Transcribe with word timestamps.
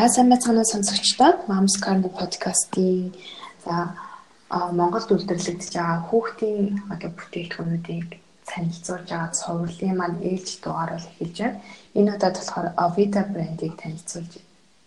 За 0.00 0.08
сайн 0.08 0.30
байцгаана 0.32 0.64
сонсогчдоо. 0.64 1.44
Moms 1.46 1.76
Corner 1.84 2.08
podcast-ийн 2.08 3.12
за 3.64 3.92
Монголд 4.48 5.12
үйлдвэрлэгдэж 5.12 5.76
байгаа 5.76 6.08
хүүхдийн 6.08 6.88
одоо 6.88 7.10
бүтээгдэхүүнүүдийг 7.12 8.08
танилцуулж 8.48 9.08
байгаа 9.12 9.36
цувралын 9.36 9.96
маань 10.00 10.24
ээлж 10.24 10.64
дугаар 10.64 10.96
бол 10.96 11.10
эхэлж 11.12 11.36
байна. 11.44 11.60
Энэ 11.98 12.12
удаад 12.16 12.36
болохоор 12.40 12.68
Avida 12.84 13.22
брэндийг 13.28 13.74
танилцуулж 13.76 14.32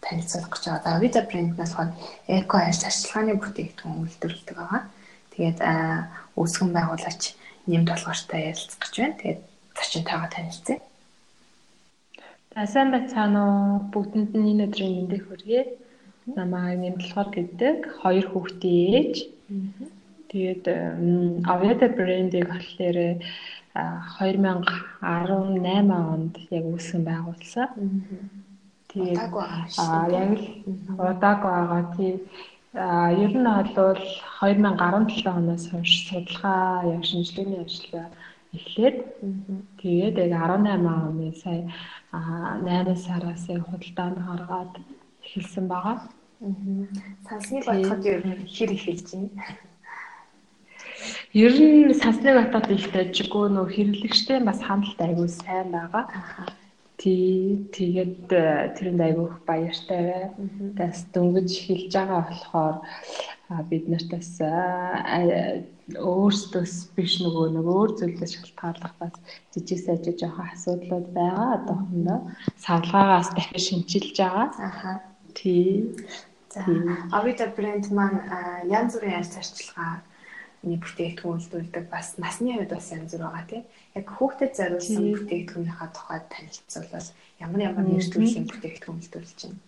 танилцуулах 0.02 0.50
гэж 0.50 0.64
байгаа. 0.66 0.98
Avida 0.98 1.22
брэнд 1.30 1.52
нь 1.54 1.62
болохоор 1.62 1.90
эко 2.34 2.56
хайр 2.58 2.74
ашиглагын 2.74 3.38
бүтээгдэхүүн 3.38 4.02
үйлдвэрлэдэг 4.02 4.56
байгаа. 4.58 4.82
Тэгээд 5.38 5.60
үүсгэн 6.42 6.72
байгуулагч 6.74 7.24
нэмд 7.70 7.88
толгоортой 7.94 8.42
ярилцах 8.50 8.82
гэж 8.82 8.94
байна. 8.98 9.20
Тэгээд 9.22 9.42
зочинтойгоо 9.78 10.30
танилцъя. 10.34 10.82
За 12.56 12.66
сайн 12.70 12.92
байцгаана 12.94 13.42
уу? 13.50 13.90
Бүгдэнд 13.94 14.32
нь 14.38 14.50
энэ 14.54 14.66
өдрийн 14.68 14.94
мэндийг 14.94 15.24
хүргэе. 15.26 15.62
Намайг 16.38 16.78
нэмтлохор 16.80 17.28
гэдэг 17.34 17.78
хоёр 18.02 18.26
хүүхдийн 18.30 18.94
ээж. 19.00 19.16
Тэгээд 20.30 20.64
Aveda 21.54 21.88
брэндийг 21.98 22.48
болохоор 22.54 22.98
2018 23.74 25.90
онд 26.14 26.34
яг 26.58 26.66
үүсгэн 26.70 27.04
байгуулсан. 27.10 27.68
Тэгээд 28.90 29.18
яг 29.18 29.34
л 30.38 30.46
удааг 31.10 31.40
байгаа. 31.42 31.84
Тийм 31.98 32.16
а 32.74 33.14
ер 33.14 33.34
нь 33.34 33.46
бол 33.78 34.02
2017 34.42 35.30
оноос 35.30 35.70
хойш 35.70 35.94
судалгаа 36.10 36.90
яг 36.96 37.04
шинжилгээний 37.06 37.62
ажил 37.66 37.94
эхлээд 38.58 38.98
тэгээд 39.82 40.16
яг 40.26 40.34
18 40.38 40.86
оны 40.86 41.34
сая 41.42 41.66
8 42.14 42.96
сараас 42.96 43.50
яг 43.50 43.66
худалдаанд 43.70 44.20
гаргаад 44.22 44.74
эхэлсэн 45.26 45.66
байгаа. 45.68 45.98
Сансны 47.28 47.60
батхад 47.66 48.06
ер 48.06 48.22
нь 48.22 48.46
хэр 48.46 48.72
эхэлж 48.78 49.08
байна? 49.14 49.30
Ер 51.34 51.54
нь 51.58 51.94
Сансны 52.02 52.30
батхад 52.38 52.70
их 52.70 52.86
дажгүй 52.94 53.50
нөө 53.50 53.66
хэрэглэгчтэй 53.74 54.40
бас 54.46 54.60
хандлт 54.62 55.00
айгүй 55.02 55.30
сайн 55.30 55.74
байгаа. 55.74 56.06
Тий 57.02 57.66
тэгээд 57.74 58.30
э, 58.30 58.78
тэрэнд 58.78 59.02
айгүйх 59.02 59.36
баяртай 59.50 60.02
бай. 60.06 60.24
Тэс 60.78 61.10
дөнгөж 61.14 61.50
эхэлж 61.50 61.92
байгаа 61.98 62.22
болохоор 62.30 62.76
бид 63.70 63.90
нарт 63.90 64.10
бас 64.14 64.30
өөрсдөөс 65.92 66.96
биш 66.96 67.20
нөгөө 67.20 67.46
нэг 67.60 67.68
өөр 67.68 67.92
зүйлээс 68.00 68.34
шалтгааллах 68.40 68.96
бас 69.04 69.14
жижиг 69.52 69.80
сажиг 69.84 70.16
жоохон 70.16 70.48
асуудлууд 70.56 71.08
байгаа 71.12 71.50
одоохондоо 71.60 72.20
савлгаагаас 72.56 73.30
дахин 73.36 73.60
шинчилж 73.68 74.16
байгаа. 74.16 74.48
Аха. 74.64 74.92
Тий. 75.36 75.92
За 76.54 76.64
Avida 77.12 77.52
брэнд 77.52 77.92
маань 77.92 78.24
янз 78.72 78.96
бүрийн 78.96 79.20
аль 79.20 79.28
зарчилгаа 79.28 80.00
нэг 80.64 80.80
бүтээгдэхүүн 80.88 81.36
үйлдвэрлэдэг 81.36 81.86
бас 81.92 82.16
насны 82.16 82.56
хувьд 82.56 82.72
бас 82.72 82.88
янз 82.96 83.12
бүр 83.12 83.28
байгаа 83.28 83.46
тийм. 83.52 83.64
Яг 84.00 84.08
хүүхдэд 84.08 84.52
зориулсан 84.56 85.04
бүтээгдэхүүнийхаа 85.20 85.90
тухайд 85.92 86.26
танилцуулбал 86.32 87.10
ямар 87.44 87.62
ямар 87.68 87.84
нэр 87.84 88.08
төрлийн 88.08 88.48
бүтээгдэхүүн 88.48 88.98
үйлдвэрлэж 89.04 89.40
байна. 89.44 89.60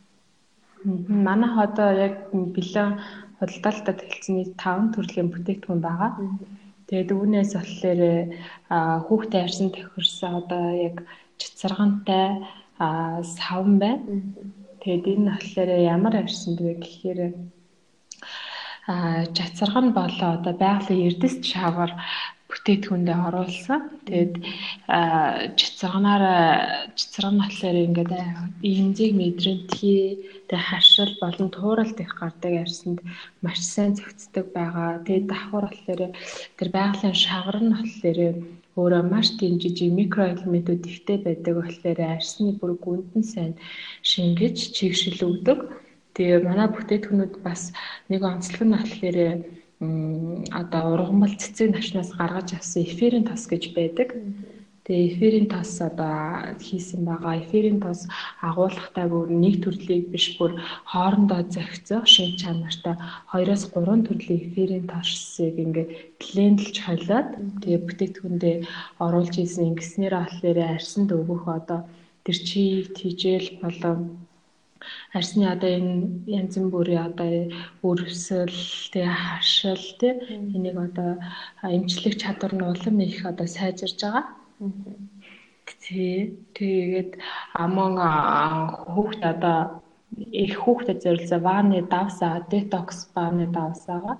Манайх 1.27 1.55
одоо 1.59 1.89
яг 1.91 2.15
бэлэн 2.31 2.91
худалдаалтад 3.39 3.99
хэлцний 4.01 4.45
5 4.57 4.93
төрлийн 4.95 5.29
бүтээгдэхүүн 5.31 5.81
байгаа. 5.83 6.11
Тэгээд 6.87 7.09
үүнээс 7.17 7.51
болохоор 7.57 8.01
хүүхдээ 9.07 9.41
арьсан 9.43 9.69
тохирсон 9.73 10.33
одоо 10.41 10.63
яг 10.87 10.95
чицэргантай 11.41 12.27
савн 12.79 13.75
байна. 13.83 14.05
Тэгээд 14.81 15.05
энэ 15.13 15.31
болохоор 15.33 15.69
ямар 15.95 16.13
арьсанд 16.21 16.59
вэ 16.61 16.73
гэхээр 16.83 17.19
а 18.87 19.25
жацарган 19.33 19.97
болоо 19.97 20.29
одоо 20.37 20.53
байгалийн 20.53 21.09
эрдэс 21.09 21.41
шавар 21.41 21.91
бүтээтгүндээ 22.49 23.17
оруулсан. 23.27 23.81
Тэгээд 24.05 24.33
чицэрганаар 25.57 26.23
чицэрган 26.93 27.37
болохоор 27.41 27.77
ингээд 27.85 28.13
имзэг 28.61 29.11
мэдрэмтгий 29.17 30.03
тэг 30.49 30.61
харшил 30.61 31.11
болон 31.21 31.49
тууралт 31.49 31.97
их 32.05 32.13
гардаг 32.19 32.51
ярьсанд 32.63 32.99
маш 33.41 33.59
сайн 33.65 33.97
зохицдог 33.97 34.45
байгаа. 34.53 35.01
Тэгээд 35.05 35.25
давхар 35.29 35.65
болохоор 35.65 36.01
тэр 36.57 36.69
байгалийн 36.69 37.17
шавар 37.17 37.57
нь 37.65 37.73
болохоор 37.73 38.19
өөрөө 38.77 39.03
маш 39.09 39.27
тийм 39.39 39.53
жижиг 39.61 39.89
микроэлементүүд 39.97 40.83
ихтэй 40.91 41.17
байдаг 41.25 41.53
болохоор 41.57 41.99
арьсны 42.13 42.51
бүр 42.59 42.73
гүнд 42.83 43.09
нь 43.17 43.29
сайн 43.33 43.53
шингэж 44.11 44.57
чигшил 44.75 45.19
өгдөг. 45.27 45.59
Тэгээ 46.15 46.45
манай 46.47 46.67
бүтээтгүнүүд 46.71 47.33
бас 47.45 47.61
нэг 48.11 48.21
онцлог 48.21 48.61
нь 48.67 48.75
болохоор 48.75 49.17
одоо 49.79 50.83
ургамал 50.93 51.33
цэцэг 51.35 51.67
навчнаас 51.75 52.11
гаргаж 52.15 52.49
авсан 52.55 52.83
эфирийн 52.87 53.25
тос 53.27 53.43
гэж 53.51 53.63
байдаг. 53.75 54.09
Тэгээ 54.85 55.07
эфирийн 55.11 55.47
тос 55.49 55.81
одоо 55.81 56.55
хийсэн 56.61 57.01
байгаа. 57.09 57.41
Эфирийн 57.43 57.81
тос 57.81 58.05
агуулгатай 58.39 59.05
бүр 59.09 59.27
нэг 59.33 59.55
төрлийг 59.65 60.13
биш 60.13 60.37
бүр 60.37 60.61
хоорондоо 60.91 61.41
зохицох 61.49 62.05
шин 62.05 62.37
чанартай 62.39 62.95
2-оос 63.33 63.63
3 63.73 64.05
төрлийн 64.07 64.41
эфирийн 64.45 64.85
тосыг 64.87 65.55
ингээ 65.57 65.87
блендэлж 66.21 66.77
холиод 66.85 67.27
тэгээ 67.65 67.81
бүтээгдэхүүндээ 67.85 68.55
оруулж 69.03 69.35
ийсэн 69.41 69.73
ингэснээр 69.73 70.13
болохоор 70.21 70.59
арьсанд 70.61 71.09
өгөх 71.17 71.43
одоо 71.49 71.79
тэр 72.23 72.37
чи 72.47 72.85
тижэл 72.95 73.57
болон 73.61 73.99
арсны 75.17 75.45
одоо 75.53 75.69
энэ 75.77 75.95
янз 76.39 76.55
бүрийн 76.73 77.05
одоо 77.09 77.29
өрөвсөл 77.87 78.57
тэгээ 78.91 79.15
хашил 79.25 79.83
тий 79.99 80.13
энийг 80.55 80.77
одоо 80.87 81.11
эмчлэх 81.75 82.15
чадвар 82.21 82.53
нь 82.55 82.67
улам 82.71 82.97
их 82.99 83.25
одоо 83.25 83.47
сайжирж 83.47 83.99
байгаа. 84.01 84.25
Тий 85.83 86.37
тэгээд 86.57 87.11
амон 87.63 87.93
хүүхд 88.93 89.21
одоо 89.33 89.59
их 90.43 90.53
хүүхдэд 90.63 91.03
зориулсан 91.03 91.41
ваны 91.47 91.79
давсаа 91.93 92.45
детокс 92.51 92.97
ваны 93.15 93.45
давсаага. 93.57 94.13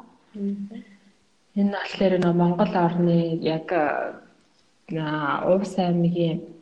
Энэ 1.60 1.72
болохоор 1.72 2.14
нөө 2.20 2.34
Монгол 2.42 2.74
орны 2.88 3.20
яг 3.56 3.68
уус 4.92 5.74
аймгийн 5.86 6.55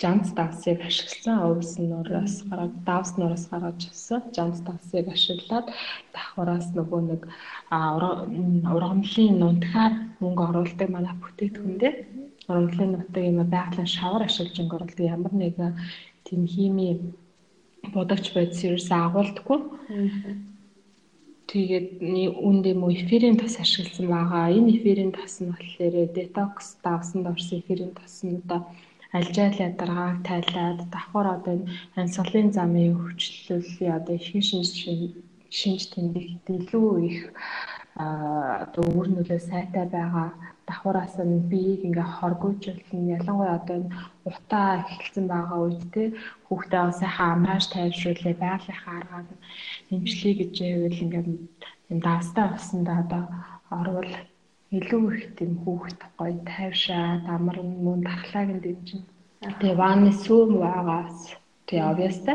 жанц 0.00 0.32
давсыг 0.38 0.80
ашигласан. 0.88 1.36
Өвс 1.50 1.78
нураас 1.78 2.42
гараад 2.48 2.74
давс 2.86 3.16
нураас 3.16 3.46
гаргаж 3.50 3.80
авсан. 3.90 4.22
Жанц 4.36 4.58
давсыг 4.66 5.08
ашиглаад 5.08 5.66
давхраас 6.14 6.66
нөгөө 6.76 7.00
нэг 7.10 7.22
ургамлын 7.70 9.34
нунтахаар 9.42 9.94
мөнгө 10.22 10.42
оруулдаг 10.48 10.88
манай 10.90 11.14
бүтээгдэхүүн 11.22 11.76
дээр 11.82 11.96
ургамлын 12.48 12.90
нутаг 12.92 13.22
юм 13.24 13.38
байгалийн 13.54 13.90
шавар 13.96 14.22
ашиглаж 14.26 14.56
өнгө 14.60 14.76
оруулдаг 14.76 15.06
ямар 15.16 15.32
нэгэн 15.32 15.72
тийм 16.26 16.42
хими 16.54 16.88
бодогч 17.94 18.26
байц 18.34 18.56
ерөөс 18.66 18.88
агуулдаггүй. 18.90 19.60
Тэгээд 21.50 21.88
үндэ 22.48 22.72
мө 22.74 22.88
эфирийн 22.96 23.36
тос 23.38 23.60
ашигласан 23.60 24.08
байгаа. 24.08 24.50
Энэ 24.56 24.72
эфирийн 24.76 25.12
тос 25.12 25.38
нь 25.40 25.52
болохоор 25.52 26.08
детокс 26.18 26.66
давсанд 26.84 27.28
орсон 27.32 27.60
эфирийн 27.60 27.92
тос 27.94 28.24
нь 28.24 28.40
одоо 28.40 28.60
альжаал 29.18 29.56
ядаргааг 29.68 30.18
тайлаад 30.28 30.78
давхар 30.94 31.26
одоо 31.36 31.56
ансгалын 32.00 32.48
замын 32.56 32.94
хөгжлөлийн 33.00 33.96
одоо 33.98 34.14
их 34.18 34.26
шинж 34.48 34.70
шинж 35.58 35.82
тэмдэгт 35.92 36.46
илүү 36.58 36.90
их 37.10 37.20
одоо 37.96 38.84
өөр 38.90 39.08
нөлөө 39.14 39.40
сайтай 39.50 39.86
байгаа 39.96 40.28
давхараас 40.68 41.14
нь 41.28 41.46
биеийг 41.50 41.82
ингээ 41.88 42.08
хоргоожуулна 42.16 43.14
ялангуяа 43.16 43.56
одоо 43.60 43.76
энэ 43.78 43.94
утаа 44.28 44.70
эхэлсэн 44.82 45.26
байгаа 45.32 45.58
үед 45.64 45.82
те 45.94 46.02
хүүхдээ 46.46 46.84
сайхан 47.00 47.28
амрааж 47.34 47.64
тайвшруулээ 47.70 48.34
байгалийнхаа 48.42 48.96
аргаар 48.98 49.26
эмчлэе 49.94 50.34
гэж 50.40 50.54
байвал 50.62 51.02
ингээ 51.04 51.24
юм 51.90 51.98
даастаа 52.06 52.46
баснда 52.52 52.92
одоо 53.02 53.22
орвол 53.80 54.12
илүү 54.78 55.04
их 55.16 55.26
тийм 55.38 55.52
хүүхд 55.62 56.00
гоё 56.18 56.38
тайвшаад 56.50 57.22
амар 57.34 57.56
мөн 57.84 58.00
дархлааг 58.06 58.48
нь 58.54 58.62
дэмжинэ. 58.64 59.13
Тэгээ 59.44 59.76
ваны 59.76 60.12
сүүм 60.24 60.56
байгаас. 60.56 61.36
Тэгээ 61.68 61.84
obviously 61.84 62.34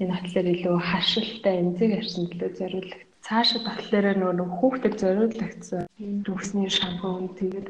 энэ 0.00 0.12
атлаар 0.12 0.48
илүү 0.52 0.76
хашилтай 0.84 1.54
эмзэг 1.64 1.90
арсан 1.96 2.28
төлөө 2.28 2.50
зориулдаг. 2.60 3.00
Цаашаа 3.24 3.60
болохоор 3.64 4.06
нөгөө 4.20 4.48
хүүхдэд 4.60 4.94
зориулагдсан 5.00 5.82
рүүсний 6.28 6.68
шампунь 6.68 7.32
тэгээд 7.40 7.68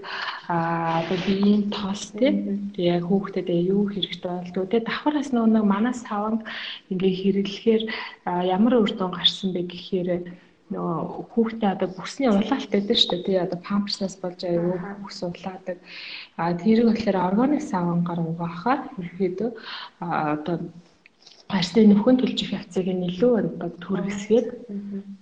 аа 0.50 1.06
биеийн 1.06 1.70
тоос 1.70 2.10
тий. 2.18 2.30
Яг 2.74 3.06
хүүхдэд 3.06 3.48
юу 3.54 3.86
хэрэгтэй 3.86 4.34
болдгоо 4.34 4.66
тий. 4.66 4.82
Давхраас 4.82 5.30
нөгөө 5.30 5.62
манай 5.62 5.94
саванд 5.94 6.42
ингээ 6.90 7.14
хэрэглэхээр 7.22 7.82
ямар 8.26 8.74
үр 8.82 8.90
дүн 8.98 9.14
гарсан 9.14 9.54
бэ 9.54 9.62
гэхээр 9.70 10.10
нөгөө 10.70 11.30
хүүхдээ 11.30 11.70
одоо 11.74 11.88
бүсний 11.94 12.28
улаалт 12.30 12.70
байдаг 12.74 12.96
шүү 12.98 13.10
дээ. 13.10 13.24
Тэгээ 13.26 13.46
одоо 13.46 13.58
памперснаас 13.68 14.16
болж 14.18 14.40
аюу 14.42 14.74
бүс 15.02 15.18
улаадаг. 15.22 15.78
А 16.40 16.50
тэрийг 16.58 16.86
болохоор 16.90 17.18
органик 17.28 17.62
савангаар 17.62 18.20
угаахаар 18.26 18.80
ерөөдөө 18.98 19.50
одоо 20.02 20.56
арьсны 21.46 21.86
нөхөн 21.86 22.18
төлжих 22.18 22.50
явцыг 22.58 22.86
нь 22.90 23.06
илүү 23.06 23.32
одоо 23.38 23.70
түргэсгээд 23.84 24.48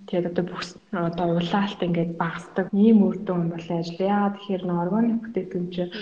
тэгээд 0.09 0.31
одоо 0.33 0.45
бүх 0.49 0.63
одоо 1.09 1.27
улаалт 1.37 1.81
ингээд 1.85 2.17
багасдаг 2.17 2.67
ийм 2.73 3.05
үр 3.05 3.17
дүн 3.21 3.53
бол 3.53 3.69
ажил. 3.69 4.01
Яагаад 4.01 4.37
тэгэхээр 4.41 4.65
н 4.65 4.73
органик 4.83 5.21
бүтээгдэхүүн 5.21 5.69
чинь 5.75 5.93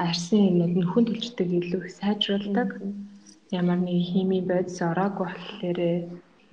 арьсны 0.00 0.40
нөхөн 0.80 1.04
төлжтөг 1.12 1.48
илүү 1.60 1.80
их 1.84 1.92
сайжруулдаг. 2.00 2.68
Ямар 3.52 3.78
нэг 3.84 4.00
хими 4.08 4.40
бодис 4.40 4.80
ороогүй 4.80 5.28
болохоор 5.28 5.78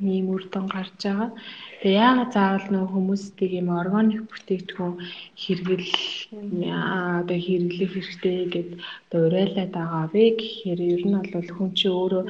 ийм 0.01 0.25
үр 0.33 0.43
дүн 0.49 0.65
гарч 0.73 0.97
байгаа. 1.05 1.29
Тэгээ 1.81 2.01
яагаад 2.01 2.31
заавал 2.33 2.67
нөх 2.73 2.89
хүмүүстэй 2.91 3.49
ийм 3.57 3.69
органик 3.69 4.25
бүтээгдэхүүн 4.25 4.95
хэрэгэл 5.41 5.93
одоо 7.19 7.37
хэрэглэх 7.45 7.91
хэрэгтэй 7.93 8.39
гэд 8.53 8.69
одоо 9.05 9.21
уриалаад 9.27 9.71
байгаа 9.77 10.05
вэ 10.13 10.25
гэхээр 10.39 10.81
ер 10.93 11.03
нь 11.05 11.17
бол 11.33 11.49
хүн 11.53 11.69
чи 11.77 11.87
өөрөө 11.93 12.23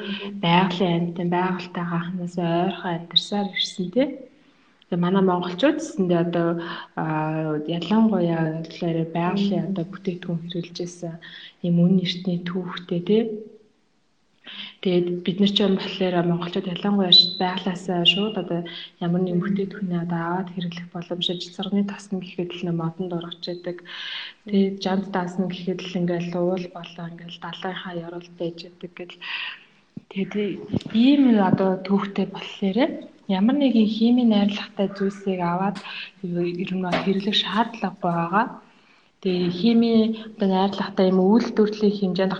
байгалийн 0.43 0.95
амьтан 0.99 1.29
байгальтай 1.31 1.85
гахнаас 1.87 2.35
ойрхон 2.35 2.91
амьдарсаар 2.97 3.47
ирсэн 3.55 3.87
тий. 3.95 4.07
Тэгээ 4.87 5.03
манай 5.03 5.23
монголчууд 5.25 5.77
гэсэндээ 5.79 6.21
одоо 6.27 6.49
ялангуяа 7.77 8.43
байгалийн 9.17 9.67
одоо 9.71 9.85
бүтээгдэхүүн 9.87 10.41
хэрэглэжсэн 10.51 11.15
ийм 11.65 11.75
үн 11.83 11.93
эртний 12.05 12.39
түүхтэй 12.43 13.01
тий 13.07 13.23
Тэгээд 14.83 15.23
бид 15.23 15.37
нар 15.39 15.51
ч 15.55 15.63
юм 15.63 15.79
болохоор 15.79 16.27
монголчууд 16.27 16.67
ялангуяа 16.75 17.15
байглаасаа 17.39 18.03
шууд 18.03 18.35
одоо 18.43 18.67
ямар 18.99 19.21
нэг 19.23 19.39
бүтээтгүнээ 19.39 20.03
одоо 20.03 20.19
аваад 20.27 20.49
хэрэглэх 20.51 20.87
боломжтой 20.91 21.39
цэцэргний 21.39 21.87
тасна 21.87 22.19
гэхэд 22.19 22.51
л 22.51 22.63
нэ 22.67 22.73
модонд 22.75 23.15
орж 23.15 23.43
идэг. 23.47 23.77
Тэгээд 24.43 24.75
жамд 24.83 25.07
даасна 25.15 25.47
гэхэд 25.47 25.79
л 25.87 25.97
ингээл 26.03 26.35
уул 26.35 26.65
болоо 26.75 27.05
ингээл 27.07 27.39
далайхаа 27.39 27.93
яруулт 27.95 28.33
байж 28.35 28.57
идэг 28.67 28.91
гэл. 28.91 29.15
Тэгээд 30.11 30.35
ийм 30.91 31.23
одоо 31.39 31.79
түүхтэй 31.87 32.27
болохоор 32.27 32.77
ямар 33.39 33.55
нэгэн 33.55 33.87
химийн 33.87 34.35
найрлагатай 34.35 34.87
зүйлсийг 34.99 35.39
аваад 35.39 35.77
ер 36.27 36.71
нь 36.75 36.83
хэрэглэх 37.03 37.37
шаардлагагүй 37.39 38.11
байгаа. 38.11 38.45
Тэгээ 39.23 39.51
химийн 39.59 40.03
одоо 40.35 40.47
найрлагатай 40.51 41.05
юм 41.07 41.19
үйлдвэрлэлийн 41.23 41.95
хэмжээнд 41.95 42.35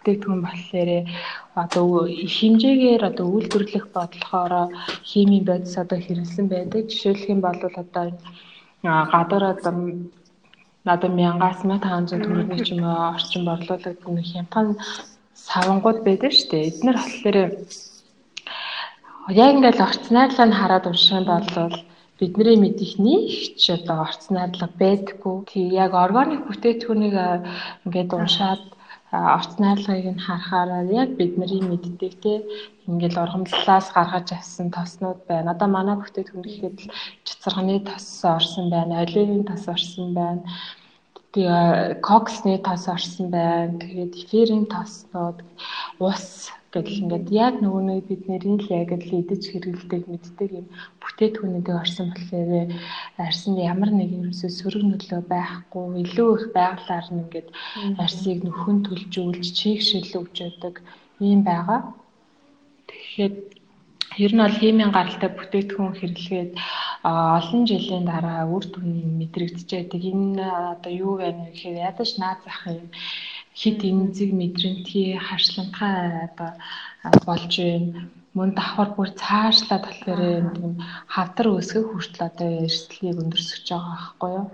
бүтээгдэхүүн 0.00 0.42
болохоор 0.44 0.90
одоо 1.62 1.86
хэмжээгээр 2.08 3.02
одоо 3.10 3.26
үйлдвэрлэх 3.36 3.86
бодлохоор 3.92 4.72
химийн 5.04 5.44
бодис 5.44 5.76
одоо 5.76 5.98
хэрэглэсэн 6.00 6.46
байдаг. 6.48 6.88
Жишээлх 6.88 7.28
юм 7.28 7.40
бол 7.44 7.60
одоо 7.60 8.08
гадар 8.82 9.44
одоо 9.52 9.74
надад 10.84 11.12
1000-аас 11.12 11.60
1500 11.68 12.24
төгрөгийн 12.24 12.64
ч 12.64 12.68
юм 12.72 12.84
уу 12.88 13.12
орчин 13.12 13.44
борлуулагддаг 13.44 14.08
нэг 14.08 14.26
хямдхан 14.32 14.68
савангууд 15.48 15.98
байдаг 16.04 16.32
шүү 16.32 16.48
дээ. 16.50 16.68
Эднэр 16.70 16.96
болохоор 17.00 17.38
яг 19.42 19.50
ингээл 19.54 19.84
орц 19.88 20.04
найрлага 20.08 20.48
нь 20.48 20.58
хараад 20.60 20.88
унших 20.88 21.12
юм 21.20 21.26
бол 21.28 21.76
бидний 22.20 22.56
мэдих 22.56 22.92
нэг 23.06 23.24
ч 23.60 23.64
одоо 23.76 23.96
орц 24.08 24.22
найрлага 24.32 24.72
байдаггүй. 24.80 25.36
Тэг 25.52 25.64
яг 25.84 25.92
органик 26.04 26.42
бүтээтгүүнийг 26.48 27.16
ингээд 27.84 28.10
уншаад 28.16 28.62
орц 29.12 29.58
найрлагыг 29.58 30.06
нь 30.14 30.22
харахаар 30.26 30.86
яг 31.02 31.10
бидний 31.18 31.62
мэддэг 31.66 32.14
те 32.22 32.34
ингээл 32.86 33.22
ургамлалаас 33.22 33.86
гаргаж 33.96 34.28
авсан 34.32 34.70
тоснууд 34.70 35.20
байна. 35.26 35.50
Одоо 35.54 35.68
манай 35.68 35.96
бүтээтгүн 35.98 36.42
гэхэд 36.46 36.76
л 36.86 36.90
чацарганы 37.26 37.82
тос 37.82 38.06
орсон 38.22 38.70
байна, 38.70 39.02
оливын 39.02 39.42
тос 39.50 39.66
орсон 39.74 40.14
байна. 40.14 40.42
Тэгээ 41.34 41.98
коксны 42.06 42.58
тос 42.62 42.86
орсон 42.94 43.26
байна. 43.34 43.78
Тэгээд 43.82 44.12
эфирийн 44.22 44.66
тоснууд, 44.70 45.38
ус 45.98 46.50
гэдэл 46.72 47.02
ингээд 47.02 47.28
яг 47.46 47.54
нөгөө 47.58 47.82
нэг 47.82 48.02
бид 48.06 48.22
нэрийн 48.30 48.58
л 48.62 48.68
яг 48.80 48.90
л 48.94 49.10
идэж 49.20 49.42
хэрэгэлдэг 49.50 50.02
мэддэг 50.06 50.50
юм 50.54 50.66
бүтээтгүүнүүдийг 51.02 51.76
орсон 51.82 52.08
болохоор 52.14 52.70
арьсан 53.18 53.54
ямар 53.58 53.90
нэг 53.90 54.10
ерөөсөө 54.18 54.50
сөрөг 54.54 54.84
нөлөө 54.86 55.22
байхгүй 55.34 55.84
илүү 56.04 56.30
их 56.38 56.44
байгалаар 56.54 57.06
нь 57.10 57.20
ингээд 57.26 57.48
арьсыг 58.02 58.38
нөхөн 58.46 58.78
төлжүүлж 58.86 59.46
чийгшил 59.58 60.10
өгч 60.20 60.36
өгдөг 60.46 60.74
юм 61.18 61.40
байгаа. 61.42 61.80
Тэгэхээр 62.86 63.34
ер 64.24 64.32
нь 64.34 64.42
бол 64.42 64.56
химийн 64.62 64.92
гаралтай 64.94 65.30
бүтээтгүүн 65.34 65.94
хэрэглэгээд 65.98 66.52
олон 67.02 67.62
жилийн 67.70 68.04
дараа 68.06 68.46
үр 68.54 68.64
дүн 68.70 68.88
мэдрэгдэж 69.18 69.68
байдаг. 69.70 70.02
Энэ 70.12 70.44
одоо 70.74 70.92
юу 71.04 71.14
вэ 71.18 71.28
гэхээр 71.34 71.76
ядаж 71.90 72.10
наад 72.18 72.40
зах 72.46 72.62
юм 72.78 72.88
хит 73.60 73.80
эмзэг 73.90 74.30
мэдрэмтгий 74.40 75.20
харшламтгай 75.26 75.96
одоо 76.26 76.50
болж 77.26 77.52
байна. 77.60 78.00
Мөн 78.36 78.50
давхар 78.56 78.88
бүр 78.96 79.10
цаашлаад 79.22 79.82
болохоор 79.84 80.20
юм 80.40 80.74
хавдар 81.14 81.46
өсгөх 81.58 81.86
хүртэл 81.92 82.28
одоо 82.30 82.48
эрсдлийг 82.64 83.16
өндөрсөж 83.22 83.66
байгаа 83.68 83.92
байхгүй 84.00 84.30
юу? 84.38 84.46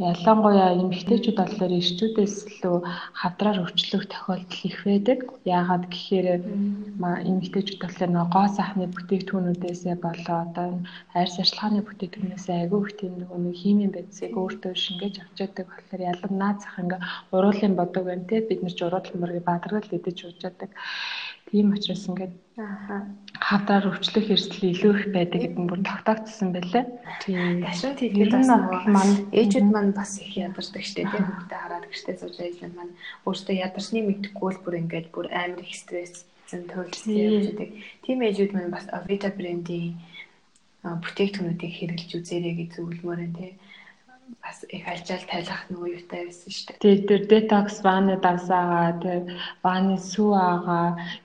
Ялангуяа 0.00 0.80
эмэгтэйчүүд 0.80 1.36
болохоор 1.36 1.72
эрчүүдээс 1.76 2.36
илүү 2.48 2.76
хавдраар 3.20 3.58
өвчлөх 3.68 4.04
тохиолдол 4.08 4.62
их 4.64 4.78
байдаг. 4.88 5.18
Яагаад 5.44 5.84
гэхээр 5.92 6.26
эмэгтэйчүүд 7.28 7.80
болохоор 7.84 8.10
нөгөө 8.12 8.32
гоо 8.32 8.48
сайхны 8.56 8.86
бүтээгдэхүүнүүдээсээ 8.96 9.96
болоо 10.00 10.38
одоо 10.46 10.68
арьс 11.20 11.36
ашлагын 11.44 11.84
бүтээгдэхүүнээсээ 11.84 12.56
айгүй 12.64 12.80
их 12.80 12.92
тийм 12.96 13.12
нөгөө 13.20 13.38
нэг 13.44 13.56
химийн 13.60 13.92
байцыг 13.92 14.32
өөртөө 14.40 14.72
шингээж 14.84 15.14
авч 15.20 15.36
яадаг 15.44 15.66
болохоор 15.68 16.02
ялан 16.12 16.34
наад 16.40 16.58
зах 16.64 16.80
ингээ 16.80 17.00
уруулын 17.36 17.74
бодог 17.76 18.04
байна 18.08 18.24
те 18.24 18.40
бид 18.48 18.60
нар 18.64 18.74
ч 18.76 18.80
уруулын 18.80 19.20
мөргийг 19.20 19.44
бадаргал 19.44 19.96
идэж 19.96 20.18
ууж 20.24 20.40
яадаг. 20.48 20.70
Тийм 21.50 21.74
учраас 21.74 22.06
ингээд 22.06 22.34
хавдраар 23.42 23.90
өвчлөх 23.90 24.26
эрсдэл 24.30 24.70
илүү 24.70 24.92
их 24.94 25.06
байдаг 25.10 25.40
гэдэг 25.42 25.58
нь 25.58 25.66
бүр 25.70 25.82
тогтоогдсон 25.82 26.48
байлаа. 26.54 26.84
Тийм. 27.18 27.66
Дашин 27.66 27.98
тэгээд 27.98 28.32
бас 28.38 28.48
маань 28.86 29.14
ээжүүд 29.34 29.66
маань 29.66 29.90
бас 29.90 30.22
их 30.22 30.30
ядардаг 30.38 30.84
штеп 30.86 31.10
тийм 31.10 31.26
хүүхдээ 31.26 31.58
хараад 31.58 31.86
гэртээ 31.90 32.16
сууж 32.22 32.36
ажиллана 32.38 32.76
маань 32.78 32.94
өөртөө 33.26 33.54
ядарсны 33.66 34.00
мэдхгүй 34.06 34.50
л 34.54 34.62
бүр 34.62 34.74
ингээд 34.78 35.06
бүр 35.10 35.26
амар 35.34 35.62
их 35.66 35.74
стресс 35.74 36.22
зэн 36.46 36.70
төлөвлөсөн 36.70 37.18
явж 37.18 37.46
байдаг. 37.50 37.70
Тийм 38.06 38.18
ээжүүд 38.28 38.52
маань 38.54 38.74
бас 38.74 38.86
Avita 38.94 39.34
брендийн 39.34 39.98
бүтээгдэхүүнүүдийг 40.84 41.72
хэрэглэж 41.76 42.10
үзээрэй 42.14 42.54
гэж 42.56 42.70
зөвлөмөр 42.78 43.20
энэ 43.26 43.36
тийм 43.36 43.54
бас 44.42 44.64
их 44.72 44.84
альжаал 44.88 45.24
тайлах 45.30 45.62
нөгөө 45.68 45.88
юутай 46.00 46.22
байсан 46.26 46.50
шүү 46.50 46.66
дээ. 46.66 46.80
Тэгээд 46.80 47.04
тэр 47.10 47.22
детокс 47.32 47.76
ваны 47.84 48.16
давсаага 48.24 48.98
тэр 49.04 49.20
ваны 49.62 49.96
сүү 50.00 50.30
аага 50.32 50.78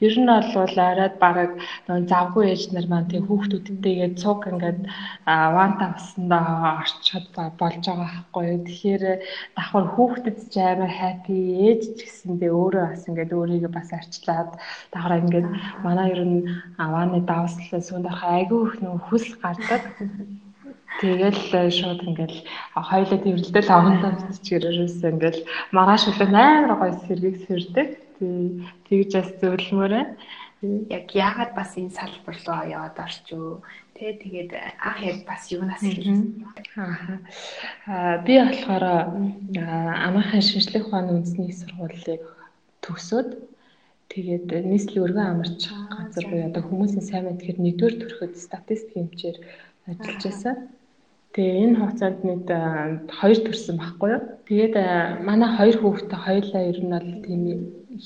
ер 0.03 0.15
нь 0.19 0.27
бол 0.27 0.75
арайд 0.87 1.15
бараг 1.23 1.51
завгүй 1.87 2.43
ээж 2.51 2.63
нар 2.75 2.87
маань 2.91 3.09
тэг 3.09 3.23
хүүхдүүдтэйгээ 3.25 4.11
цуг 4.21 4.39
ингээд 4.51 4.79
ван 5.55 5.71
давсандаа 5.79 6.83
орчход 6.83 7.27
болж 7.61 7.83
байгаа 7.87 8.09
байхгүй 8.11 8.43
юу. 8.51 8.61
Тэгэхээр 8.67 9.03
давхар 9.57 9.85
хүүхдэд 9.95 10.37
ч 10.51 10.55
амар 10.59 10.91
хаппи 10.99 11.37
ээж 11.67 11.81
ч 11.95 11.99
гэсэндээ 12.05 12.51
өөрөө 12.51 12.85
бас 12.91 13.03
ингээд 13.09 13.31
өөрийгөө 13.37 13.71
бас 13.71 13.89
арчлаад 13.95 14.51
давхар 14.91 15.23
ингээд 15.23 15.47
манай 15.87 16.07
ер 16.11 16.21
нь 16.27 16.39
ваны 16.77 17.19
давслаа 17.23 17.81
сүүнд 17.81 18.05
арах 18.11 18.23
айгүй 18.37 18.61
их 18.67 18.75
нөгөө 18.83 19.01
хүс 19.07 19.25
гардаг. 19.41 19.83
Тэгэл 21.01 21.41
э, 21.51 21.69
шууд 21.75 22.01
ингээл 22.07 22.39
хоёлоо 22.71 23.19
тэрэлдэл 23.19 23.69
авандаа 23.71 24.13
чигээрээс 24.45 25.03
ингээл 25.03 25.39
маргааш 25.75 26.03
үлээ 26.07 26.31
амар 26.31 26.73
гоё 26.79 26.93
сэргийг 27.03 27.37
сэрдэг. 27.43 27.89
Тэгж 28.87 29.11
бас 29.19 29.29
зөвлөмөрөө. 29.43 30.03
Яг 30.89 31.11
яагаад 31.11 31.51
бас 31.51 31.75
энэ 31.75 31.91
салбар 31.91 32.37
руу 32.47 32.63
яваад 32.71 32.95
орчоо. 32.95 33.59
Тэ 33.95 34.15
тэгээд 34.23 34.51
анх 34.55 35.01
яг 35.03 35.19
бас 35.27 35.51
юунаас 35.51 35.83
хэлсэн. 35.83 36.47
Аа 37.91 38.23
би 38.23 38.33
болохоор 38.39 38.85
амархан 40.07 40.41
шинжлэх 40.41 40.87
ухааны 40.87 41.11
үндэсний 41.19 41.51
сургуулийг 41.51 42.23
төгсөөд 42.83 43.29
тэгээд 44.15 44.47
нийслэлийн 44.71 45.05
өргөн 45.05 45.27
амарч 45.27 45.61
газар 45.91 46.25
буюу 46.31 46.47
одоо 46.49 46.63
хүмүүсийн 46.63 47.03
сайн 47.03 47.25
мэдхээр 47.27 47.57
нэгдүгээр 47.59 47.95
төрөхөд 47.99 48.33
статистик 48.39 48.95
хэмжээр 48.95 49.37
ажиллаж 49.91 50.21
байсан. 50.23 50.55
Тэгээ 51.35 51.63
энэ 51.67 51.79
хугацаанд 51.79 52.19
нэг 52.23 52.41
хоёр 53.19 53.39
төрсэн 53.43 53.75
байхгүй 53.75 54.09
юу. 54.15 54.23
Тэгээд 54.47 54.75
манай 55.27 55.49
хоёр 55.51 55.77
хүүхдээ 55.83 56.19
хоёулаа 56.23 56.63
ер 56.71 56.79
нь 56.79 56.93
бол 56.95 57.11
тийм 57.27 57.43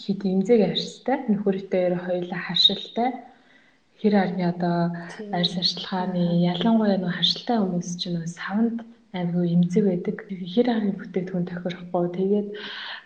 хит 0.02 0.22
имзэг 0.26 0.60
арьстай, 0.66 1.18
нөхөртэй 1.30 1.94
хоёулаа 1.94 2.42
харшилтай. 2.42 3.10
Хэр 4.02 4.14
арны 4.18 4.44
одоо 4.50 4.78
арьс 5.38 5.54
арчилгааны 5.62 6.42
ялангуяа 6.52 6.98
нэг 6.98 7.14
харшилтай 7.14 7.58
хүмүүс 7.62 7.90
чинь 8.02 8.18
нэг 8.18 8.28
савнд 8.34 8.78
аймаг 9.14 9.46
имзэг 9.46 9.84
байдаг. 9.86 10.18
Хэр 10.26 10.68
арны 10.74 10.92
бүтээгдэхүүн 10.98 11.46
тохирохгүй. 11.46 12.06
Тэгээд 12.18 12.50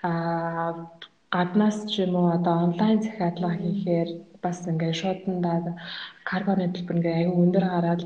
аа 0.08 0.88
гаднаас 1.36 1.78
ч 1.92 2.08
юм 2.08 2.16
уу 2.16 2.32
одоо 2.38 2.56
онлайн 2.72 3.04
захиалга 3.04 3.60
хийхээр 3.60 4.10
бас 4.44 4.58
ингээд 4.70 5.00
шуудандаа 5.02 5.58
карбоны 6.30 6.68
төлбөр 6.72 6.98
ингээ 7.00 7.16
аюу 7.22 7.42
өндөр 7.44 7.66
гараад 7.74 8.02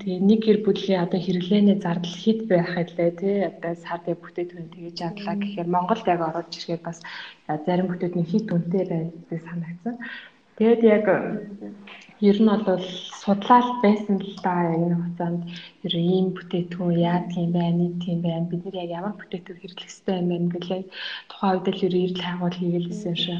тэгээ 0.00 0.20
нэг 0.28 0.40
гэр 0.46 0.58
бүлийн 0.66 1.02
одоо 1.04 1.20
хэрэглээний 1.22 1.76
зардал 1.80 2.16
хит 2.22 2.40
байх 2.50 2.68
хэлээ 2.74 3.10
тий 3.20 3.36
одоо 3.50 3.72
сарын 3.84 4.16
бүтээтгүн 4.22 4.66
тэгэж 4.74 4.96
ядлаа 5.08 5.34
гэхээр 5.38 5.68
Монголд 5.74 6.06
яг 6.14 6.20
орж 6.22 6.52
ирэхэд 6.56 6.82
бас 6.86 6.98
зарим 7.66 7.86
бүтээтгүн 7.90 8.30
хит 8.30 8.46
үнэтэй 8.54 8.84
байдаг 8.90 9.40
санагдсан. 9.46 9.94
Тэгээд 10.58 10.82
яг 10.96 11.04
ер 12.20 12.38
нь 12.42 12.50
бол 12.66 12.82
судлаад 13.22 13.68
байсан 13.82 14.18
л 14.18 14.34
да 14.42 14.54
яг 14.74 14.82
нэг 14.82 14.98
хугацаанд 14.98 15.42
ер 15.86 15.94
нь 15.98 16.10
ийм 16.18 16.26
бүтээтгүн 16.34 16.98
яадаг 16.98 17.36
юм 17.38 17.52
байна, 17.54 17.78
нийт 17.78 18.02
юм 18.10 18.20
байна. 18.26 18.50
Бид 18.50 18.62
нар 18.64 18.76
яг 18.82 18.90
ямар 18.98 19.14
бүтээтгүн 19.18 19.58
хэрэглэх 19.58 19.86
ёстой 19.90 20.16
юм 20.18 20.28
байна 20.30 20.48
гэлээ 20.54 20.82
тухайн 21.30 21.54
үед 21.54 21.66
л 21.70 21.84
ер 21.86 21.94
нь 21.94 22.04
эрдэл 22.06 22.26
хайгуул 22.26 22.56
хийгэлсэн 22.58 23.16
шээ. 23.22 23.38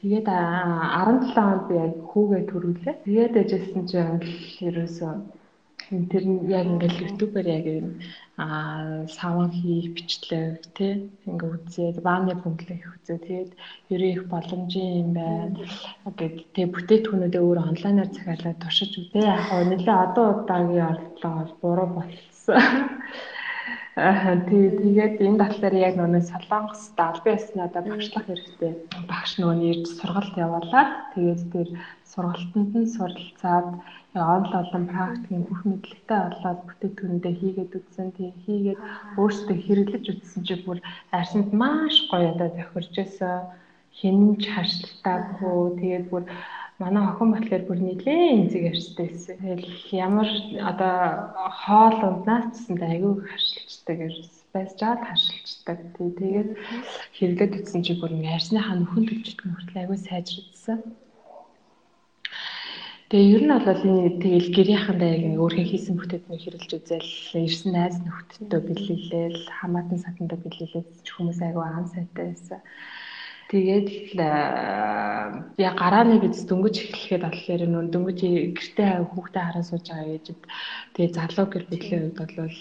Тэгээд 0.00 0.28
17 0.32 1.36
онд 1.44 1.62
би 1.68 1.74
яг 1.76 1.94
хүүгээ 2.10 2.42
төрүүлээ. 2.48 2.94
Тэгээд 3.04 3.34
ажигласан 3.42 3.84
чинь 3.90 4.24
ерөөсөө 4.68 5.12
тэр 6.12 6.24
нь 6.30 6.46
яг 6.48 6.66
ингээл 6.72 7.04
ютубер 7.10 7.46
яг 7.58 7.66
юм 7.66 7.88
аа 8.38 9.04
саван 9.16 9.50
хийх 9.50 9.92
бичлэг 9.96 10.62
тий 10.76 10.92
ингээ 11.28 11.50
үзээд 11.56 11.96
ваны 12.06 12.32
бөмбөлөх 12.38 12.94
үзээ 12.96 13.18
тэгээд 13.26 13.52
ерөө 13.94 14.10
их 14.14 14.22
боломжийн 14.32 14.92
юм 15.02 15.10
байна. 15.18 15.58
Гэд 16.18 16.36
тэг 16.54 16.66
бүтээтгүүнүүдээ 16.74 17.42
өөр 17.44 17.58
онлайнаар 17.68 18.10
захиалаад 18.14 18.62
туршиж 18.62 18.92
үзээ. 19.00 19.24
Яг 19.34 19.50
нэлээ 19.68 19.98
одоо 20.06 20.26
удаагийн 20.32 20.88
орлого 20.90 21.42
буруу 21.60 21.88
болсон 21.96 22.56
Аа 24.00 24.32
тий 24.48 24.66
тэгээд 24.80 25.14
энэ 25.26 25.40
талаар 25.42 25.74
яг 25.88 25.94
нөгөө 26.00 26.24
солонгос 26.32 26.84
албан 26.96 27.36
ёсноодоо 27.36 27.82
багшлах 27.84 28.24
хэрэгтэй. 28.26 28.72
Багш 29.10 29.32
нөгөө 29.36 29.56
нэрж 29.60 29.84
сургалт 29.98 30.34
явуулаад 30.44 30.90
тэгээд 31.12 31.42
тэр 31.52 31.68
сургалтанд 32.12 32.72
нь 32.80 32.92
суралцаад 32.96 33.68
онл 34.32 34.52
олон 34.62 34.84
практикийн 34.92 35.44
бүх 35.44 35.60
мэдлэгтэй 35.68 36.20
болоод 36.24 36.60
бүтээгдэхүүндээ 36.64 37.34
хийгээд 37.40 37.76
үзсэн. 37.78 38.08
Тэгээ 38.16 38.40
хийгээд 38.44 38.80
өөртөө 39.20 39.56
хэрэглэж 39.66 40.04
үзсэн 40.12 40.42
чи 40.48 40.54
бүр 40.64 40.78
арсанд 41.18 41.50
маш 41.60 41.94
гоё 42.08 42.32
одоо 42.32 42.48
тохирж 42.56 42.92
байсан. 42.96 43.52
Хинж 43.98 44.42
хашлтаагүй 44.54 45.60
тэгээд 45.80 46.06
бүр 46.08 46.24
манай 46.80 47.04
охин 47.12 47.28
болохоор 47.32 47.64
бүр 47.68 47.80
нилээ 47.84 48.20
энзэг 48.36 48.62
ярьжтэй 48.72 49.06
байсан. 49.12 49.36
Тэгэл 49.36 49.68
ямар 50.06 50.28
одоо 50.70 50.96
хоол 51.62 51.98
унднаас 52.08 52.46
цэсэнд 52.56 52.82
аягүй 52.88 53.14
харшилчдаг 53.28 53.98
ерөөс 54.08 54.32
байж 54.52 54.70
жаад 54.80 55.00
харшилчдаг. 55.04 55.78
Тэгээд 56.00 56.50
хэрэглээд 57.16 57.52
үтсэн 57.60 57.80
чи 57.84 57.92
бүр 58.00 58.12
ярьсныхаа 58.16 58.76
нөхөн 58.80 59.04
төлжөлт 59.06 59.40
мөртлөө 59.44 59.80
аягүй 59.80 59.98
сайжирдсан. 60.00 60.78
Тэгээ 63.10 63.32
ер 63.34 63.42
нь 63.44 63.54
бол 63.66 63.82
энэ 63.90 64.22
тэгэл 64.22 64.48
гэрийнхандаа 64.54 65.10
яг 65.18 65.24
өөрхөн 65.42 65.66
хийсэн 65.66 65.94
бүтээтнийг 65.98 66.42
хэрэглэж 66.46 66.72
үзэл 66.78 67.42
ирсэн 67.42 67.70
найз 67.74 67.96
нөхдөдөө 68.06 68.60
бэлэлээл 68.70 69.40
хамаатан 69.58 69.98
сатандаа 69.98 70.38
бэлэлээд 70.38 71.10
хүмүүс 71.10 71.38
айгүй 71.42 71.64
аан 71.66 71.86
сайтай 71.90 72.24
байсан. 72.30 72.62
Тэгээд 73.50 74.14
л 74.14 74.22
яа 74.22 75.72
гарааны 75.74 76.22
биз 76.22 76.46
дөнгөж 76.46 76.76
эхлэхэд 76.86 77.26
болохоор 77.26 77.62
нөө 77.66 77.84
дөнгөж 77.90 78.18
гэртээ 78.54 79.10
хүүхдээ 79.10 79.42
хараа 79.42 79.64
сууж 79.66 79.86
байгаа 79.90 80.14
ээжэд 80.14 80.40
тэгээд 80.94 81.16
залуу 81.18 81.46
гэр 81.50 81.64
бүлийн 81.66 82.02
үед 82.14 82.18
бол 82.22 82.58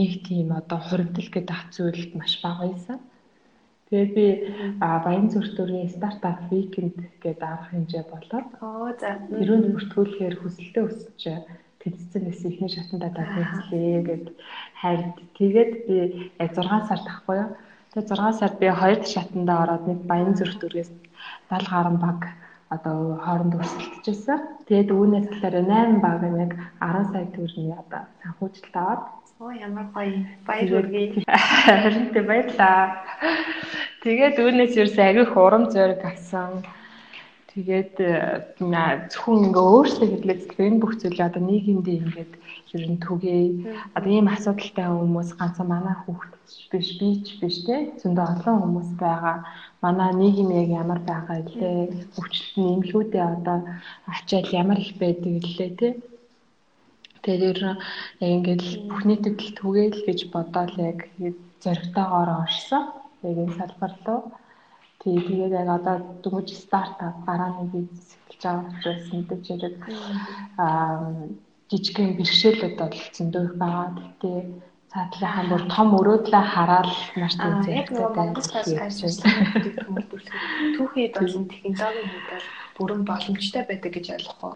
нэг 0.00 0.12
тийм 0.24 0.48
одоо 0.48 0.80
хуримтлал 0.80 1.28
гэдэг 1.28 1.52
ах 1.52 1.64
зүйлд 1.76 2.12
маш 2.16 2.40
бага 2.40 2.72
байсан. 2.72 2.98
Тэгээд 3.92 4.10
би 4.16 4.26
баян 4.80 5.28
зүртөрийн 5.28 5.92
стартап 5.92 6.48
викенд 6.48 6.96
гэдэг 7.20 7.44
арга 7.44 7.68
хэмжээ 7.68 8.04
болоод 8.08 8.48
оо 8.64 8.96
за 8.96 9.28
тэрүүнд 9.28 9.76
бүртгүүлэхээр 9.76 10.36
хүсэлтэд 10.40 10.88
өсөж 10.88 11.20
тэнцсэн 11.84 12.22
байсан 12.24 12.48
ихний 12.48 12.72
шатандаа 12.72 13.12
таацлээ 13.12 14.00
гэд 14.08 14.26
хайрд. 14.80 15.16
Тэгээд 15.36 15.72
би 15.84 15.94
яг 16.40 16.50
6 16.56 16.88
сар 16.88 17.00
тахгүй 17.04 17.36
юу 17.44 17.50
Тэгээ 17.94 18.10
6 18.10 18.38
сард 18.42 18.56
би 18.58 18.68
хоёр 18.74 19.00
шатандаа 19.06 19.58
ороод 19.64 19.84
нэг 19.86 19.98
баян 20.10 20.34
зүрх 20.34 20.58
дүргээс 20.58 20.90
70 21.46 21.70
гаруй 21.70 21.96
баг 22.02 22.20
одоо 22.74 22.96
хооронд 23.24 23.54
өрсөлдөжсэн. 23.54 24.40
Тэгээд 24.66 24.90
үүнээс 24.90 25.26
талаар 25.30 25.56
8 25.62 26.02
баг 26.02 26.20
нэг 26.26 26.50
10 26.82 27.10
сая 27.14 27.26
төгрөгийн 27.34 27.78
одоо 27.78 28.02
санхүүжилт 28.20 28.74
аваад 28.74 29.02
Оо 29.42 29.50
ямар 29.50 29.86
гоё 29.94 30.26
баяр 30.46 30.68
хүргэе. 30.70 31.22
Харин 31.66 32.06
тэ 32.14 32.20
баярлаа. 32.22 33.02
Тэгээд 34.02 34.36
үүнээс 34.42 34.74
ерөөс 34.80 34.98
агүй 34.98 35.26
хурам 35.30 35.64
зориг 35.74 36.02
авсан. 36.06 36.62
Тэгээд 37.54 37.94
зөвхөн 39.14 39.46
ингээ 39.46 39.66
өөрсдөө 39.74 40.08
хэлээд 40.10 40.42
энэ 40.58 40.80
бүх 40.82 40.92
зүйлээ 40.98 41.28
одоо 41.30 41.42
нийгэмдээ 41.46 41.98
ингээд 42.02 42.32
ер 42.74 42.84
нь 42.90 43.02
түгээ 43.06 43.42
одоо 43.94 44.10
ийм 44.10 44.26
асуудалтай 44.34 44.86
хүмүүс 44.90 45.30
ганцхан 45.38 45.68
манай 45.70 45.94
хүүхд 46.02 46.34
биш 46.70 46.88
би 46.98 47.08
ч 47.22 47.38
биш 47.38 47.56
те. 47.66 47.76
Зөндөө 48.02 48.26
олон 48.34 48.56
хүмүүс 48.58 48.90
байгаа. 48.98 49.36
Манай 49.84 50.10
нийгэм 50.18 50.50
яг 50.62 50.68
ямар 50.82 51.00
байгаа 51.06 51.36
илээ 51.46 51.78
өвчлөлт 52.18 52.54
нь 52.58 52.72
эмгэгүүдээ 52.74 53.24
одоо 53.34 53.58
ачаал 54.10 54.50
ямар 54.62 54.78
их 54.82 54.92
байдаг 54.98 55.32
илээ 55.38 55.70
те. 55.78 55.88
Тэгэхээр 57.22 57.60
яг 57.70 57.78
ингээд 58.34 58.62
бүхний 58.90 59.18
төгөл 59.22 59.52
түгээл 59.60 59.98
гэж 60.08 60.20
бодоод 60.34 60.74
яг 60.90 60.98
зоригтойгоор 61.62 62.30
орсон. 62.42 62.82
Яг 63.22 63.36
энэ 63.42 63.56
салбар 63.58 63.94
руу. 64.06 64.22
Тий 65.04 65.20
тэгээд 65.20 65.52
яг 65.52 65.68
одоо 65.68 65.96
дөнгөж 66.24 66.48
стартап 66.64 67.16
гарааны 67.28 67.68
бизнес 67.72 68.16
эхэлж 68.16 68.42
байгаа 68.44 68.70
учраас 68.72 69.06
мэдээж 69.12 69.44
яг 69.52 69.74
аа 70.64 70.96
жижигхэн 71.70 72.16
бэрхшээлүүд 72.18 72.74
бол 72.80 72.96
зөндөө 73.16 73.42
их 73.44 73.54
байгаа. 73.60 73.88
Гэхдээ 74.94 75.10
цаатлынхаа 75.10 75.44
бүр 75.50 75.62
том 75.74 75.88
өрөөдлөө 75.98 76.44
хараад 76.54 76.90
маш 77.18 77.34
тийм 77.34 77.54
зэрэгтэй 77.66 78.06
байна. 78.14 78.38
Түүхэд 80.78 81.14
бол 81.18 81.34
технологийн 81.50 82.10
хувьд 82.14 82.30
бол 82.30 82.46
бүрэн 82.78 83.02
боломжтой 83.02 83.62
байдаг 83.66 83.90
гэж 83.90 84.06
ойлгох 84.14 84.40
уу. 84.44 84.54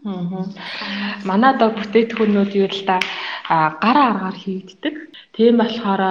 Манай 1.27 1.51
одоо 1.55 1.75
бүтээтгүүнүүд 1.75 2.53
юу 2.55 2.71
л 2.71 2.83
да 2.87 2.97
гараа 3.83 4.07
аргаар 4.15 4.39
хийгддэг. 4.39 4.95
Тийм 5.35 5.59
болохоор 5.59 6.03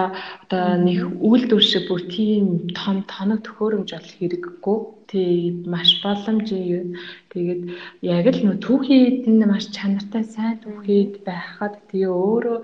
одоо 0.44 0.66
нэг 0.76 1.00
үйлдвэр 1.24 1.64
шиг 1.64 1.88
бүр 1.88 2.04
тийм 2.12 2.68
том 2.76 3.08
тоног 3.08 3.48
төхөөрөмж 3.48 3.90
бол 3.96 4.12
хэрэггүй. 4.12 4.80
Тий 5.08 5.56
маш 5.72 6.04
боломжийн 6.04 7.00
тэгээд 7.32 7.62
яг 8.04 8.26
л 8.28 8.44
нөө 8.44 8.60
түүхийд 8.60 9.24
нь 9.32 9.48
маш 9.48 9.72
чанартай 9.72 10.24
сайн 10.28 10.60
түүхийд 10.60 11.24
байхад 11.24 11.80
тэгээ 11.88 12.12
өөрөө 12.12 12.60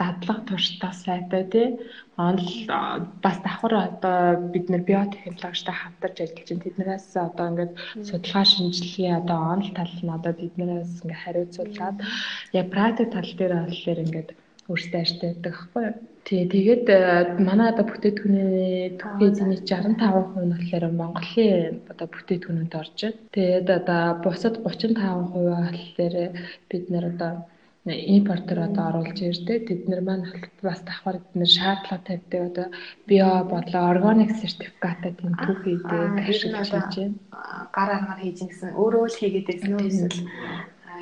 дадлаг 0.00 0.40
турштай 0.48 0.92
сайтай 1.04 1.44
тий 1.52 1.68
онл 2.16 2.48
бас 3.24 3.36
давхар 3.44 3.74
одоо 3.88 4.18
бид 4.52 4.68
нэр 4.68 4.82
биотехнологичтой 4.88 5.74
хамтарч 5.78 6.16
ажиллаж 6.20 6.48
байна. 6.48 6.64
Тэднээс 6.64 7.06
одоо 7.28 7.46
ингээд 7.50 7.72
судалгаа 8.08 8.44
шинжилгээ 8.52 9.12
одоо 9.20 9.38
онл 9.52 9.70
тал 9.76 9.94
нь 10.04 10.14
одоо 10.18 10.32
биднээс 10.40 10.92
ингээд 11.02 11.22
хариуцуулаад 11.22 11.96
яг 12.58 12.66
практик 12.74 13.08
тал 13.12 13.30
дээр 13.38 13.54
болохоор 13.64 13.98
ингээд 14.04 14.28
өөрсдөө 14.70 15.00
аштай 15.02 15.28
байдаг 15.32 15.54
аахгүй 15.54 15.82
юу. 15.88 15.96
Тий, 16.26 16.42
тэгээд 16.54 16.84
манай 17.48 17.68
одоо 17.70 17.84
бүтээтгүүний 17.86 18.98
түүхий 19.00 19.28
эзний 19.30 19.60
65% 19.62 20.42
нь 20.42 20.52
болохоор 20.52 20.84
Монголын 21.00 21.74
одоо 21.92 22.06
бүтээтгүүнүүд 22.14 22.72
орж 22.80 22.98
байна. 22.98 23.20
Тэгээд 23.36 23.68
одоо 23.80 24.02
бусад 24.24 24.54
35% 24.58 24.98
болохоор 24.98 26.14
бид 26.70 26.84
нэр 26.90 27.04
одоо 27.14 27.32
импортер 27.86 28.58
одоо 28.66 28.84
оруулж 28.90 29.18
ирдэ 29.22 29.54
тэд 29.68 29.82
нар 29.90 30.02
маань 30.02 30.26
бас 30.62 30.80
давхар 30.82 31.22
тэд 31.22 31.34
нар 31.38 31.50
шаардлага 31.56 32.06
тавьдаг 32.06 32.42
одоо 32.50 32.66
био 33.06 33.44
бодлоо 33.52 33.84
органик 33.92 34.30
сертификатаа 34.34 35.12
тийм 35.14 35.32
түүхийдэг 35.38 36.26
ашиглаж 36.26 36.70
хийж 36.70 36.94
байна. 36.98 37.14
Гар 37.76 37.90
аргаар 37.96 38.20
хийж 38.22 38.38
гисэн 38.42 38.74
өөрөө 38.74 39.04
л 39.06 39.18
хийгээд 39.20 39.46
байсан 39.46 39.72
үү 39.78 39.86
эсвэл 39.86 40.18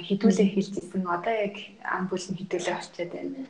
хідүүлээ 0.07 0.49
хэлжсэн 0.53 1.03
одоо 1.17 1.35
яг 1.47 1.55
амбулын 1.97 2.37
хідүүлээ 2.38 2.76
очиад 2.76 3.11
байна. 3.14 3.49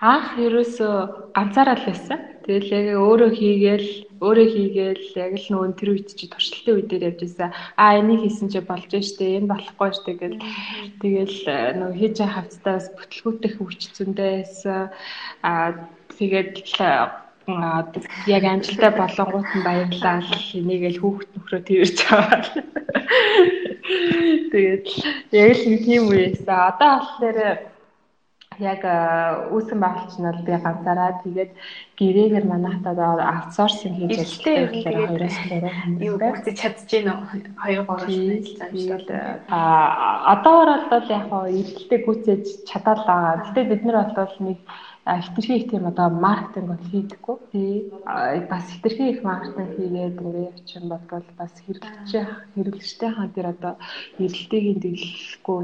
Анх 0.00 0.32
ерөөсөө 0.40 1.36
ганцаараа 1.36 1.76
л 1.76 1.84
байсан. 1.84 2.20
Тэгэл 2.48 2.72
яг 2.72 2.86
өөрөө 3.04 3.30
хийгээл 3.36 3.88
өөрөө 4.24 4.48
хийгээл 4.48 5.04
яг 5.20 5.32
л 5.36 5.48
нөгөө 5.52 5.76
тэр 5.76 5.90
үед 5.92 6.08
чи 6.16 6.24
туршилтын 6.24 6.72
үе 6.72 6.84
дээр 6.88 7.04
явж 7.12 7.20
байсан. 7.20 7.52
Аа 7.76 8.00
энийг 8.00 8.24
хийсэн 8.24 8.48
чи 8.48 8.64
болж 8.64 8.88
штэ 8.88 9.44
энэ 9.44 9.52
болохгүй 9.52 9.90
штэ 9.92 10.12
гэл 10.16 10.40
тэгэл 11.04 11.36
э, 11.52 11.76
нөгөө 11.76 11.96
хийж 12.00 12.14
байгаа 12.16 12.32
хавцтаас 12.32 12.86
бүтлгүүтэх 12.96 13.52
хүч 13.60 13.80
зөндөө 13.92 14.30
байсан. 14.40 14.88
Аа 15.44 15.68
тэгээд 16.16 16.64
яг 18.24 18.44
амжилттай 18.48 18.92
болонгууд 18.96 19.48
нь 19.52 19.66
баярлалаа. 19.68 20.24
Энийг 20.56 20.96
л 20.96 21.00
хүүхд 21.04 21.28
нөхрөө 21.36 21.60
тэрж 21.60 21.98
аваад. 22.08 22.46
Тэгээд 24.52 24.86
яг 25.36 25.50
л 25.60 25.84
тийм 25.84 26.02
үеэсээ 26.08 26.56
одоо 26.72 26.92
болохоор 27.04 27.38
яг 28.60 28.82
үүсэн 29.54 29.78
байгуулч 29.80 30.14
нь 30.18 30.26
бол 30.28 30.40
би 30.46 30.52
ганцаараа 30.64 31.10
тэгээд 31.22 31.50
гэрээгээр 32.00 32.46
манайхад 32.48 32.98
аутсорсинг 32.98 33.94
хийж 34.00 34.16
ажилладаг 34.24 34.72
хоёроос 35.04 35.36
гурван 35.50 35.76
хүмүүс 35.84 36.06
юу 36.08 36.16
бүгд 36.24 36.46
чадж 36.60 36.78
гин 36.90 37.06
үү 37.12 37.20
хоёр 37.62 37.80
гурван 37.84 38.10
ажиллаж 38.64 39.04
байна. 39.08 39.44
А 39.52 39.60
одоогор 40.32 40.80
бол 40.92 41.06
яг 41.16 41.24
хоо 41.28 41.44
эргэлтэй 41.60 42.00
гүцээж 42.04 42.44
чадаад 42.68 43.00
байгаа. 43.04 43.44
Гэтэ 43.44 43.60
бид 43.70 43.82
нар 43.84 44.08
бол 44.16 44.34
нэг 44.48 44.58
хитрхи 45.06 45.56
их 45.56 45.70
тийм 45.70 45.86
одоо 45.86 46.10
маркетинг 46.10 46.68
бол 46.68 46.84
хийдэггүй. 46.90 47.36
Тий. 47.52 47.92
Бас 48.50 48.64
хитрхи 48.70 49.10
их 49.10 49.22
маркетинг 49.24 49.70
хийгээд 49.76 50.20
ингээ 50.20 50.48
явчихсан 50.50 50.88
бодвол 50.88 51.28
бас 51.38 51.52
хэрэглэгчээ 51.64 52.24
хэрэглэгчтэй 52.54 53.10
хаан 53.12 53.30
дээр 53.34 53.48
одоо 53.54 53.74
эрэлтэйг 54.18 54.78
дэглэхгүй 54.82 55.60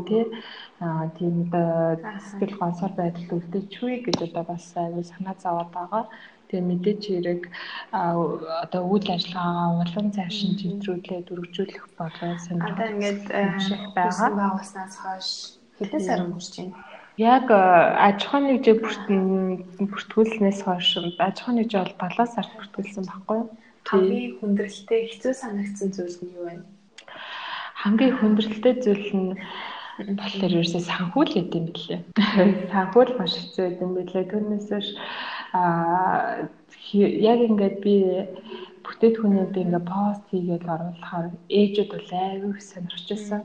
тийм 1.17 1.35
одоо 1.47 2.01
сэтгэл 2.27 2.59
гонсоор 2.61 2.93
байдалд 2.97 3.33
үлдээчихвээ 3.33 3.99
гэж 4.05 4.19
одоо 4.29 4.45
бас 4.51 4.65
аюу 4.77 5.05
санаа 5.05 5.37
зовоод 5.39 5.71
байгаа. 5.73 6.05
Тэгээ 6.49 6.69
мэдээч 6.71 7.03
хэрэг 7.11 7.43
одоо 7.93 8.83
үйл 8.87 9.09
ажиллагаагаа 9.11 9.83
улам 9.83 10.07
цааш 10.15 10.39
нь 10.47 10.59
чиглүүлээд 10.61 11.33
өргөжүүлэх 11.35 11.85
болоо 11.99 12.33
сонирхол. 12.39 12.73
Одоо 12.73 12.89
ингээд 12.95 13.23
байгаа. 13.95 14.31
Байгуулснаас 14.31 14.95
хойш 15.03 15.31
хэдэн 15.79 16.03
сар 16.07 16.21
өнгөрч 16.23 16.55
байна? 16.57 16.77
Яг 17.17 17.49
аж 17.49 18.19
ахуйн 18.29 18.45
нэгжээ 18.47 18.77
бүртгүүлснээс 19.91 20.61
хойш 20.69 20.89
аж 21.17 21.37
ахуйн 21.41 21.57
нэгжээ 21.65 21.97
бол 21.97 22.13
7 22.13 22.29
сард 22.29 22.53
бүртгүүлсэн 22.55 23.05
байхгүй 23.09 23.37
юу? 23.41 23.49
Хамгийн 23.89 24.37
хүндрэлтэй 24.37 25.01
хэцүү 25.09 25.33
санагдсан 25.33 25.89
зүйл 25.97 26.19
нь 26.23 26.35
юу 26.37 26.45
вэ? 26.45 26.61
Хамгийн 27.81 28.15
хүндрэлтэй 28.21 28.75
зүйл 28.85 29.09
нь 29.17 29.33
болохоор 29.97 30.61
ерөөсөө 30.61 30.83
санхүүл 30.85 31.33
гэдэг 31.33 31.57
юм 31.57 31.67
билээ. 31.73 32.01
Санхүүл 32.75 33.13
маш 33.17 33.33
хэцүү 33.33 33.65
гэдэг 33.65 33.85
юм 33.87 33.93
билээ. 33.97 34.25
Түүнээс 34.29 34.69
аа 35.53 36.49
яг 36.93 37.41
ингээд 37.49 37.77
би 37.85 37.95
бүтээтгүүнүүд 38.85 39.55
ингээд 39.63 39.89
пост 39.93 40.23
хийгээд 40.31 40.65
оруулахаар 40.75 41.27
ээжүүд 41.61 41.91
бол 41.93 42.11
аюу 42.27 42.53
сонирхож 42.71 43.07
байсан. 43.11 43.43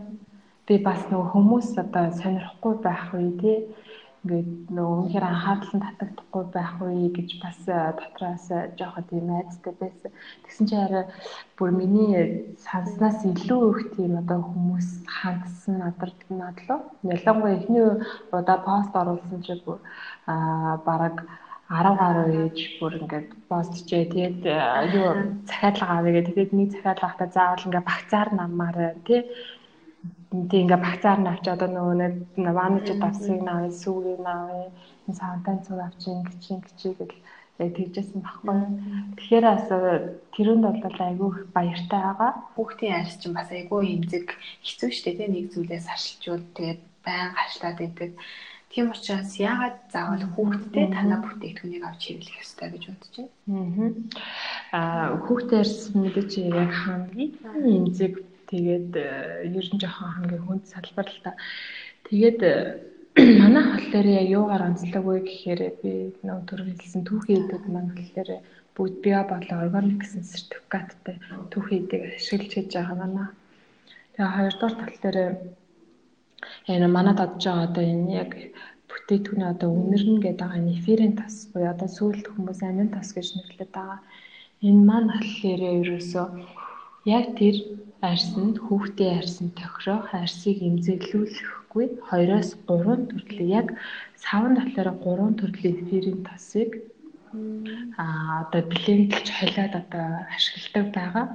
Би 0.68 0.76
бас 0.88 1.02
нөгөө 1.10 1.30
хүмүүс 1.34 1.70
одоо 1.84 2.06
сонирхгүй 2.22 2.74
байх 2.86 3.06
үе 3.18 3.32
тий 3.42 3.58
ингээд 4.22 4.70
нөгөө 4.78 4.98
үнэхээр 5.02 5.26
анхаарал 5.26 5.74
нь 5.74 5.86
татагдахгүй 5.86 6.44
байх 6.54 6.74
үе 6.86 7.10
гэж 7.18 7.30
бас 7.42 7.60
дотроос 7.66 8.46
жоохот 8.78 9.08
юм 9.18 9.30
айцтай 9.34 9.74
байсан. 9.82 10.12
Тэгсэн 10.46 10.66
чинь 10.70 10.86
арай 10.86 11.06
бүр 11.58 11.70
миний 11.74 12.54
санснаас 12.62 13.26
илүү 13.26 13.62
их 13.74 13.82
тийм 13.98 14.22
одоо 14.22 14.46
хүмүүс 14.46 15.10
хандсан 15.10 15.82
надад 15.82 16.14
надлаа. 16.30 16.80
Ялангуяа 17.02 17.58
эхний 17.58 17.86
удаа 18.30 18.58
пост 18.62 18.94
оруулсан 18.94 19.42
чинь 19.42 19.66
бүр 19.66 19.82
аа 20.30 20.78
бараг 20.86 21.26
10 21.72 21.96
гаруй 22.02 22.30
ээж 22.44 22.60
бүр 22.80 22.94
ингээд 23.00 23.28
постчээ 23.50 24.04
тэгээд 24.12 24.40
юу 25.00 25.10
захиалга 25.48 25.88
авъя. 25.98 26.22
Тэгээд 26.28 26.52
нэг 26.52 26.70
захиалга 26.76 27.06
авахта 27.08 27.26
заавал 27.36 27.66
ингээд 27.68 27.90
багцаар 27.92 28.30
намаар 28.36 28.78
тий 29.08 29.22
тийм 30.32 30.64
ингээ 30.68 30.86
багцаар 30.88 31.20
нь 31.22 31.32
авч 31.32 31.46
одоо 31.48 31.70
нөгөө 31.72 31.96
нэг 32.00 32.56
ванажид 32.60 33.02
авсыг 33.08 33.40
наваа 33.44 33.72
сүүгийг 33.84 34.20
наваа 34.20 34.68
энэ 35.08 35.20
савтан 35.20 35.58
цуг 35.66 35.80
авчин 35.88 36.24
гिचин 36.28 36.60
гिचий 36.64 36.94
гэл 37.00 37.16
яг 37.62 37.72
тэгжсэн 37.76 38.20
баггүй. 38.24 38.60
Тэгэхээр 39.18 39.46
бас 39.48 39.68
тэрүүнд 40.34 40.66
бол 40.84 41.00
айгүй 41.08 41.30
баяртай 41.56 42.02
байгаа. 42.04 42.32
Хүүхдийн 42.56 42.96
арьс 43.00 43.16
чинь 43.20 43.38
бас 43.38 43.50
айгүй 43.52 43.82
эмзэг 43.96 44.28
хэцүү 44.66 44.90
шттэ 44.92 45.12
тий 45.20 45.28
нэг 45.30 45.46
зүйлээс 45.54 45.88
харшилчул 45.88 46.44
тэгээд 46.58 46.82
байн 47.06 47.30
хашлаад 47.38 47.80
идэг. 47.88 48.12
Тийм 48.72 48.92
учраас 48.92 49.36
яагаад 49.36 49.78
заавал 49.92 50.24
хүүхдтэй 50.32 50.88
танаа 50.96 51.20
бүтээгдэхүүнийг 51.22 51.84
авч 51.84 52.02
хэрэглэх 52.08 52.42
ёстой 52.44 52.68
гэж 52.72 52.84
бодож 52.88 53.16
байна. 53.20 53.94
Аа 54.72 55.20
хүүхдийн 55.28 55.62
арьс 55.62 55.92
мэдээж 55.92 56.32
яг 56.40 56.72
хамгийн 56.72 57.32
эмзэг 57.68 58.14
Тэгээд 58.52 58.92
э, 59.00 59.48
ер 59.48 59.68
нь 59.72 59.80
жоохон 59.80 60.12
хамгийн 60.12 60.44
хүнд 60.44 60.64
салбар 60.68 61.08
л 61.08 61.20
та. 61.24 61.32
Тэгээд 62.12 62.40
э, 62.44 62.56
манай 63.40 63.64
болохоор 63.72 64.08
яг 64.12 64.28
юугаар 64.28 64.68
онцлог 64.68 65.04
вэ 65.08 65.24
гэхээр 65.24 65.62
би 65.80 65.92
нөө 66.28 66.40
төр 66.52 66.68
хэлсэн 66.68 67.08
түүхий 67.08 67.40
идэд 67.40 67.64
маань 67.72 67.96
болохоор 67.96 68.44
бүгд 68.76 68.96
био 69.00 69.24
болон 69.24 69.56
органик 69.64 70.04
гэсэн 70.04 70.28
сертификаттай 70.28 71.16
түүхий 71.48 71.80
идэг 71.80 72.02
ашиглаж 72.20 72.52
хийж 72.52 72.70
байгаа 72.76 72.98
манай. 73.00 73.28
Тэгээ 74.20 74.36
хоёрдугаар 74.36 74.76
тал 74.76 75.00
дээр 75.00 75.18
энэ 76.74 76.88
манад 76.96 77.20
одж 77.26 77.42
байгаа 77.46 77.66
одоо 77.68 77.84
энэ 77.94 78.12
яг 78.24 78.32
бүтээтгүүний 78.90 79.50
одоо 79.54 79.70
үнэрнэ 79.72 80.20
гэдэг 80.22 80.42
байгаа 80.42 80.62
неферин 80.70 81.14
тас 81.20 81.36
буюу 81.52 81.72
одоо 81.74 81.90
сүүлд 81.98 82.26
хүмүүс 82.30 82.60
амин 82.70 82.90
тас 82.96 83.10
гэж 83.16 83.28
нэрлэдэг 83.34 83.70
байгаа. 83.76 84.00
Энэ 84.68 84.82
маань 84.88 85.12
болохоор 85.12 85.62
ерөөсөө 85.80 86.28
яг 87.18 87.26
тэр 87.40 87.56
арьсанд 88.10 88.56
хүүхдийн 88.66 89.18
арьсанд 89.20 89.54
тохирох 89.60 90.08
арьсыг 90.22 90.58
эмзэглүүлэхгүй 90.70 91.86
2-оос 92.10 92.50
3 92.70 93.10
төрлийн 93.10 93.52
яг 93.60 93.68
савн 94.24 94.54
болохоор 94.58 94.90
3 95.02 95.40
төрлийн 95.40 95.78
эфирийн 95.82 96.22
тосыг 96.28 96.70
аа 98.02 98.44
одоо 98.44 98.62
блендлж 98.72 99.28
холиод 99.38 99.74
одоо 99.82 100.06
ашигладаг 100.36 100.88
байгаа. 100.98 101.26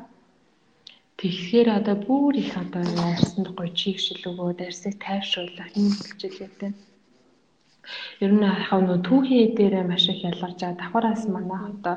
Тэгэхээр 1.19 1.69
одоо 1.79 1.97
бүр 2.07 2.35
их 2.43 2.53
одоо 2.63 2.85
арьсанд 3.11 3.49
гоё 3.57 3.71
чигшил 3.81 4.23
өгөөд 4.31 4.59
арьсыг 4.67 4.95
тайвшруулах 5.05 5.71
юм 5.81 5.89
бэлчилгээтэй. 5.97 6.73
Ер 8.25 8.33
нь 8.37 8.45
хав 8.69 8.81
нөө 8.85 8.99
түүхий 9.07 9.45
дээрээ 9.57 9.85
маш 9.89 10.05
их 10.13 10.21
ялгарч 10.31 10.59
байгаа. 10.61 10.81
Давхараас 10.81 11.23
манайх 11.35 11.65
одоо 11.73 11.97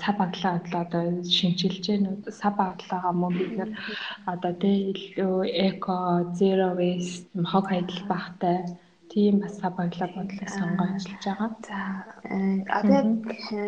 сав 0.00 0.14
баглаа 0.20 0.52
бодлоо 0.58 0.82
одоо 0.86 1.02
шинжилж 1.36 1.84
байна. 1.88 2.10
Сав 2.40 2.52
баглаагаа 2.60 3.14
мөн 3.20 3.32
бид 3.38 3.52
нэр 3.58 3.70
одоо 4.32 4.52
тэ 4.62 4.70
эко, 5.68 5.96
zero 6.38 6.68
waste, 6.78 7.26
хог 7.52 7.64
хайдал 7.70 8.02
багтай 8.12 8.58
тийм 9.16 9.40
бас 9.40 9.56
баглаа 9.64 10.08
бодлоо 10.12 10.48
сонгоо 10.58 10.88
ажиллаж 10.92 11.24
байгаа. 11.24 11.50
За 11.64 11.78
одоо 12.78 13.00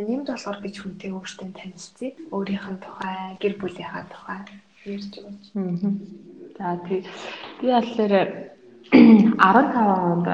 нэмд 0.09 0.29
болохоор 0.29 0.59
гэж 0.61 0.75
хүнтэй 0.77 1.11
өөртөө 1.17 1.49
танилцъя. 1.57 2.13
Өөрийнх 2.37 2.67
нь 2.69 2.83
тухай, 2.85 3.17
гэр 3.41 3.55
бүлийнхаа 3.57 4.05
тухай 4.13 4.41
ярьж 4.93 5.13
өгөөч. 5.17 5.45
За 6.59 6.77
тий. 6.85 7.01
Би 7.61 7.67
болохоор 7.73 8.13
15 8.93 9.73
онд 10.13 10.29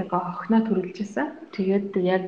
яг 0.00 0.10
охиноо 0.12 0.60
төрүүлжсэн. 0.64 1.28
Тэгээд 1.52 1.88
яг 2.00 2.24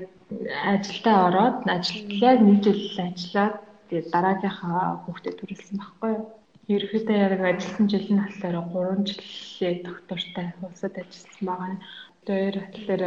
ажилдаа 0.69 1.17
ороод 1.29 1.57
ажилтлаа 1.65 2.35
нэг 2.45 2.61
жил 2.61 2.81
ажиллаад 3.09 3.57
тэгээд 3.89 4.13
дараагийнхаа 4.13 5.01
хүүхдэд 5.09 5.39
төрүүлсэн 5.41 5.77
байхгүй 5.81 6.11
юу. 6.13 6.25
Ерөнхийдөө 6.75 7.17
яг 7.27 7.41
ажилласан 7.51 7.87
жил 7.93 8.07
нь 8.15 8.23
болохоор 8.23 8.99
3 8.99 9.09
жилээ 9.09 9.75
доктортай 9.87 10.47
улсад 10.67 10.95
ажилласан 11.03 11.45
байгаа 11.49 11.75
дээр 12.31 12.57
тэгэхээр 12.71 13.03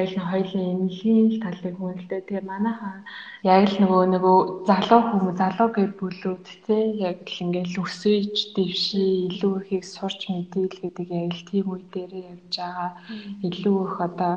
яг 0.00 0.08
л 0.14 0.22
хоёулын 0.30 0.70
эмнэлгийн 0.72 1.42
талыг 1.42 1.74
хүнэлтэй. 1.76 2.20
Тэгээ 2.24 2.46
манайхаа 2.46 3.02
яг 3.42 3.62
л 3.68 3.76
нөгөө 3.82 4.02
нөгөө 4.14 4.38
залуу 4.70 5.00
хүмүүс 5.10 5.36
залуу 5.42 5.68
гэр 5.74 5.90
бүлүүд 5.98 6.46
тий 6.66 6.84
яг 7.08 7.18
л 7.26 7.42
ингээл 7.44 7.82
өсөж 7.82 8.34
дэвшээ 8.54 9.10
илүү 9.28 9.54
ихийг 9.60 9.84
сурч 9.84 10.20
мэдээлэл 10.30 10.82
гэдэг 10.82 11.08
яг 11.10 11.32
л 11.34 11.46
тийм 11.50 11.66
үе 11.74 11.82
дээр 11.92 12.12
явж 12.32 12.54
байгаа. 12.54 12.90
Илүү 13.48 13.78
их 13.82 13.96
одоо 14.08 14.32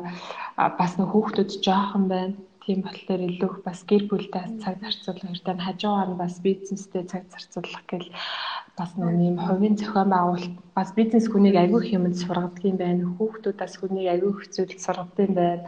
бас 0.80 0.92
нөх 0.98 1.10
хүүхдүүд 1.14 1.52
жоохон 1.66 2.06
байна 2.10 2.36
Тийм 2.66 2.82
болохоор 2.82 3.22
илүү 3.30 3.50
их 3.54 3.58
бас 3.62 3.86
гэр 3.86 4.04
бүлтэй 4.10 4.58
цаг 4.58 4.82
зарцуулах 4.82 5.22
хэрэгтэй. 5.22 5.54
Хажуугаар 5.54 6.10
нь 6.10 6.18
бас 6.18 6.42
бизнестэй 6.42 7.06
цаг 7.06 7.30
зарцуулах 7.30 7.86
гэл 7.86 8.10
бас 8.78 8.92
нэг 9.00 9.40
хувийн 9.40 9.76
зохион 9.80 10.10
байгуулалт 10.12 10.56
бас 10.76 10.90
бизнес 10.98 11.26
хүнийг 11.32 11.56
аягүй 11.56 11.80
их 11.86 11.96
юмд 11.96 12.16
сургадаг 12.20 12.64
юм 12.68 12.78
байна. 12.84 13.04
Хүүхдүүдээс 13.16 13.76
хүнийг 13.80 14.08
аягүй 14.12 14.32
их 14.36 14.52
зүйлд 14.52 14.80
сургадаг 14.84 15.24
юм 15.28 15.34
байна. 15.40 15.64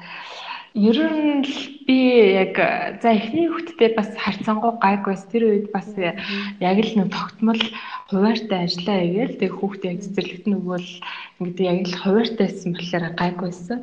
Ер 0.78 1.00
нь 1.00 1.42
л 1.42 1.56
би 1.88 1.98
яг 2.38 2.54
за 3.02 3.10
эхний 3.18 3.48
хүүхдтэй 3.50 3.98
бас 3.98 4.12
харьцангуй 4.14 4.78
гайгүйс 4.78 5.24
тэр 5.32 5.44
үед 5.50 5.68
бас 5.74 5.90
яг 5.98 6.78
л 6.84 6.94
нэг 7.00 7.10
тогтмол 7.10 7.64
хуваартай 8.12 8.68
ажиллаа 8.68 9.00
игээл 9.08 9.42
тэг 9.42 9.52
хүүхдээ 9.58 9.92
яг 9.96 10.00
цэцэрлэгт 10.06 10.46
нөгөөл 10.46 10.92
ингээд 11.42 11.60
яг 11.72 11.80
л 11.88 11.96
хуваартайсэн 12.04 12.70
болохоор 12.78 13.06
гайгүйсэн. 13.18 13.80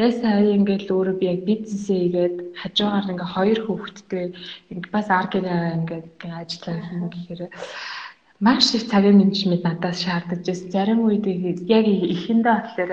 Ясаа 0.00 0.40
ингээл 0.56 0.88
өөрөө 0.88 1.16
би 1.20 1.26
яг 1.28 1.40
бизнесээ 1.44 2.00
игээд 2.08 2.36
хажуугаар 2.62 3.10
ингээ 3.12 3.28
хоёр 3.34 3.60
хүүхэдтэй 3.66 4.24
ингээ 4.72 4.92
бас 4.94 5.08
аргигаа 5.12 5.76
ингээд 5.78 6.08
ажиллаа 6.32 6.78
гэхээр 7.12 7.42
маш 8.40 8.74
их 8.74 8.86
цагийн 8.86 9.18
менежмент 9.18 9.64
надаас 9.64 9.98
шаардаж 10.04 10.46
байсан. 10.46 10.70
Зарим 10.70 11.00
үед 11.02 11.26
яг 11.66 11.86
ихэндээ 11.86 12.54
болохоор 12.54 12.92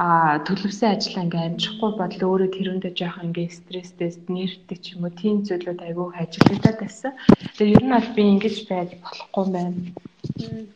а 0.00 0.40
төлөвсөн 0.48 0.96
ажлаа 0.96 1.24
ингээ 1.28 1.48
амжихгүй 1.52 1.90
бодол 2.00 2.24
өөрөө 2.24 2.50
тэрүүндээ 2.56 2.92
жоох 2.96 3.20
ингээ 3.20 3.48
стресстэй 3.52 4.08
нервтэй 4.32 4.78
ч 4.80 4.96
юм 4.96 5.04
уу 5.04 5.12
тийм 5.12 5.44
зүйлүүд 5.44 5.80
айгүй 5.84 6.08
ажиглагдаад 6.16 6.78
байсан. 6.80 7.12
Тэгээ 7.60 7.76
ер 7.76 7.84
нь 7.84 7.92
бол 7.92 8.08
би 8.16 8.22
ингэж 8.24 8.56
байж 8.72 8.90
болохгүй 9.04 9.42
юм 9.44 9.52
байна. 9.52 9.80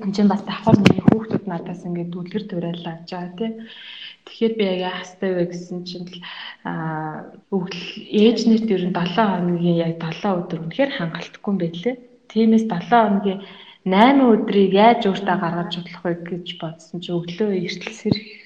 Энд 0.04 0.12
чинь 0.12 0.28
бас 0.28 0.42
давхар 0.44 0.76
миний 0.84 1.04
хүүхдүүд 1.08 1.44
надаас 1.48 1.82
ингээ 1.88 2.06
дүлгэр 2.12 2.44
туриалаа 2.44 2.92
авч 3.00 3.08
байгаа 3.08 3.32
тий. 3.40 3.52
Тэгэхээр 4.28 4.52
би 4.60 4.64
яг 4.68 4.80
яах 4.84 5.00
ёстой 5.04 5.30
вэ 5.32 5.44
гэсэн 5.48 5.80
чинь 5.88 6.08
л 6.12 6.16
аа 6.68 7.32
ээж 8.12 8.38
нэрт 8.44 8.68
ер 8.68 8.84
нь 8.84 8.92
7 8.92 9.16
хоногийн 9.16 9.80
яг 9.80 9.96
7 9.96 10.44
өдөр 10.44 10.60
үнэхээр 10.68 10.92
хангалтгүй 10.92 11.50
юм 11.52 11.58
байлээ. 11.60 11.96
Тиймээс 12.28 12.64
7 12.68 12.92
хоногийн 12.92 13.40
8 13.85 14.25
өдрийг 14.33 14.73
яаж 14.73 15.01
өөртөө 15.11 15.37
гаргаж 15.42 15.68
чадах 15.77 16.01
вэ 16.05 16.12
гэж 16.31 16.47
бодсон 16.61 16.99
чи 17.05 17.11
өглөө 17.12 17.51
эртэл 17.68 17.94
сэрх 18.01 18.43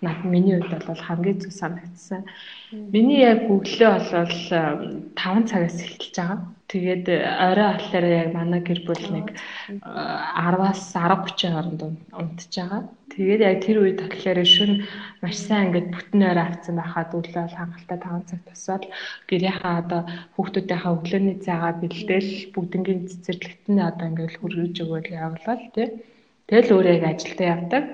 над 0.00 0.24
миний 0.24 0.60
хувьд 0.60 0.86
бол 0.86 1.02
хамгийн 1.02 1.40
зүг 1.42 1.52
санагдсан. 1.52 2.22
Миний 2.70 3.20
яг 3.26 3.50
өглөө 3.50 3.90
болвол 3.98 4.36
5 5.18 5.50
цагаас 5.50 5.78
эхэлж 5.82 6.14
байгаа. 6.14 6.38
Тэгээд 6.68 7.06
орой 7.48 7.68
болохоор 7.72 8.06
яг 8.06 8.28
манай 8.36 8.60
гэр 8.60 8.80
бүл 8.86 9.04
нэг 9.10 9.26
10-аас 9.72 10.80
10:30 10.94 11.50
хооронд 11.50 11.82
унтж 12.14 12.52
байгаа. 12.54 12.82
Тэгээд 13.10 13.40
яг 13.42 13.58
тэр 13.66 13.76
үед 13.82 13.98
болохоор 14.04 14.38
шөнө 14.44 14.76
маш 15.22 15.36
сайн 15.42 15.74
ингээд 15.74 15.88
бүтэн 15.90 16.22
ойр 16.28 16.38
авцсан 16.44 16.74
байхад 16.78 17.10
өглөө 17.18 17.44
хангалттай 17.56 17.98
5 17.98 18.28
цаг 18.30 18.40
тусаад 18.46 18.84
гэрийнхаа 19.26 19.74
одоо 19.82 20.00
хүүхдүүдийнхаа 20.38 20.92
өглөөний 20.94 21.36
цагаа 21.42 21.72
бэлдээл 21.82 22.30
бүгднгийн 22.54 23.00
цэцэрлэгт 23.10 23.64
нь 23.72 23.82
одоо 23.82 24.06
ингээд 24.12 24.38
хөргөж 24.38 24.74
өгөөл 24.84 25.08
явуулаад 25.10 25.62
тий. 25.74 25.88
Тэгэл 26.46 26.72
өөрөө 26.76 26.94
яг 26.94 27.04
ажилдаа 27.10 27.48
явдаг. 27.56 27.84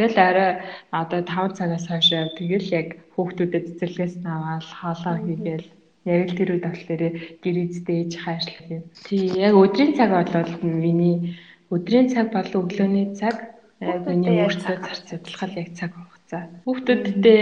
Тэгэл 0.00 0.16
арай 0.16 0.52
одоо 0.96 1.20
5 1.20 1.60
цагаас 1.60 1.84
хойш 1.84 2.08
тэгэл 2.40 2.68
яг 2.72 2.88
хүүхдүүдэд 3.12 3.64
цэцэрлэгээс 3.68 4.24
наваал 4.24 4.64
хоолоо 4.80 5.16
хийгээл 5.20 5.66
яг 6.08 6.20
л 6.24 6.36
тэр 6.40 6.48
үед 6.56 6.64
болохоор 6.64 7.02
гэрээдтэй 7.44 7.96
ээж 8.00 8.12
хайрлах 8.16 8.68
юм. 8.72 8.84
Тий 9.04 9.28
яг 9.36 9.52
өдрийн 9.60 9.92
цаг 10.00 10.10
бол 10.16 10.56
миний 10.64 11.36
өдрийн 11.68 12.08
цаг 12.08 12.32
бол 12.32 12.48
өглөөний 12.48 13.12
цаг 13.12 13.36
яг 13.84 14.08
миний 14.08 14.40
өөртөө 14.40 14.76
зарц 14.88 15.04
судлахал 15.04 15.60
яг 15.60 15.68
цаг 15.76 15.92
хугацаа. 15.92 16.42
Хүүхдүүдтэй 16.64 17.40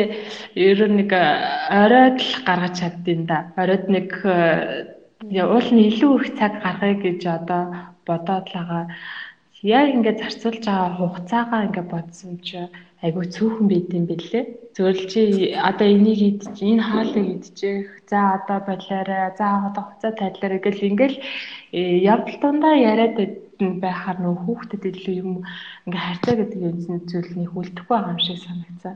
ер 0.58 0.80
нь 0.90 0.98
нэг 0.98 1.10
оройд 1.14 2.18
л 2.18 2.34
гаргаж 2.42 2.74
чаддیں۔ 2.82 3.22
да. 3.30 3.54
Оройд 3.54 3.86
нэг 3.86 4.10
уул 5.46 5.68
нь 5.70 5.86
илүү 5.94 6.12
их 6.18 6.26
цаг 6.34 6.58
гаргая 6.58 6.98
гэж 6.98 7.22
одоо 7.38 7.62
бодоод 8.02 8.46
байгаа 8.50 8.84
яг 9.62 9.86
ингээд 9.94 10.22
зарцуулж 10.22 10.62
байгаа 10.66 10.96
хугацаагаа 10.98 11.66
ингээд 11.66 11.90
бодсон 11.90 12.38
чи 12.46 12.58
айгүй 13.02 13.26
цөөхөн 13.34 13.66
байд 13.70 13.90
юм 13.94 14.04
бэлээ. 14.10 14.44
Зөвл 14.74 15.02
чи 15.10 15.54
одоо 15.54 15.86
энийг 15.86 16.20
идчих, 16.22 16.62
энэ 16.62 16.82
хаалыг 16.82 17.26
идчих, 17.34 17.86
за 18.10 18.38
одоо 18.38 18.58
болоорой, 18.66 19.34
за 19.38 19.46
одоо 19.66 19.84
хуцаа 19.86 20.12
тайлаарай 20.14 20.60
гэл 20.62 20.86
ингээл 20.88 21.16
э, 21.74 21.80
явдал 22.12 22.38
дундаа 22.42 22.74
яриад 22.74 23.16
байхаар 23.58 24.18
нөх 24.22 24.38
хүүхдэд 24.46 24.82
илүү 24.86 25.14
юм 25.22 25.30
ингээ 25.86 26.02
харьцаа 26.06 26.34
гэдэг 26.38 26.60
юм 26.62 26.78
зүйлний 27.10 27.48
хүлдэхгүй 27.50 27.94
байгаа 27.94 28.14
юм 28.14 28.22
шиг 28.22 28.38
санагцсан. 28.38 28.94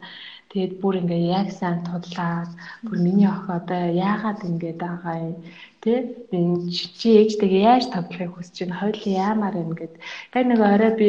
Тэгээд 0.51 0.73
бүр 0.79 0.95
ингээ 1.03 1.23
яг 1.39 1.49
сайн 1.51 1.83
тудлаад 1.83 2.51
бүр 2.87 2.99
миний 3.03 3.27
охин 3.27 3.59
одоо 3.59 3.83
яагаад 3.91 4.41
ингэж 4.47 4.77
байгаа 4.79 5.17
юм 5.19 5.37
тий? 5.83 5.99
Чи 6.31 7.09
ээжтэйгээ 7.27 7.67
яаж 7.67 7.85
тоглохыг 7.91 8.39
хүсэж 8.39 8.57
байна? 8.63 8.81
Хоёул 8.81 9.03
яамаар 9.03 9.57
юм 9.59 9.73
гэд. 9.75 9.95
Яг 10.35 10.45
нэг 10.47 10.61
орой 10.63 10.93
би 10.95 11.09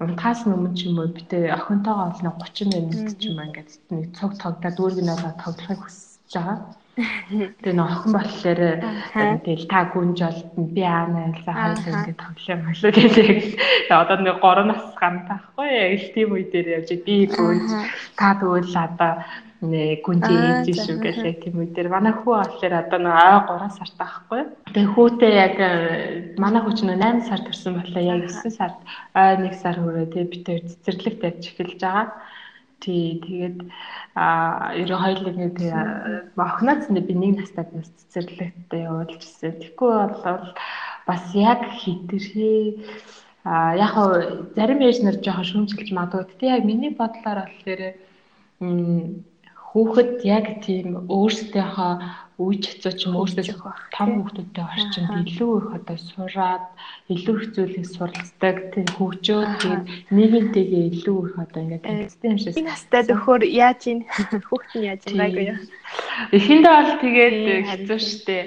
унтахаас 0.00 0.48
өмнө 0.48 0.72
ч 0.72 0.88
юм 0.88 0.98
уу 0.98 1.12
битээ 1.12 1.52
охинтойгоо 1.52 2.08
олно 2.08 2.30
30 2.40 2.72
минут 2.72 3.20
ч 3.20 3.28
юм 3.28 3.38
аа 3.38 3.48
ингээд 3.52 3.70
нэг 3.92 4.04
цог 4.16 4.32
тоглоод 4.40 4.76
дүүргэн 4.76 5.12
олоод 5.12 5.36
тоглохыг 5.44 5.80
хүсэж 5.84 6.32
байгаа. 6.32 6.58
Тэгээ 6.94 7.74
нөх 7.74 7.90
охин 7.90 8.12
болохоор 8.14 8.62
тэгэл 9.42 9.66
та 9.66 9.80
гүнж 9.90 10.18
олд 10.22 10.46
би 10.72 10.82
аана 10.86 11.34
ялла 11.34 11.52
хоёул 11.58 11.90
ингэ 11.90 12.14
тоглоом 12.22 12.60
болоо 12.70 12.90
гэдэг. 12.94 13.38
Одоо 13.90 14.16
нэг 14.22 14.36
3 14.38 14.70
нас 14.70 14.82
гам 14.94 15.14
таахгүй 15.26 15.68
яг 15.74 15.92
л 15.98 16.14
тийм 16.14 16.28
үе 16.38 16.46
дээр 16.48 16.68
явж 16.78 16.90
би 17.02 17.16
гүнж 17.34 17.70
та 18.14 18.38
тэгвэл 18.38 18.72
одоо 18.78 19.12
нэ 19.70 20.04
гүнжээ 20.04 20.66
ээж 20.66 20.78
шүү 20.84 20.96
тийм 21.40 21.54
үе 21.60 21.68
дээр 21.72 21.88
манай 21.88 22.12
хүү 22.12 22.34
болохоор 22.34 22.74
одоо 22.80 22.98
нэг 23.00 23.14
ой 23.14 23.58
3 23.64 23.76
сард 23.78 23.94
таахгүй. 24.00 24.42
Тэгээ 24.74 24.92
хүүтэй 24.92 25.32
яг 25.32 25.56
э, 25.60 25.72
манай 26.40 26.60
хүү 26.62 26.74
ч 26.76 26.80
нэг 26.84 26.98
8 27.00 27.28
сард 27.28 27.44
төрсэн 27.48 27.72
болохоор 27.78 28.04
яг 28.04 28.20
9 28.28 28.52
сард 28.52 28.78
ой 29.16 29.32
1 29.48 29.62
сар 29.62 29.76
хүрээ 29.80 30.06
тэгээ 30.12 30.32
би 30.32 30.38
тэр 30.44 30.60
цэцэрлэгт 30.68 31.26
явж 31.28 31.42
эхэлж 31.48 31.80
байгаа. 31.80 32.06
Тий, 32.84 33.16
тэгээд 33.24 33.58
а 34.14 34.76
ерөн 34.76 35.00
хоёулыг 35.00 35.36
нэг 35.40 35.56
охноц 36.36 36.84
нь 36.92 37.00
би 37.00 37.14
нэг 37.16 37.40
настай 37.40 37.64
бас 37.72 37.88
цэцэрлэгтээ 38.12 38.84
явуулчихсан. 38.84 39.56
Тэгэхгүй 39.56 39.92
бол 40.24 40.52
бас 41.08 41.22
яг 41.32 41.60
хитэрхээ 41.80 42.84
а 43.44 43.76
яг 43.76 43.94
зарим 44.56 44.80
ээж 44.80 44.98
нар 45.04 45.16
жоохон 45.20 45.48
шүүмжилж 45.48 45.90
магадгүй. 45.92 46.36
Тэ 46.40 46.52
яг 46.56 46.64
миний 46.64 46.92
бодлоор 46.96 47.44
болохоор 47.44 47.82
хүүхэд 49.74 50.22
яг 50.22 50.46
тийм 50.62 50.88
өөрсдийнхөө 51.10 51.92
үе 52.34 52.58
чацуу 52.58 52.92
ч 52.98 53.06
юм 53.06 53.14
өөрсдөө 53.18 53.46
том 53.94 54.10
хүүхдүүдтэй 54.18 54.64
орчинд 54.66 55.10
илүү 55.22 55.50
их 55.54 55.68
одоо 55.78 55.98
сураад 55.98 56.64
илүү 57.14 57.34
их 57.38 57.46
зүйлийг 57.54 57.86
суралцдаг 57.86 58.56
тийм 58.74 58.86
хөгжөөд 58.98 59.50
тэгээд 59.62 59.84
нийгэмтэйгээ 60.14 60.84
илүү 60.94 61.18
их 61.30 61.34
одоо 61.38 61.60
ингээд 61.62 61.84
юм 62.26 62.38
шиг. 62.42 62.58
Энэ 62.58 62.70
настай 62.74 63.02
төхөр 63.06 63.42
яаж 63.46 63.82
ийн? 63.86 64.00
Хүүхд 64.50 64.70
нь 64.74 64.86
яаж 64.90 65.02
байгуу 65.14 65.46
юу? 65.54 65.58
Эхэндээ 66.34 66.74
бол 66.74 66.92
тэгээд 67.02 67.38
хэцүү 67.70 67.98
шттэ 68.02 68.38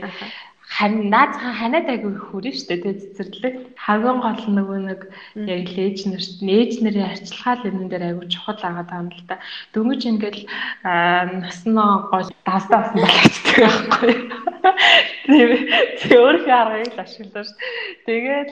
хань 0.68 1.08
наацхан 1.08 1.54
ханаад 1.56 1.88
айгүй 1.88 2.14
хүрэн 2.28 2.56
штэ 2.60 2.76
тэг 2.84 3.00
цэцэрлэг 3.00 3.56
хамгийн 3.80 4.20
гол 4.20 4.44
нөгөө 4.52 4.80
нэг 4.92 5.02
яг 5.48 5.68
лээж 5.72 5.98
нэрт 6.12 6.44
нээж 6.44 6.72
нэрийн 6.84 7.08
арчилгаа 7.08 7.56
л 7.56 7.68
энэ 7.72 7.88
дээр 7.88 8.04
айгүй 8.12 8.28
чухал 8.28 8.60
агаад 8.60 8.90
байгаа 8.92 9.04
юм 9.04 9.10
л 9.16 9.24
да. 9.32 9.40
Дөнгөж 9.72 10.02
ингээл 10.12 10.42
насноо 10.84 11.92
гол 12.12 12.28
давстаа 12.44 12.80
басан 12.84 13.00
болчихдаг 13.00 13.58
байхгүй. 13.64 14.14
Тийм 15.28 15.50
тий 16.00 16.16
өөрийнхөө 16.16 16.56
аргыг 16.56 16.96
л 16.96 17.04
ашиглаж 17.04 17.50
тэгээд 18.08 18.50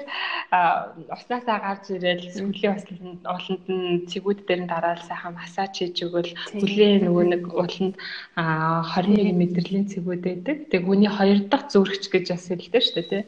уснасаа 1.16 1.58
гарч 1.64 1.86
ирэл 1.96 2.28
сүмлийн 2.36 2.76
ууланд 3.24 3.66
нь 3.72 4.04
цэгүүд 4.12 4.40
дээр 4.44 4.62
нь 4.64 4.72
дараал 4.72 5.04
сайхан 5.08 5.40
массаж 5.40 5.72
хийж 5.80 5.98
өгвөл 6.04 6.32
бүлийн 6.60 7.08
нөгөө 7.08 7.26
нэг 7.32 7.44
ууланд 7.56 7.96
21 8.36 9.40
мэдрэлийн 9.40 9.88
цэгүүд 9.88 10.22
байдаг. 10.28 10.58
Тэг 10.72 10.82
хүний 10.84 11.12
хоёр 11.18 11.40
дахь 11.48 11.72
зүрхч 11.72 12.04
гэж 12.12 12.26
бас 12.36 12.46
хэлдэг 12.52 12.84
дээ 12.92 13.08
тий. 13.12 13.24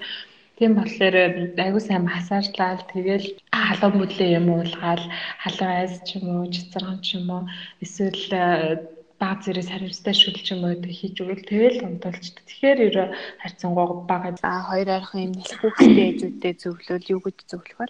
Тийм 0.57 0.73
болохоор 0.75 1.15
аягүй 1.55 1.83
сайн 1.86 2.03
массажлал 2.10 2.81
тэгэл 2.91 3.27
халуун 3.53 3.95
бүлээ 4.01 4.41
юм 4.41 4.47
уулгаал 4.57 5.05
халуун 5.43 5.71
айс 5.71 6.01
ч 6.01 6.17
юм 6.17 6.25
уу 6.33 6.49
цэцэрхэн 6.49 6.99
ч 7.05 7.07
юм 7.21 7.29
уу 7.29 7.43
эсвэл 7.86 8.96
баг 9.17 9.41
зэрэг 9.41 9.67
хариуцтай 9.69 10.13
шүлж 10.13 10.45
юм 10.53 10.62
уу 10.69 10.77
хийж 10.77 11.15
өгвөл 11.21 11.43
тэгэл 11.49 11.86
унтуулчдаг. 11.89 12.43
Тэгэхээр 12.45 12.80
ерөө 12.88 13.08
харьцангуй 13.41 13.88
бага. 14.06 14.38
За 14.38 14.62
хоёр 14.69 14.89
ойрхон 14.93 15.25
юм 15.25 15.34
нэлэх 15.34 15.60
хүүхдтэй 15.62 16.06
ээжүүдтэй 16.13 16.53
зөвлөл 16.62 17.12
юу 17.13 17.21
гэж 17.25 17.38
зөвлөх 17.49 17.77
вэ? 17.82 17.86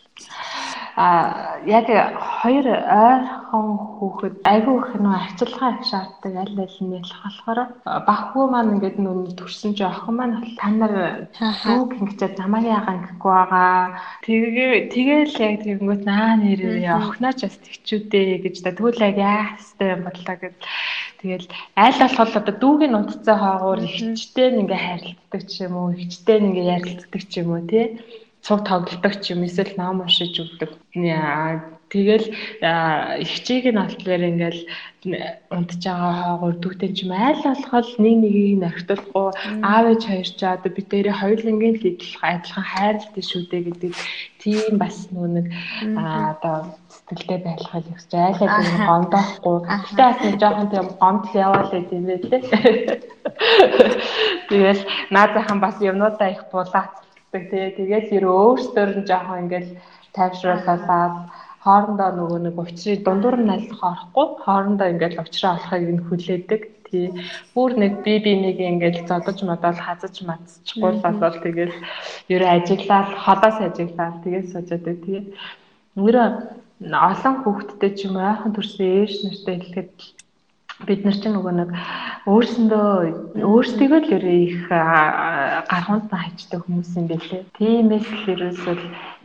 А 0.97 1.61
яг 1.69 1.85
хоёр 2.41 2.65
ойрхон 2.73 3.67
хүүхэд 4.01 4.35
айгүй 4.49 4.75
их 4.81 4.91
нөө 4.97 5.13
арчилгаа 5.13 5.71
шаарддаг 5.89 6.33
аль 6.41 6.57
аль 6.65 6.79
нь 6.81 6.97
ялах 6.97 7.21
болохоор 7.21 7.59
баг 8.07 8.21
хүү 8.33 8.45
маань 8.49 8.73
ингээд 8.73 8.97
нөө 9.05 9.37
төрсөн 9.37 9.77
чи 9.77 9.83
охин 9.85 10.15
маань 10.17 10.57
та 10.57 10.67
нар 10.73 10.93
хүүг 11.61 11.89
ингэчээд 12.01 12.41
намайг 12.41 12.65
яагаа 12.73 12.97
ингэхгүй 12.97 13.33
байгаа. 13.37 13.77
Тэгээ 14.25 14.73
тэгээл 14.89 15.35
яг 15.45 15.55
тэгэнгүүт 15.61 16.03
наа 16.09 16.33
нэрээ 16.41 16.89
охинооч 16.97 17.39
бас 17.45 17.57
тэгчүүдээ 17.61 18.41
гэж 18.41 18.55
та 18.65 18.73
тэгвэл 18.73 19.05
яг 19.05 19.17
яастай 19.21 19.87
юм 19.93 20.01
бодлоо 20.01 20.35
гэж 20.41 20.57
Тэгэл 21.17 21.49
айл 21.73 21.97
болох 21.97 22.37
одоо 22.37 22.55
дүүгийн 22.61 22.97
унтцаа 22.97 23.37
хаагуур 23.41 23.81
ихчтэй 23.81 24.53
ингээ 24.61 24.81
харилцдаг 24.85 25.41
ч 25.49 25.65
юм 25.65 25.73
уу, 25.81 25.89
ихчтэй 25.97 26.37
ингээ 26.45 26.71
ярилцдаг 26.77 27.21
ч 27.25 27.33
юм 27.41 27.49
уу 27.57 27.65
тий. 27.65 27.85
Цуг 28.47 28.63
тоглодог 28.63 29.13
ч 29.19 29.35
юм 29.35 29.43
эсвэл 29.43 29.75
ном 29.75 29.99
уншиж 30.07 30.39
өгдөг. 30.39 30.71
Тэгэл 31.91 32.27
ихчийг 33.23 33.65
нь 33.71 33.79
алтлаар 33.79 34.23
ингээл 34.31 34.61
унтж 35.55 35.83
байгаа 35.83 36.13
хаагуур 36.19 36.55
дүүтэй 36.59 36.91
ч 36.95 37.03
юм 37.03 37.11
айл 37.11 37.43
болохол 37.43 37.91
нэг 38.03 38.15
нэгийг 38.23 38.59
нахтуулахгүй 38.59 39.27
аав 39.63 39.85
ээж 39.91 40.03
хоёр 40.07 40.29
ч 40.39 40.41
одоо 40.43 40.71
бид 40.75 40.87
дээрээ 40.91 41.15
хоёулангийн 41.19 41.75
л 41.79 41.87
идэх 41.91 42.23
адилхан 42.23 42.65
хайрлалтай 42.71 43.23
шүү 43.23 43.43
дээ 43.51 43.63
гэдэг 43.67 43.93
тийм 44.43 44.73
бас 44.79 44.97
нүү 45.11 45.27
нэг 45.31 45.45
одоо 45.95 46.55
сэтгэлтэй 46.91 47.39
байх 47.43 47.63
л 47.71 47.91
ихс 47.91 48.07
айлаа 48.11 48.47
тийм 48.63 48.79
гомдоохгүй. 48.87 49.57
Гэтэ 49.63 50.03
бас 50.07 50.19
нэг 50.23 50.35
жоохон 50.43 50.69
тийм 50.71 50.87
гомдол 50.99 51.35
яваал 51.35 51.71
гэдэг 51.71 51.95
юм 51.99 52.05
байлээ. 52.11 52.41
Тэгэл 54.51 54.81
наазахан 55.15 55.59
бас 55.63 55.75
юмнуудаа 55.79 56.29
их 56.35 56.43
булаацдаг 57.37 57.49
тий. 57.51 57.71
Тэгэл 57.77 58.15
ер 58.17 58.25
өөртөө 58.25 58.85
нь 58.97 59.05
жоохон 59.05 59.41
ингээл 59.45 59.69
тайвшруулаад 60.15 61.15
хоорондоо 61.63 62.09
нөгөө 62.17 62.39
нэг 62.45 62.55
учрыг 62.57 62.99
дундуур 63.05 63.37
нь 63.37 63.53
аль 63.53 63.69
орохгүй 63.89 64.27
хоорондоо 64.43 64.87
ингээд 64.89 65.19
учраа 65.21 65.57
олохыг 65.57 65.89
нь 65.93 66.05
хүлээдэг. 66.07 66.61
Тий. 66.87 67.07
Бүр 67.53 67.71
нэг 67.77 67.93
би 68.03 68.13
би 68.23 68.33
нэг 68.39 68.57
ингээд 68.57 69.07
зодож 69.09 69.37
модол 69.43 69.77
хазаж 69.77 70.15
мацчихгүй 70.23 70.93
болол 71.03 71.37
тэгэл 71.43 71.75
ер 72.33 72.41
ходоос 73.25 73.57
ажиглаад 73.67 74.15
тэгээд 74.23 74.45
сууж 74.51 74.67
байдаг. 74.71 74.97
Тэгээд 75.03 75.27
өөрөө 75.99 76.27
олон 77.09 77.35
хүүхдтэй 77.43 77.91
ч 77.97 77.99
юм 78.07 78.15
айхан 78.21 78.53
төрсөн 78.53 78.87
ээж 79.01 79.13
нартай 79.25 79.55
хэлэхэд 79.59 79.91
бид 80.85 81.01
нар 81.05 81.17
чинь 81.17 81.33
нөгөө 81.33 81.53
нэг 81.57 81.69
өөрсөндөө 82.29 82.89
өөрсдийгөө 83.49 83.99
л 84.05 84.13
ерөө 84.17 84.37
их 84.45 84.61
гархунд 84.69 86.05
хайчдаг 86.13 86.61
хүмүүс 86.69 86.93
юм 87.01 87.05
байлээ. 87.09 87.49
Тиймээс 87.57 88.07
л 88.13 88.29
ерөөсөл 88.37 88.83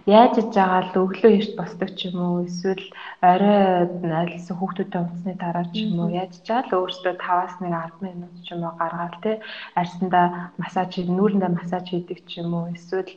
яаж 0.08 0.34
иж 0.40 0.48
байгаа 0.56 0.82
л 0.88 0.96
өглөө 1.04 1.32
эрт 1.36 1.52
босдог 1.60 1.90
ч 1.92 2.08
юм 2.08 2.18
уу 2.24 2.48
эсвэл 2.48 2.86
орой 3.20 3.84
айлсан 4.00 4.56
хүүхдүүдтэй 4.56 5.00
унтсны 5.04 5.32
дараа 5.36 5.66
ч 5.70 5.84
юм 5.84 6.00
уу 6.00 6.10
яаж 6.10 6.34
чаал 6.40 6.72
өөртөө 6.72 7.14
5-аас 7.20 7.54
1 7.60 7.68
10 7.68 8.00
минут 8.00 8.34
ч 8.42 8.48
юм 8.56 8.64
уу 8.64 8.74
гаргаад 8.80 9.14
те. 9.22 9.32
Арьсандаа 9.76 10.26
массаж 10.56 10.90
нүүрэндээ 11.04 11.52
массаж 11.52 11.84
хийдэг 11.92 12.18
ч 12.26 12.40
юм 12.42 12.50
уу 12.56 12.72
эсвэл 12.74 13.12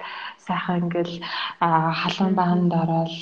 сайхан 0.45 0.85
ингээл 0.85 1.15
халуун 1.99 2.33
баганд 2.35 2.71
ороод 2.83 3.15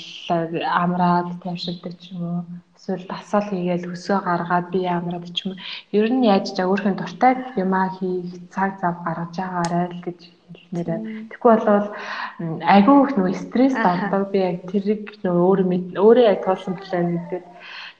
амраад 0.82 1.28
тавьшилдаг 1.40 1.94
ч 2.02 2.12
юм 2.12 2.20
уу 2.28 2.40
эсвэл 2.84 3.08
дасгал 3.08 3.48
хийгээл 3.48 3.88
хөсөө 3.88 4.18
гаргаад 4.28 4.66
бие 4.68 4.92
амраад 4.92 5.32
ч 5.32 5.48
юм 5.48 5.56
ер 5.96 6.06
нь 6.12 6.28
яаж 6.28 6.52
чаа 6.52 6.68
өөрхөн 6.68 7.00
дуртай 7.00 7.32
юмаа 7.56 7.88
хийх 7.96 8.44
цаг 8.52 8.76
зав 8.76 9.00
гаргаж 9.00 9.32
байгаарай 9.40 9.88
л 9.88 10.04
гэж 10.04 10.20
хэлмээрээ. 10.52 11.00
Тэгэхгүй 11.32 11.50
болвол 11.56 11.88
айгүй 12.60 12.96
их 13.00 13.12
нөгөө 13.16 13.36
стресс 13.40 13.76
болдог. 13.80 14.22
Би 14.28 14.38
яг 14.44 14.58
тэрийг 14.68 15.02
нөгөө 15.24 15.44
өөр 15.48 15.60
өөрөө 15.96 16.24
яг 16.28 16.40
туулсан 16.44 16.76
план 16.76 17.06
гэдэг 17.16 17.42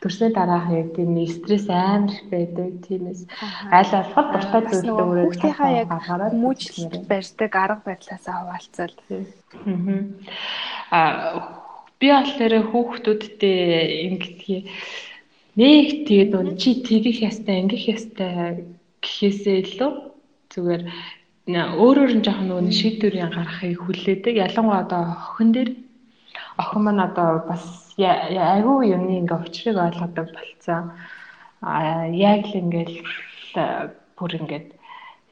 төрсний 0.04 0.32
дараах 0.36 0.68
яг 0.68 0.88
тийм 0.92 1.16
стресс 1.32 1.66
амар 1.72 2.12
их 2.12 2.28
байдаг. 2.28 2.68
Тиймээс 2.84 3.20
аль 3.72 3.88
болох 4.12 4.28
дуртай 4.36 4.62
зүйлээ 4.68 5.00
өөрөө 5.00 5.24
хүүхдийнхаа 5.32 5.72
яг 5.80 5.88
хүмүүжлэлт 5.96 7.04
барьдаг 7.08 7.52
арга 7.56 7.82
барилаасаа 7.88 8.36
хуваалцал. 8.36 8.94
Аа 10.92 11.63
би 12.04 12.12
болохоор 12.12 12.54
хүүхдүүдтэй 12.68 13.58
ингэдэг 14.12 14.62
нэг 15.56 15.88
тэгээд 16.04 16.32
өн 16.36 16.48
чи 16.60 16.84
тэгэх 16.84 17.24
ястай 17.24 17.64
ингэх 17.64 17.84
ястай 17.96 18.68
гэхээсээ 19.00 19.56
илүү 19.64 19.92
зүгээр 20.52 20.82
өөрөөр 21.80 22.12
нь 22.18 22.24
жоохон 22.26 22.48
нөгөө 22.50 22.76
шийдвэрийн 22.76 23.32
гаргахыг 23.32 23.80
хүлээдэг. 23.80 24.34
Ялангуяа 24.36 24.84
одоо 24.84 25.02
охин 25.16 25.50
дээр 25.56 25.70
охин 26.60 26.82
маань 26.84 27.06
одоо 27.08 27.30
бас 27.48 27.64
айгүй 27.96 28.92
юмны 28.96 29.24
ингээ 29.24 29.40
учрыг 29.40 29.76
ойлгодог 29.80 30.28
болцсон. 30.36 30.92
А 31.64 32.04
яг 32.12 32.44
л 32.52 32.58
ингээл 32.60 33.00
бүр 34.18 34.32
ингээд 34.40 34.68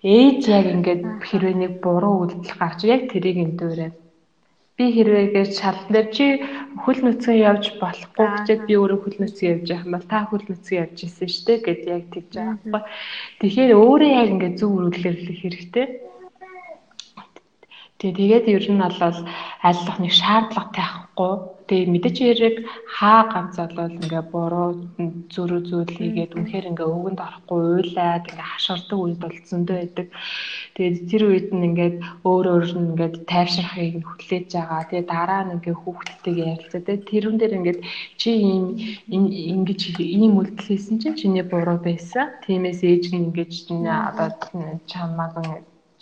ээж 0.01 0.41
яг 0.49 0.67
ингээд 0.73 1.03
хэрвээ 1.29 1.57
нэг 1.61 1.73
буруу 1.85 2.25
үйлдэл 2.25 2.57
гарч 2.57 2.81
яг 2.89 3.13
тэрийг 3.13 3.39
эндүүрээ 3.45 3.91
би 4.83 4.91
хэрвээ 4.99 5.27
гэж 5.31 5.51
шалдан 5.63 5.95
дээр 5.95 6.09
чи 6.11 6.27
хөл 6.83 6.99
нүцгэн 7.07 7.39
явж 7.39 7.65
болохгүй 7.79 8.27
гэчээд 8.27 8.63
би 8.67 8.75
өөрөө 8.83 8.99
хөл 9.03 9.19
нүцгэн 9.23 9.51
явж 9.55 9.67
байгаа 9.71 9.87
юм 9.87 9.95
бол 9.95 10.07
та 10.11 10.19
хөл 10.27 10.47
нүцгэн 10.51 10.81
явж 10.83 10.99
исэн 11.07 11.29
шүү 11.31 11.45
дээ 11.47 11.59
гэд 11.63 11.83
яг 11.87 12.05
тэгж 12.11 12.31
байгаа 12.35 12.57
байхгүй. 12.59 12.83
Тэгэхээр 13.39 13.73
өөрөө 13.79 14.11
яг 14.19 14.29
ингээд 14.35 14.59
зөв 14.59 14.71
үргэлжлүүлэх 14.75 15.39
хэрэгтэй. 15.43 15.87
Тэгээ 18.03 18.19
тэгээд 18.19 18.47
ер 18.51 18.65
нь 18.75 18.83
бол 18.83 18.99
аллах 19.71 19.97
нэг 20.03 20.13
шаардлага 20.19 20.75
тавихгүй. 20.75 21.35
Тэгээ 21.73 21.89
мэдээч 21.89 22.19
яриг 22.21 22.57
хаа 22.85 23.33
ганц 23.33 23.57
болвол 23.57 23.97
ингээ 23.97 24.25
буруу 24.29 24.93
зөрүү 25.33 25.61
зүйл 25.73 25.93
хийгээд 25.97 26.37
үнэхээр 26.37 26.69
ингээ 26.69 26.85
өвгөнд 26.85 27.21
орохгүй 27.25 27.61
уйлаад 27.81 28.29
ингээ 28.29 28.49
хашгирдаг 28.53 28.99
үед 29.01 29.19
бол 29.25 29.39
зөндөө 29.49 29.77
байдаг. 29.81 30.07
Тэгээд 30.77 30.97
тэр 31.09 31.23
үед 31.33 31.49
нь 31.57 31.65
ингээд 31.73 31.97
өөр 32.29 32.47
өөр 32.53 32.65
нь 32.77 32.89
ингээд 32.93 33.17
тайвширхыг 33.25 33.93
нь 33.97 34.05
хүлээж 34.05 34.49
байгаа. 34.53 34.85
Тэгээд 34.93 35.09
дараа 35.09 35.43
нь 35.49 35.55
ингээ 35.57 35.77
хүүхдтэйгээ 35.81 36.51
ярилцаа. 36.53 36.81
Тэгээд 36.85 37.09
тэрүүн 37.09 37.37
дээр 37.41 37.57
ингээд 37.57 37.81
чи 38.21 38.31
ийм 38.37 38.65
ингэж 39.57 39.81
ийм 39.97 40.33
үйлдэл 40.37 40.69
хийсэн 40.69 41.01
чинь 41.01 41.17
чиний 41.17 41.45
буруу 41.49 41.81
байсан. 41.81 42.37
Тиймээс 42.45 42.85
ээж 42.85 43.05
нь 43.17 43.33
ингэж 43.33 43.53
одоо 43.73 44.29
чамаг 44.85 45.33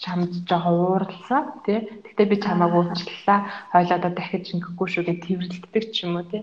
чамд 0.00 0.32
жоохон 0.48 0.76
ууралсан 0.80 1.44
тий. 1.64 1.78
Гэтэ 2.08 2.24
би 2.24 2.36
чамааг 2.40 2.72
уучлалаа. 2.74 3.38
Хойлоо 3.72 3.96
одоо 4.00 4.12
дахиж 4.16 4.56
ингэхгүй 4.56 4.88
шүү 4.88 5.04
гэж 5.06 5.18
тэрвэрлдэг 5.28 5.84
ч 5.92 6.08
юм 6.08 6.16
уу 6.16 6.24
тий. 6.24 6.42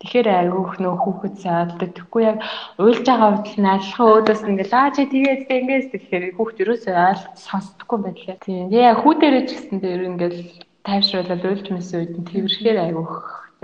Тэгэхээр 0.00 0.28
айгүйх 0.28 0.72
нөө 0.84 0.94
хүүхэд 1.00 1.34
сайддаг. 1.40 1.90
Тэгэхгүй 1.96 2.22
яг 2.24 2.38
уйлж 2.80 3.04
байгаа 3.06 3.30
үед 3.40 3.56
нь 3.60 3.72
алхах 3.72 4.04
өөдөөс 4.04 4.42
ингээл 4.48 4.74
аа 4.76 4.90
чи 4.92 5.02
тэгээд 5.08 5.42
ингэээс 5.48 5.88
тэгэхээр 5.92 6.24
хүүхд 6.36 6.56
юусоо 6.60 6.92
ойлголт 6.92 7.38
сонсдоггүй 7.40 7.98
байлаа. 8.04 8.36
Тийм. 8.44 8.68
Яг 8.74 9.00
хүүдэрэж 9.00 9.48
гисэн 9.48 9.78
дээр 9.80 10.02
ингээл 10.10 10.40
тайвшруулаад 10.84 11.42
уйлж 11.44 11.66
мэсэн 11.72 11.96
үед 12.00 12.12
нь 12.20 12.28
тэрвэрхээр 12.28 12.78
айгүйх 12.84 13.14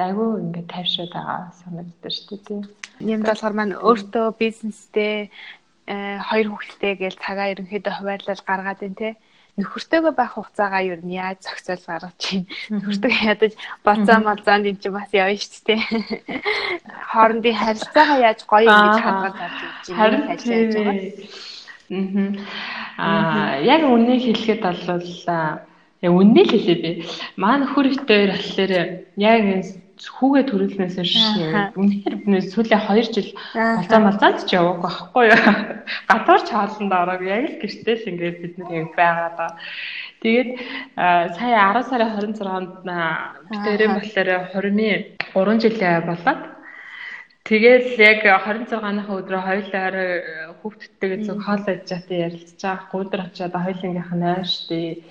айгүй 0.01 0.29
ингээд 0.41 0.69
тайвшраад 0.73 1.13
байгаа 1.13 1.41
санагддаг 1.61 2.13
шүү 2.13 2.27
дээ 2.31 2.47
тийм. 2.49 2.63
Юм 3.05 3.21
болохоор 3.25 3.55
маань 3.57 3.77
өөртөө 3.77 4.27
бизнестэй 4.41 5.29
э, 5.85 6.17
хоёр 6.25 6.47
хүүхэдтэй 6.49 6.93
гээл 7.05 7.19
цагаа 7.21 7.53
ерөнхийдөө 7.53 7.95
хуваарлал 8.01 8.43
гаргаад 8.49 8.81
байна 8.81 8.97
те 8.97 9.11
нөхөртөөгөө 9.61 10.15
байх 10.17 10.33
хугацаагаа 10.35 10.83
юу 10.91 10.99
нь 11.05 11.17
яаж 11.21 11.39
зохицол 11.45 11.85
гаргаж 11.87 12.17
чинь 12.19 12.47
нөхөртөө 12.73 13.13
ядаж 13.33 13.53
болцоо 13.85 14.19
молзоонд 14.25 14.67
эн 14.67 14.79
чинь 14.81 14.97
бас 14.97 15.11
явна 15.13 15.37
шүү 15.37 15.63
дээ. 15.69 15.83
Хоорондын 17.13 17.61
харилцаагаа 17.61 18.19
яаж 18.29 18.41
гоё 18.49 18.69
ингэж 18.73 18.99
хадгалж 19.05 19.39
авч 19.45 19.59
чинь 19.85 19.97
харин 20.01 20.25
ажиллаж 20.33 20.73
байгаа. 20.75 20.97
Аа 22.97 23.59
яг 23.67 23.83
үнийг 23.85 24.23
хэлэхэд 24.25 24.63
бол 24.63 25.05
яг 26.01 26.13
үннийг 26.15 26.49
хэлээ 26.51 26.79
би. 26.81 26.91
Маа 27.37 27.61
нөхөр 27.61 27.87
ихтэй 27.93 28.31
болохоор 28.31 28.73
яг 29.17 29.43
хүүгээ 30.09 30.45
төрүүлнээс 30.49 30.97
шээ. 31.05 31.77
Үнэхээр 31.77 32.15
сүүлийн 32.49 32.83
2 32.89 33.13
жил 33.13 33.31
болцоо 33.53 34.01
малзаад 34.01 34.39
ч 34.49 34.57
яваагүй 34.57 34.81
байхгүй 34.81 35.25
юу. 35.29 35.41
Гадуур 36.09 36.43
чааланд 36.49 36.93
ороод 36.93 37.23
яг 37.29 37.45
л 37.45 37.61
гэртээ 37.61 37.97
л 38.01 38.09
ингээд 38.09 38.37
бид 38.41 38.55
нар 38.57 38.73
яг 38.73 38.89
байгаа. 38.97 39.51
Тэгээд 40.25 40.51
сая 41.37 41.59
10 41.77 41.89
сарын 41.93 42.13
26-нд 42.17 42.89
битэрэн 43.53 43.93
болохоор 44.01 44.31
хурмын 44.53 45.01
3 45.37 45.65
жилээ 45.65 46.09
болоод 46.09 46.43
Тэгэл 47.51 47.99
яг 47.99 48.21
26-ны 48.23 49.03
өдрөө 49.11 49.43
хоёулаар 49.43 49.97
хүүхдтэйгээ 50.61 51.25
зөв 51.25 51.41
хоол 51.43 51.65
аж 51.67 51.81
чатай 51.89 52.29
ярилцж 52.29 52.61
байгаа. 52.63 52.87
Гудр 52.93 53.21
очиад 53.27 53.57
хоёулынгийнх 53.57 54.13
нь 54.15 54.29
ойр 54.29 54.47
штий. 54.47 55.03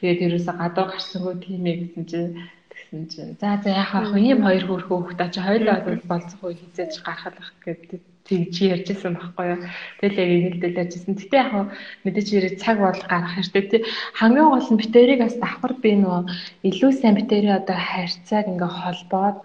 Тэгээд 0.00 0.24
ерөөсө 0.26 0.52
гадуур 0.58 0.88
гарсангүй 0.90 1.34
тийм 1.44 1.62
ээ 1.68 1.76
гэсэн 1.78 2.04
чинь 2.10 2.30
гэсэн 2.92 3.08
чинь 3.08 3.36
за 3.40 3.56
за 3.64 3.70
яах 3.72 4.12
вэ 4.12 4.20
ийм 4.20 4.44
хоёр 4.44 4.64
хөрхөө 4.68 4.98
хөхтэй 5.16 5.28
чи 5.32 5.40
хоёулаа 5.40 5.80
бол 5.80 6.04
болцох 6.04 6.40
үе 6.44 6.60
хизээж 6.60 7.00
гаргалах 7.00 7.50
гэдэг 7.64 8.00
тэгж 8.28 8.54
ярьжсэн 8.68 9.16
байхгүй 9.16 9.46
юу. 9.48 9.60
Тэгэл 9.96 10.20
яг 10.20 10.30
ингэлдэл 10.36 10.80
ярьжсэн. 10.84 11.16
Гэтэ 11.16 11.36
яг 11.40 11.52
мэдээж 12.04 12.28
хэрэг 12.28 12.54
цаг 12.60 12.76
бол 12.84 13.00
гарах 13.08 13.32
хэрэгтэй 13.32 13.64
тий. 13.72 13.82
Хамгийн 14.20 14.48
гол 14.52 14.68
нь 14.68 14.80
битэрийг 14.84 15.20
бас 15.24 15.36
давхар 15.40 15.72
би 15.80 15.90
нөө 16.04 16.20
илүү 16.68 16.90
сайн 16.92 17.16
битэрийн 17.16 17.58
одоо 17.64 17.78
харьцааг 17.80 18.46
ингээ 18.52 18.72
холбоод 18.76 19.38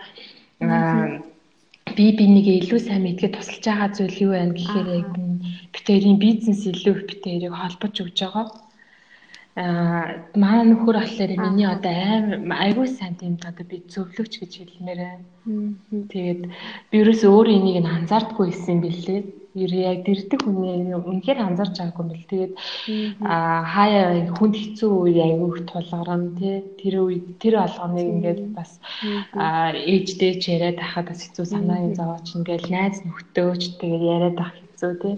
би 1.95 2.05
бинийгээ 2.19 2.59
илүү 2.67 2.79
сайн 2.83 3.01
мэдгээд 3.07 3.33
тусалж 3.39 3.63
байгаа 3.63 3.89
зүйл 3.95 4.23
юу 4.27 4.31
вэ 4.35 4.43
гэхээр 4.59 4.87
яг 5.01 5.11
битэрийн 5.71 6.19
бизнес 6.19 6.67
илүү 6.67 6.95
битэрийг 7.07 7.55
холбож 7.55 7.95
өгж 8.03 8.17
байгаа 8.27 8.66
Аа 9.57 10.21
манай 10.37 10.65
нөхөр 10.69 11.01
болохоор 11.01 11.31
миний 11.33 11.65
одоо 11.65 11.89
аим 11.89 12.53
айгүй 12.53 12.87
сайн 12.93 13.17
тийм 13.17 13.41
одоо 13.41 13.65
би 13.65 13.81
зөвлөгч 13.89 14.33
гэж 14.37 14.51
хэлмээр 14.61 14.99
байна. 15.01 15.25
Тэгээд 16.13 16.41
би 16.91 16.95
ерөөс 17.01 17.21
өөр 17.25 17.47
энийг 17.57 17.81
нь 17.81 17.89
анзаардгүй 17.97 18.53
исэн 18.53 18.85
бэлээ. 18.85 19.21
Ер 19.57 19.73
яг 19.73 20.05
дэрдэг 20.05 20.45
хүний 20.45 20.93
үнэхээр 20.93 21.39
анзаарч 21.41 21.73
байгаагүй 21.73 22.03
юм 22.05 22.09
бэл. 22.13 22.29
Тэгээд 22.29 22.53
аа 23.25 23.65
хаяа 23.73 24.29
хүнд 24.37 24.55
хэцүү 24.61 24.91
үе 24.93 25.21
айгүй 25.25 25.49
их 25.49 25.65
тулгарна 25.65 26.29
тий. 26.37 26.55
Тэр 26.77 26.95
үе 27.01 27.17
тэр 27.41 27.55
алганыг 27.65 28.07
ингээд 28.13 28.41
бас 28.53 28.77
аа 29.33 29.73
ээждээ 29.73 30.33
ч 30.37 30.43
яриад 30.53 30.77
хахад 30.77 31.09
бас 31.09 31.25
хэцүү 31.25 31.45
санааны 31.49 31.97
зовооч 31.97 32.29
ингээд 32.37 32.69
найз 32.69 33.01
нөхдөөч 33.01 33.61
тэгээд 33.81 34.03
яриад 34.13 34.37
ах 34.37 34.53
хэцүү 34.53 34.93
тий. 35.01 35.15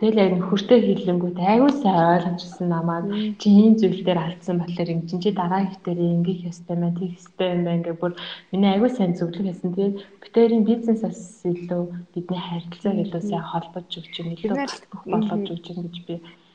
Тэгэл 0.00 0.16
яг 0.16 0.32
нөхөртэй 0.32 0.80
хэлэнгүүт 0.80 1.38
аягүй 1.44 1.72
сайн 1.76 2.00
ойлгочихсон 2.16 2.72
намайг. 2.72 3.36
Чи 3.36 3.48
ийм 3.52 3.76
зүйл 3.76 4.00
дээр 4.00 4.20
алдсан 4.24 4.56
болохоор 4.56 4.88
юм 4.96 5.04
чи 5.04 5.28
дараа 5.28 5.68
ихтэр 5.68 6.00
ингэх 6.00 6.48
ёстой 6.48 6.76
мэн 6.80 6.96
тийх 6.96 7.20
ёстой 7.20 7.48
юм 7.52 7.68
байна 7.68 7.84
гэх 7.84 8.00
бүр 8.00 8.12
миний 8.48 8.70
аягүй 8.72 8.90
сайн 8.96 9.12
зөвлөг 9.12 9.44
хийсэн. 9.44 9.76
Тэгээд 9.76 9.96
битэрийн 10.24 10.64
бизнесээс 10.64 11.44
илүү 11.44 11.82
бидний 12.16 12.40
харилцааг 12.40 12.96
илүү 12.96 13.22
сайн 13.28 13.44
холбож 13.44 13.88
өгч 14.00 14.14
юм 14.24 14.28
илүү 14.32 14.56
болгож 15.04 15.48
өгч 15.52 15.66
юм 15.68 15.78
гэж 15.84 15.96
би 16.08 16.14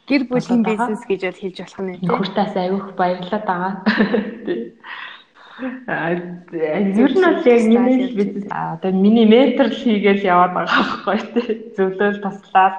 гэр 0.09 0.23
бүлийн 0.25 0.61
бизнес 0.65 1.01
гэж 1.05 1.21
бол 1.29 1.41
хэлж 1.41 1.57
болох 1.61 1.81
нь 1.85 1.93
аягүй 2.01 2.81
их 2.81 2.89
баярлалаа 2.97 3.41
дагаа. 3.45 3.73
ер 5.55 7.11
нь 7.15 7.23
бол 7.23 7.45
яг 7.47 7.63
миний 7.63 8.11
бизнес 8.13 8.45
одоо 8.51 8.91
миний 8.91 9.25
ментор 9.25 9.69
хийгээл 9.71 10.27
яваад 10.27 10.51
байгаа 10.53 10.83
байхгүй 11.05 11.19
тий. 11.31 11.71
Зөвлөл 11.77 12.19
таслаад 12.19 12.75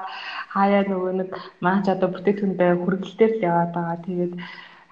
хаяа 0.57 0.83
нөгөө 0.89 1.13
нэг 1.21 1.31
маань 1.65 1.85
ч 1.85 1.87
одоо 1.93 2.09
бүтээгдэхүүндээ 2.13 2.73
хүргэлтээр 2.81 3.33
л 3.37 3.47
яваад 3.51 3.71
байгаа. 3.77 3.99
Тэгээд 4.07 4.35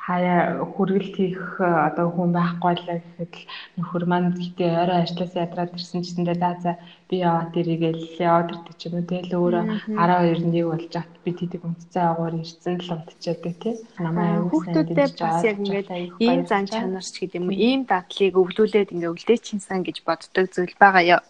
хаяа 0.05 0.61
хүргэлт 0.61 1.17
хийх 1.17 1.57
одоо 1.61 2.13
хүн 2.13 2.37
байхгүй 2.37 2.73
л 2.77 2.85
гэхэд 2.85 3.35
нөхөр 3.81 4.05
маань 4.05 4.37
гэтээ 4.37 4.73
орой 4.85 5.01
ажлаас 5.01 5.33
ядраад 5.33 5.73
ирсэн 5.73 6.05
гэсэндээ 6.05 6.37
за 6.37 6.51
за 6.61 6.73
би 7.09 7.25
яваад 7.25 7.57
иргээл 7.57 8.05
яваад 8.21 8.53
ирдэг 8.53 8.77
ч 8.77 8.83
юм 8.85 9.01
уу 9.01 9.09
тэгэл 9.09 9.33
өөрөө 9.33 9.65
12-1 9.97 10.69
болж 10.69 10.93
ат 11.01 11.13
би 11.25 11.31
тэдэг 11.33 11.63
үнцэн 11.65 12.05
агуур 12.05 12.35
ирсэн 12.37 12.77
л 12.85 12.93
унтчихдаг 13.01 13.55
тий 13.65 13.75
намаа 13.97 14.45
хүүхдүүдтэй 14.53 15.09
бас 15.25 15.41
яг 15.49 15.57
ингээд 15.65 15.89
ийм 16.21 16.41
зан 16.45 16.69
чанарч 16.69 17.17
гэдэг 17.17 17.41
юм 17.41 17.49
уу 17.49 17.57
ийм 17.57 17.81
дадлыг 17.89 18.37
өвлүүлээд 18.37 18.93
ингээ 18.93 19.09
өвлөөчинсэн 19.09 19.81
гэж 19.89 20.05
боддог 20.05 20.53
зүйл 20.53 20.77
байгаа 20.77 21.05
ёо. 21.17 21.23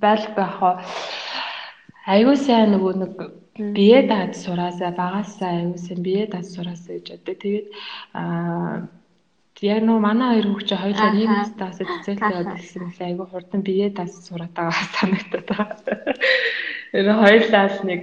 Байл 0.00 0.24
байх 0.32 0.56
айгуу 2.06 2.36
сайн 2.36 2.74
нөгөө 2.74 2.94
нэг 3.00 3.14
бие 3.76 4.00
даад 4.10 4.34
сураасаа 4.36 4.90
багасаа 4.92 5.50
аюулсан 5.62 6.02
бие 6.02 6.26
даад 6.26 6.44
сураасаа 6.44 6.98
гэж 6.98 7.06
боддог. 7.14 7.36
Тэгээд 7.40 7.66
аа 8.12 8.88
яг 9.62 9.80
нөө 9.86 9.98
манай 10.02 10.28
хоёр 10.34 10.46
хүүхд 10.50 10.70
хоёулаа 10.74 11.10
нэг 11.14 11.30
настаас 11.30 11.78
цэцэлтэй 11.78 12.36
одсон 12.42 12.90
гэсэн 12.90 13.06
айгүй 13.08 13.26
хурдан 13.30 13.62
бие 13.62 13.88
даас 13.88 14.12
сураад 14.26 14.52
байгаа 14.52 14.84
санагдаад 14.98 15.48
байгаа. 15.48 15.78
Тэр 16.92 17.06
хоёулаас 17.22 17.76
нэг 17.86 18.02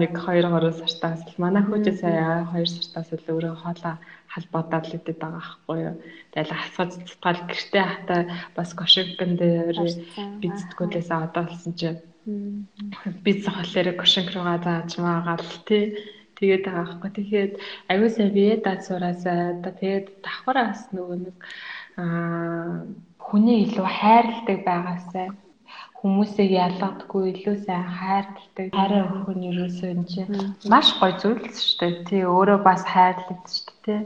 нэг 0.00 0.12
2 0.16 0.46
3 0.46 0.72
сартаас 0.80 1.20
л 1.26 1.42
манай 1.42 1.62
хүүхдээ 1.66 1.96
сая 1.98 2.46
2 2.54 2.64
сартаас 2.64 3.08
л 3.12 3.30
өөрөө 3.34 3.54
хоолоо 3.60 3.94
халбадаад 4.32 4.84
л 4.88 4.96
идэт 4.96 5.18
байгаа 5.20 5.42
байхгүй 5.42 5.78
юу. 5.90 5.96
Тэгэл 6.32 6.56
асгаж 6.56 6.90
цэцгал 6.96 7.40
гэртээ 7.50 7.84
хата 7.84 8.16
бас 8.56 8.70
гошигэн 8.78 9.32
дээр 9.36 9.76
бицэтгүүлээс 10.40 11.10
одоо 11.10 11.44
болсон 11.50 11.74
чинь 11.74 12.00
Биз 12.24 13.42
болохоор 13.46 13.88
кошинг 13.98 14.28
руугаа 14.30 14.58
зааж 14.62 14.90
маагаал 15.02 15.50
тий. 15.66 15.98
Тэгээд 16.38 16.64
байгаа 16.66 16.86
байхгүй. 16.86 17.10
Тэгэхээр 17.14 17.50
аюу 17.90 18.08
сайн 18.10 18.30
бие 18.34 18.54
дад 18.62 18.80
сураасаа 18.86 19.58
тэгээд 19.62 20.06
давхраас 20.22 20.80
нөгөө 20.94 21.18
нэг 21.22 21.36
аа 21.98 22.86
хүний 23.26 23.58
илүү 23.66 23.86
хайрладаг 23.98 24.58
байгаасаа 24.66 25.28
хүмүүсийг 25.98 26.50
ялгадаггүй 26.66 27.22
илүү 27.30 27.56
сайн 27.66 27.86
хайрладаг 27.98 28.68
хайраа 28.74 29.02
өгөх 29.06 29.30
нь 29.38 29.48
ерөөсөө 29.50 29.90
энэ 29.94 30.06
чинь 30.10 30.34
маш 30.72 30.88
гоё 30.98 31.14
зүйл 31.22 31.42
шүү 31.46 31.78
дээ. 31.78 31.94
Тий 32.06 32.22
өөрөө 32.26 32.58
бас 32.66 32.82
хайрлагдаж 32.92 33.54
шүү 33.66 33.78
дээ. 33.86 34.02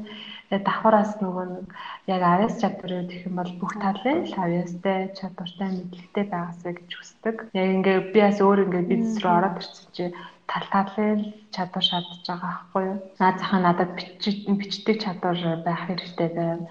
Тэгээ 0.47 0.63
давхараас 0.63 1.13
нөгөө 1.19 1.45
нэг 1.51 1.67
яг 2.15 2.23
авиас 2.23 2.55
чадвар 2.63 2.93
гэх 3.11 3.27
юм 3.27 3.35
бол 3.39 3.53
бүх 3.61 3.73
талын 3.83 4.19
л 4.31 4.35
авиастай 4.45 4.99
чадвартай 5.19 5.69
мэдлэгтэй 5.75 6.25
байгаасаа 6.31 6.73
гэж 6.79 6.91
хүсдэг. 6.95 7.37
Яг 7.51 7.69
ингээ 7.75 7.99
би 8.15 8.19
бас 8.23 8.39
өөр 8.39 8.65
ингээ 8.71 8.85
бизнес 8.91 9.19
руу 9.23 9.35
ороод 9.39 9.59
ирсэн 9.59 9.89
чи 9.97 10.05
тал 10.47 10.67
талын 10.71 11.21
чадвар 11.51 11.85
шаардж 11.89 12.23
байгаа 12.31 12.51
байхгүй 12.55 12.83
юу? 12.87 12.99
Наад 13.19 13.37
захаа 13.43 13.61
надад 13.63 13.91
бичдэг 13.99 14.97
чадвар 15.03 15.39
байх 15.67 15.83
хэрэгтэй 15.91 16.31
байна 16.31 16.71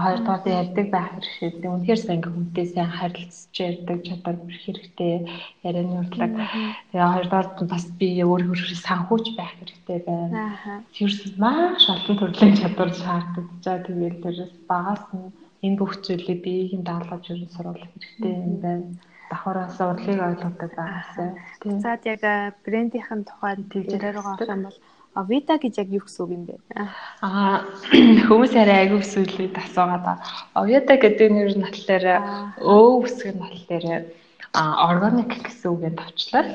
хоёрдугаар 0.00 0.42
ярьдаг 0.46 0.86
байх 0.88 1.10
хэрэгтэй. 1.20 1.68
Үнэхээр 1.68 2.00
сайн 2.00 2.16
ингээ 2.16 2.32
хүнтэй 2.32 2.66
сайн 2.72 2.90
харилцаж 2.96 3.56
ярьдаг 3.60 3.98
чадвар 4.08 4.36
бүрх 4.40 4.60
хэрэгтэй. 4.64 5.12
Ярианы 5.68 5.94
урлаг. 6.00 6.32
Тэгээ 6.88 7.12
хоёрдугаар 7.12 7.48
бас 7.68 7.84
би 8.00 8.08
өөр 8.24 8.42
хөрх 8.48 8.72
санхүүч 8.86 9.26
байх 9.36 9.52
хэрэгтэй 9.60 9.98
байна. 10.08 10.56
Тэрс 10.96 11.20
маш 11.36 11.84
олон 11.92 12.16
төрлийн 12.16 12.56
чадвар 12.56 12.90
шаарддаг. 12.96 13.46
Тэгээд 13.60 14.16
дээрээс 14.24 14.54
багаас 14.70 15.04
нь 15.12 15.28
энэ 15.64 15.76
бүх 15.76 15.92
зүйлийг 16.00 16.40
биеийн 16.40 16.82
даалгавар 16.88 17.20
жүрэн 17.20 17.52
сургуулах 17.52 17.92
хэрэгтэй 17.92 18.32
юм 18.32 18.56
байна 18.64 18.88
давхараас 19.32 19.80
урлагийг 19.80 20.20
ойлгодог 20.20 20.72
байгаасаа. 20.76 21.30
За 21.84 21.96
яг 22.04 22.22
брендийнхэн 22.64 23.24
тухайд 23.24 23.64
хэлээр 23.72 24.20
байгаа 24.20 24.56
юм 24.56 24.62
бол 24.68 24.78
Авида 25.14 25.60
гэж 25.60 25.74
яг 25.76 25.88
юу 25.92 26.04
гэсэн 26.08 26.24
үг 26.24 26.32
юм 26.32 26.44
бэ? 26.48 26.56
Аа 27.20 27.68
хүмүүс 28.28 28.54
арай 28.56 28.88
айгүй 28.88 29.04
сүлээд 29.04 29.60
асуугаад 29.60 30.04
байгаа. 30.08 30.24
Авида 30.56 30.96
гэдэг 30.96 31.28
нэр 31.28 31.52
нь 31.52 31.64
болохоор 31.68 32.06
өө 32.64 32.88
үсэг 33.04 33.36
нь 33.36 33.42
болохоор 33.44 33.84
органик 34.56 35.32
гэсэн 35.44 35.68
үгээр 35.68 35.96
товчлол. 36.00 36.50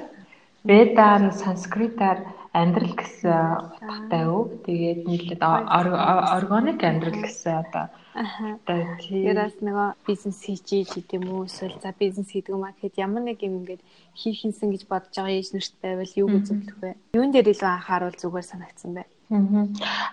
Веда 0.66 1.08
нь 1.22 1.38
санскритаар 1.38 2.20
амьдрал 2.58 2.94
гэсэн 2.98 3.38
утгатай 3.78 4.26
үг. 4.26 4.50
Тэгээд 4.66 5.00
нийлээд 5.06 5.42
органик 5.46 6.82
амьдрал 6.82 7.20
гэсэн 7.22 7.62
одоо 7.62 7.86
Одоо 8.18 8.98
тиймээс 8.98 9.62
нөгөө 9.62 9.90
бизнес 10.08 10.42
хийж 10.42 10.90
гэдэг 10.90 11.22
юм 11.22 11.26
уу 11.30 11.46
эсвэл 11.46 11.78
за 11.78 11.94
бизнес 11.94 12.34
хийдэг 12.34 12.58
юм 12.58 12.66
аа 12.66 12.74
гэхэд 12.74 12.98
ямар 13.06 13.22
нэг 13.22 13.46
юм 13.46 13.62
ингээд 13.62 13.82
хийх 14.18 14.42
юмсан 14.42 14.74
гэж 14.74 14.90
бодож 14.90 15.14
байгаа 15.14 15.38
ээж 15.38 15.50
нарт 15.54 15.74
байвал 15.86 16.14
юу 16.18 16.28
гэж 16.34 16.44
зөвлөх 16.50 16.78
вэ? 16.82 16.92
Юун 17.14 17.30
дээр 17.30 17.54
илүү 17.54 17.70
анхааруул 17.70 18.18
зүгээр 18.18 18.50
санагдсан 18.50 18.92
бэ? 18.98 19.04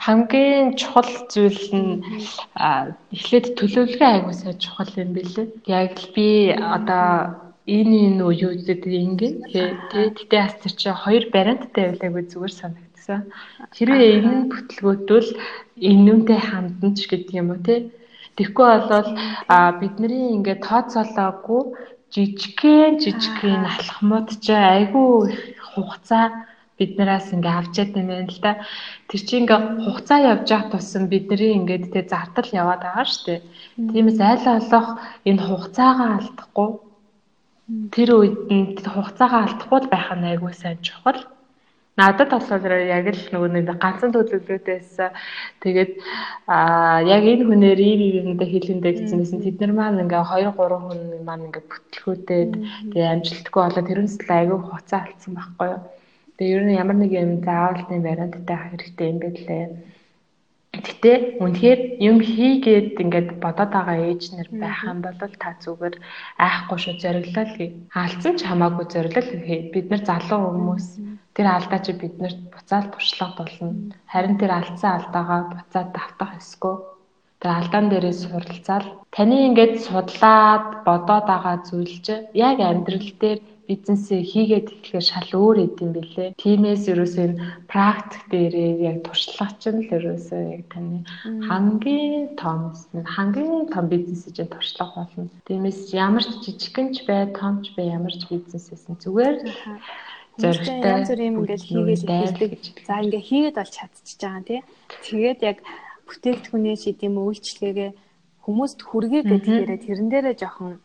Хамгийн 0.04 0.76
чухал 0.76 1.12
зүйл 1.32 1.64
нь 1.72 2.04
эхлээд 3.16 3.46
төлөвлөгөө 3.56 4.34
сайн 4.36 4.58
чухал 4.60 4.92
юм 5.00 5.10
билээ. 5.16 5.48
Яг 5.64 5.96
л 5.96 6.08
би 6.12 6.52
одоо 6.52 7.40
энэ 7.64 7.96
энэ 8.12 8.20
юу 8.20 8.52
гэдэг 8.52 8.92
ингээд 9.06 9.36
тий 9.48 9.68
Тэгтээ 10.12 10.40
бас 10.44 10.54
тэр 10.60 10.74
чинь 10.76 11.00
хоёр 11.00 11.24
барианттай 11.32 11.84
байлаагүй 11.96 12.24
зүгээр 12.28 12.52
санагдсан. 13.04 13.28
Хэрвээ 13.76 14.10
энэ 14.18 14.48
бүтлгүүтвэл 14.50 15.30
энүүнтэй 15.76 16.40
хандна 16.40 16.88
ч 16.96 17.06
гэдэг 17.08 17.34
юм 17.36 17.48
уу 17.52 17.60
тий. 17.60 17.92
Тэгэхгүй 18.36 18.66
болвол 18.66 19.10
бидний 19.80 20.34
ингээд 20.36 20.64
тооцоолоогүй 20.64 21.62
жижигхэн 22.14 22.98
жижигхэн 23.02 23.62
алхмууд 23.68 24.28
ч 24.42 24.46
айгүй 24.50 25.10
хугацаа 25.70 26.26
биднээс 26.78 27.30
ингээ 27.30 27.54
авчаад 27.60 27.90
байна 27.94 28.26
л 28.26 28.40
да. 28.42 28.52
Тэр 29.08 29.20
чинь 29.22 29.46
ингээ 29.46 29.60
хугацаа 29.86 30.18
явж 30.32 30.48
байгаа 30.50 30.72
тусам 30.72 31.04
бидний 31.12 31.52
ингээд 31.58 31.94
тэ 31.94 32.10
зардал 32.10 32.50
яваад 32.50 32.82
байгаа 32.82 33.06
шүү 33.06 33.22
дээ. 33.26 33.40
Тиймээс 33.94 34.18
айл 34.18 34.46
олох 34.58 34.88
энэ 35.28 35.42
хугацаагаа 35.46 36.10
алдахгүй 36.18 36.70
тэр 37.94 38.08
үед 38.18 38.36
нь 38.50 38.74
хугацаагаа 38.82 39.40
алдахгүй 39.46 39.80
байх 39.86 40.08
нь 40.18 40.28
айгүй 40.34 40.52
сайн 40.58 40.82
чухал. 40.82 41.22
Надад 41.94 42.30
болохоор 42.34 42.74
яг 42.90 43.06
л 43.06 43.22
нөгөө 43.30 43.50
нэг 43.54 43.68
ганцхан 43.78 44.10
төлөвлөлтөөс 44.14 44.98
тэгээд 45.62 45.92
аа 46.50 46.98
яг 47.06 47.22
энэ 47.22 47.46
хүнээр 47.46 47.80
ийм 47.86 48.02
юмдаа 48.34 48.48
хэлэндээ 48.50 48.92
гэсэн 48.98 49.38
тэд 49.46 49.62
нар 49.62 49.72
маань 49.78 50.02
ингээ 50.02 50.26
2 50.26 50.50
3 50.58 50.74
хүн 50.82 51.00
маань 51.22 51.46
ингээ 51.46 51.64
бүтлгүүтээд 51.70 52.52
тэгээ 52.90 53.12
амжилтгүй 53.14 53.60
болоод 53.62 53.86
тэрнээс 53.86 54.16
л 54.26 54.30
айгүй 54.38 54.58
хуцаа 54.58 55.00
алдсан 55.06 55.32
байхгүй 55.38 55.68
юу. 55.70 55.82
Тэгээ 56.34 56.54
ер 56.58 56.62
нь 56.66 56.78
ямар 56.82 56.96
нэг 56.98 57.12
юм 57.14 57.30
заавалтай 57.46 57.98
бариадтай 58.02 58.58
хэрэгтэй 58.58 59.06
юм 59.14 59.18
бэ 59.22 59.28
лээ. 59.46 59.66
Гэтэ 60.74 61.38
үнэхээр 61.38 61.80
юм 62.02 62.18
хийгээд 62.18 62.98
ингээд 63.02 63.28
бодоод 63.38 63.70
байгаа 63.70 63.98
ээж 64.10 64.22
нар 64.34 64.48
байх 64.62 64.80
юм 64.90 64.98
бол 65.06 65.18
та 65.42 65.54
зүгээр 65.62 65.94
айхгүй 66.46 66.78
шүү 66.82 66.94
зориглол 67.02 67.52
хий. 67.54 67.70
Алдсан 67.94 68.34
ч 68.38 68.40
хамаагүй 68.42 68.86
зориглол 68.90 69.30
хий. 69.46 69.60
Бид 69.70 69.86
нар 69.90 70.02
залуу 70.02 70.40
хүмүүс 70.50 70.86
тэр 71.36 71.46
алдаа 71.46 71.80
чи 71.84 71.92
биднэрт 71.94 72.40
буцаад 72.50 72.86
туршлага 72.90 73.38
болно. 73.38 73.94
Харин 74.10 74.36
тэр 74.38 74.52
алдсан 74.58 74.90
алдаагаа 74.98 75.40
буцаад 75.54 75.88
давтах 75.94 76.32
ёсгүй. 76.40 76.74
Тэр 77.38 77.50
алдаан 77.60 77.86
дээрээ 77.90 78.14
суралцаал 78.18 78.86
таны 79.14 79.36
ингээд 79.46 79.74
судлаад 79.86 80.66
бодоод 80.86 81.26
байгаа 81.28 81.56
зүйл 81.68 81.96
чи 82.06 82.14
яг 82.34 82.58
амьдрал 82.58 83.10
дээр 83.22 83.40
бизнесээ 83.68 84.20
хийгээд 84.20 84.66
эхлэхээр 84.68 85.06
шал 85.08 85.30
өөр 85.32 85.56
эд 85.64 85.76
юм 85.80 85.92
бэлээ. 85.96 86.36
Тимээс 86.36 86.84
ерөөсөө 86.92 87.24
энэ 87.24 87.40
практик 87.72 88.22
дээрээ 88.32 88.70
яг 88.90 88.98
туршлага 89.08 89.56
чинь 89.62 89.80
л 89.80 89.94
ерөөсөө 89.96 90.42
яг 90.56 90.64
таны 90.72 90.98
хамгийн 91.48 92.36
том 92.36 92.76
хамгийн 93.16 93.72
том 93.72 93.84
бизнес 93.88 94.28
чинь 94.36 94.52
туршлага 94.52 95.08
болно. 95.08 95.32
Тимээс 95.48 95.80
ямар 95.96 96.24
ч 96.24 96.32
жижигхэн 96.44 96.88
ч 96.92 97.08
бай, 97.08 97.32
том 97.32 97.64
ч 97.64 97.72
бай, 97.72 97.88
ямар 97.96 98.12
ч 98.12 98.22
бизнесээс 98.28 98.84
нь 98.90 99.00
зүгээр 99.00 99.36
зоригтой 100.40 100.90
янз 100.92 101.08
бүр 101.08 101.20
юм 101.24 101.36
ингээд 101.40 101.64
хийгээд 101.64 102.02
эхэлдэг. 102.04 102.52
За 102.84 103.00
ингээд 103.00 103.28
хийгээд 103.28 103.56
бол 103.56 103.76
чадчихж 103.76 104.20
байгаа 104.20 104.42
тий. 104.44 104.60
Тэгээд 105.08 105.40
яг 105.40 105.58
бүтээгдэхүүнээ 106.08 106.76
шийд 106.82 107.00
юм 107.06 107.16
үйлчлэгээ 107.22 107.90
хүмүүст 108.44 108.78
хүргээ 108.84 109.22
гэдгээр 109.24 109.70
тэрэн 109.88 110.08
дээрээ 110.12 110.36
жоохон 110.36 110.76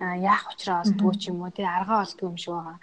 яах 0.00 0.44
учраа 0.52 0.82
олдгоо 0.82 1.12
ч 1.20 1.30
юм 1.30 1.42
уу? 1.42 1.50
Тий 1.50 1.66
аргаа 1.66 2.04
олдгоо 2.04 2.28
юм 2.30 2.38
шиг 2.38 2.54
байгаа. 2.54 2.78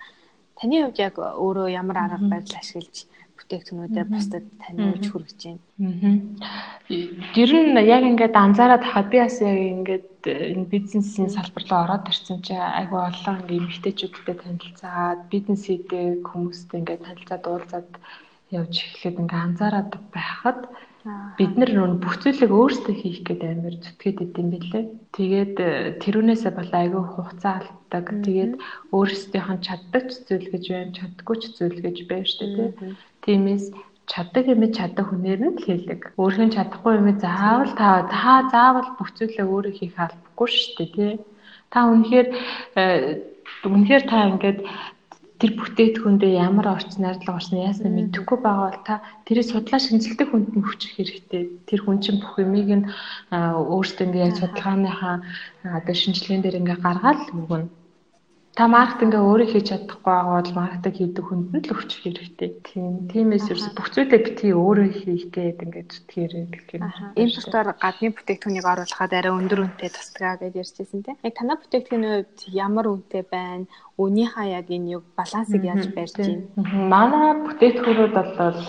Таны 0.60 0.76
хувьд 0.84 1.00
яг 1.00 1.16
өөрөө 1.20 1.68
ямар 1.82 1.98
арга 1.98 2.20
барил 2.32 2.56
ашиглаж 2.60 3.08
бүтээгдэхүүнүүдээ 3.36 4.06
бусдад 4.08 4.46
таниулж 4.64 5.06
хүргэж 5.12 5.40
байна. 5.44 5.62
Тэр 7.36 7.52
нь 7.52 7.78
яг 7.96 8.04
ингээд 8.08 8.36
анзаараад 8.36 8.84
хахад 8.86 9.08
би 9.12 9.18
бас 9.20 9.38
яг 9.44 9.60
ингээд 9.76 10.08
энэ 10.26 10.72
бизнесийн 10.72 11.30
салбар 11.30 11.64
руу 11.68 11.82
ороод 11.84 12.10
ирсэн 12.10 12.40
чинь 12.46 12.64
айгүй 12.80 13.02
олон 13.12 13.38
эмэгтэйчүүдтэй 13.46 14.36
танилцаад 14.40 15.20
бизнес 15.34 15.64
хийдэг 15.68 16.24
хүмүүстэй 16.24 16.80
ингээд 16.80 17.06
танилцаад 17.06 17.44
уулзаад 17.52 17.90
явж 18.56 18.74
эхлээд 18.80 19.20
ингээд 19.22 19.46
анзаараад 19.46 19.92
байхад 20.16 20.60
бид 21.38 21.54
нар 21.54 21.70
нүүн 21.70 22.02
бүх 22.02 22.18
зүйлийг 22.18 22.50
өөрсдөө 22.50 22.96
хийх 22.98 23.20
гэдэг 23.30 23.50
амар 23.54 23.76
зүтгээд 23.78 24.18
идэм 24.26 24.48
билээ. 24.50 24.86
Тэгээд 25.14 25.56
э, 25.62 25.70
тэрүүнээсээ 26.02 26.54
бол 26.58 26.72
айгүй 26.74 27.04
хугацаа 27.14 27.54
алддаг. 27.62 28.06
Тэгээд 28.26 28.54
өөрсдийнх 28.90 29.50
нь 29.54 29.66
чаддаг 29.68 30.06
зүйл 30.10 30.50
гэж 30.50 30.64
байна, 30.74 30.98
чаддаггүй 30.98 31.38
зүйл 31.46 31.80
гэж 31.86 31.98
байна 32.10 32.26
шүү 32.26 32.48
дээ. 32.58 32.70
Тиймээс 33.22 33.66
чаддаг 34.10 34.46
юм 34.50 34.62
чаддаг 34.74 35.06
хүнээр 35.06 35.42
нь 35.46 35.62
хэлэг. 35.62 36.02
Өөрхөн 36.18 36.50
чадахгүй 36.50 36.94
юм 36.98 37.10
заавал 37.22 37.74
та 37.78 38.10
та 38.10 38.50
заавал 38.50 38.90
бүх 38.98 39.14
зүйлээ 39.14 39.46
өөрөө 39.46 39.74
хийх 39.78 39.98
албагүй 40.02 40.50
шүү 40.50 40.74
дээ, 40.78 40.90
тий. 40.98 41.14
Та 41.70 41.86
үнэхээр 41.86 42.28
э, 42.82 42.86
үнэхээр 43.62 44.04
та 44.10 44.18
ингээд 44.34 44.60
тэр 45.40 45.52
бүтээтгүндээ 45.60 46.34
ямар 46.48 46.68
орчин 46.76 47.04
найрлага 47.04 47.38
орсон 47.40 47.60
яасан 47.70 47.92
мэдэхгүй 47.92 48.40
байгаа 48.40 48.68
бол 48.72 48.82
та 48.88 48.96
тэрийг 49.28 49.48
судлаа 49.52 49.80
шинжилдэг 49.84 50.28
хүнд 50.32 50.50
нь 50.56 50.64
хүчих 50.66 50.92
хэрэгтэй. 50.96 51.44
Тэр 51.68 51.80
хүн 51.84 52.00
чинь 52.04 52.22
бүх 52.24 52.40
юмыг 52.40 52.70
нь 52.80 52.88
өөртөө 53.36 54.06
ингээ 54.06 54.26
яг 54.28 54.36
судалгааныхаа 54.40 55.16
одоо 55.78 55.96
шинжилгээнд 55.96 56.44
дээр 56.44 56.60
ингээ 56.64 56.80
гаргаад 56.80 57.20
л 57.28 57.36
өгнө 57.36 57.68
та 58.56 58.72
маркетингээ 58.72 59.20
өөрөө 59.20 59.48
хийж 59.52 59.68
чадахгүй 59.68 60.00
байгаа 60.16 60.40
бол 60.40 60.54
маркетинг 60.56 60.96
хийдэг 60.96 61.26
хүнд 61.28 61.48
нь 61.52 61.60
л 61.68 61.74
өгчих 61.76 62.02
хэрэгтэй. 62.08 62.50
Тийм. 62.64 63.12
Тиймээс 63.12 63.52
ерөөс 63.52 63.68
бүх 63.76 63.88
зүйлээ 63.92 64.24
битгий 64.24 64.54
өөрөө 64.56 64.90
хийх 64.96 65.28
гээд 65.36 65.60
ингээд 65.60 65.90
зүтгээрэй 65.92 66.46
гэх 66.56 66.68
юм. 66.80 66.88
Энэ 67.20 67.36
тусдаар 67.36 67.76
гадны 67.76 68.16
бүтээгдэхүүнийг 68.16 68.64
оруулахад 68.64 69.12
арай 69.12 69.34
өндөр 69.36 69.60
үнэтэй 69.60 69.92
тусдгаа 69.92 70.40
гэж 70.40 70.54
ярьжсэн 70.56 71.04
тийм. 71.04 71.20
Яг 71.20 71.36
танай 71.36 71.58
бүтээгдэхүүний 71.60 72.12
хувьд 72.16 72.40
ямар 72.56 72.86
үнэтэй 72.96 73.24
байна? 73.28 73.68
Үнийхаа 74.00 74.48
яг 74.48 74.68
энэ 74.72 74.92
юг 74.98 75.06
балансыг 75.20 75.60
яаж 75.60 75.92
барьж 75.92 76.16
байна? 76.16 76.48
Манай 76.64 77.32
бүтээгдэхүүнүүд 77.44 78.14
бол 78.16 78.60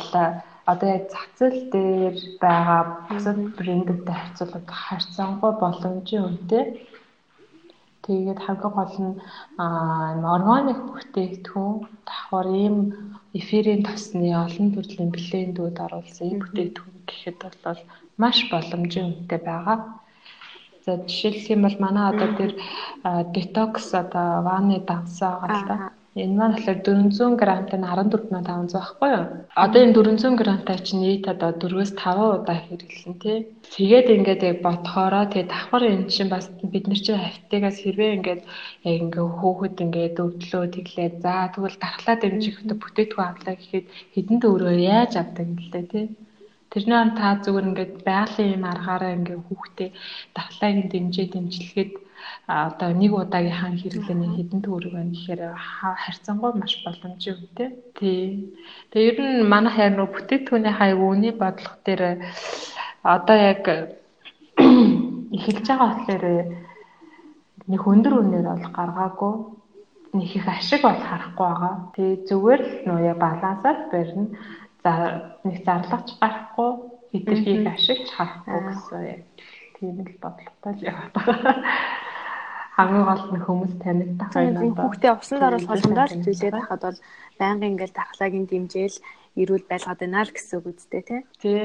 одоо 0.66 0.88
яг 0.98 1.14
зээл 1.38 1.70
дээр 1.70 2.16
байгаа 2.42 3.06
бусад 3.06 3.38
брэндүүдтэй 3.54 4.16
харьцуулахад 4.18 4.66
харьцангуй 4.66 5.52
боломжийн 5.62 6.26
үнэтэй 6.26 6.64
Тэгээд 8.06 8.38
хамгийн 8.46 8.72
гол 8.78 8.94
нь 9.06 9.14
органик 10.34 10.80
бүтээгдэхүүн 10.94 11.74
давхар 12.06 12.48
ийм 12.64 12.76
эфирийн 13.38 13.82
тосны 13.88 14.30
олон 14.44 14.68
төрлийн 14.74 15.10
блендүүд 15.16 15.76
оруулсан 15.84 16.26
ийм 16.30 16.38
бүтээгдэхүүн 16.42 16.98
гэхэд 17.08 17.38
бол 17.64 17.80
маш 18.22 18.36
боломжийн 18.50 19.06
үнэтэй 19.10 19.40
байгаа. 19.42 19.78
За 20.84 20.92
жишээлх 21.02 21.50
юм 21.54 21.60
бол 21.66 21.78
манай 21.82 22.06
одоо 22.14 22.30
тэр 22.38 22.52
детокс 23.34 23.86
одоо 24.02 24.28
ваны 24.46 24.78
давсаа 24.90 25.32
байгаа 25.42 25.58
л 25.58 25.66
да. 25.70 25.76
Энэ 26.22 26.34
маань 26.38 26.54
болохоор 26.56 26.80
400 26.80 27.36
грамтай 27.40 27.76
нь 27.78 27.84
14500 27.84 28.72
байхгүй 28.72 29.08
юу? 29.16 29.24
Одоо 29.64 29.80
энэ 29.84 29.96
400 29.96 30.40
грамтай 30.40 30.78
чинь 30.86 31.02
нийт 31.04 31.24
одоо 31.32 31.50
4-өөс 31.60 31.92
5 31.92 32.40
удаа 32.40 32.56
хэрэглэн 32.64 33.14
тий. 33.20 33.38
Тэгээд 33.76 34.06
ингээд 34.16 34.42
яг 34.50 34.58
бодхороо 34.64 35.24
тэгээ 35.28 35.52
давхар 35.52 35.84
энэ 35.92 36.08
чинь 36.14 36.32
бас 36.32 36.48
бид 36.72 36.84
нар 36.88 37.00
чинь 37.04 37.20
хавтагаас 37.20 37.78
хэрвээ 37.84 38.16
ингээд 38.16 38.42
яг 38.88 38.98
ингээ 39.04 39.26
хөөхөд 39.38 39.76
ингээд 39.84 40.16
өвдлөө 40.24 40.64
тэглээ. 40.72 41.08
За 41.20 41.52
тэгвэл 41.52 41.76
дархлаа 41.84 42.16
дэмжихтэй 42.16 42.76
бүтээтгүү 42.80 43.24
авлаа 43.28 43.54
гэхэд 43.60 43.86
хэдэн 44.16 44.38
төгрөө 44.40 44.74
яаж 44.96 45.12
авдаг 45.20 45.44
юм 45.52 45.60
лээ 45.68 45.84
тий. 45.92 46.06
Тэрнээ 46.76 47.16
та 47.16 47.40
зүгээр 47.40 47.68
ингээд 47.72 47.94
байгалийн 48.04 48.60
юм 48.60 48.64
аргаараа 48.68 49.16
ингээ 49.16 49.40
хүүхдээ 49.48 49.90
дархлааг 50.36 50.76
нь 50.76 50.90
дэмжээ 50.92 51.26
дэмжлэхэд 51.32 51.92
одоо 52.44 52.90
нэг 52.92 53.12
удаагийнхаа 53.16 53.72
хэрэглээний 53.80 54.30
хэдэн 54.36 54.60
төгрөг 54.60 54.92
байна 54.92 55.16
гэхээр 55.16 55.42
харьцангуй 55.56 56.52
маш 56.52 56.72
боломжтой 56.84 57.32
үнэтэй. 57.32 57.68
Тий. 57.96 58.20
Тэгээ 58.92 59.08
ер 59.08 59.18
нь 59.24 59.48
манайх 59.48 59.80
яг 59.80 59.96
нөө 59.96 60.08
бүтээтгүүний 60.12 60.74
хаяг 60.76 61.00
үний 61.00 61.32
бодлого 61.32 61.80
дээр 61.80 62.02
одоо 63.00 63.36
яг 63.40 63.64
эхэлж 65.32 65.64
байгаа 65.64 65.88
болохоор 65.96 66.24
нэг 67.72 67.82
өндөр 67.88 68.14
үнээр 68.20 68.46
бол 68.52 68.66
гаргаагүй 68.76 69.34
нэг 70.12 70.28
их 70.36 70.44
ашиг 70.44 70.84
бол 70.84 71.00
харахгүй 71.08 71.46
байгаа. 71.48 71.74
Тэгээ 71.96 72.16
зүгээр 72.28 72.60
л 72.68 72.74
нөө 72.84 73.00
яг 73.10 73.18
балансаар 73.24 73.78
барьна. 73.88 74.24
Нэг 75.46 75.56
зарлаач 75.66 76.08
гарахгүй 76.20 76.70
хэтэрхийг 77.12 77.66
ашигч 77.74 78.08
харахгүй 78.14 78.60
гэсэн 78.66 79.24
тийм 79.76 79.96
л 80.06 80.20
бодлоготой 80.22 80.72
л 80.76 80.86
яваад 80.90 81.12
байгаа 81.14 81.54
хамгийн 82.76 83.08
гол 83.08 83.24
нь 83.32 83.40
хүмүүс 83.40 83.74
танигдах 83.80 84.30
байна. 84.36 84.60
Хүүхдээ 84.60 85.12
усанд 85.16 85.44
оруулах 85.48 85.70
болгондоо 85.72 86.06
зүйлээд 86.12 86.56
хахад 86.60 86.82
бол 86.84 86.98
байнгын 87.40 87.72
ингээл 87.72 87.96
дархлаагийн 87.96 88.46
дэмжээл 88.52 88.98
эрүүл 89.40 89.64
байлгаад 89.64 90.00
байна 90.04 90.28
л 90.28 90.32
гэсэн 90.36 90.56
үг 90.60 90.66
үстэй 90.76 91.02
тий. 91.08 91.20
Тий. 91.40 91.60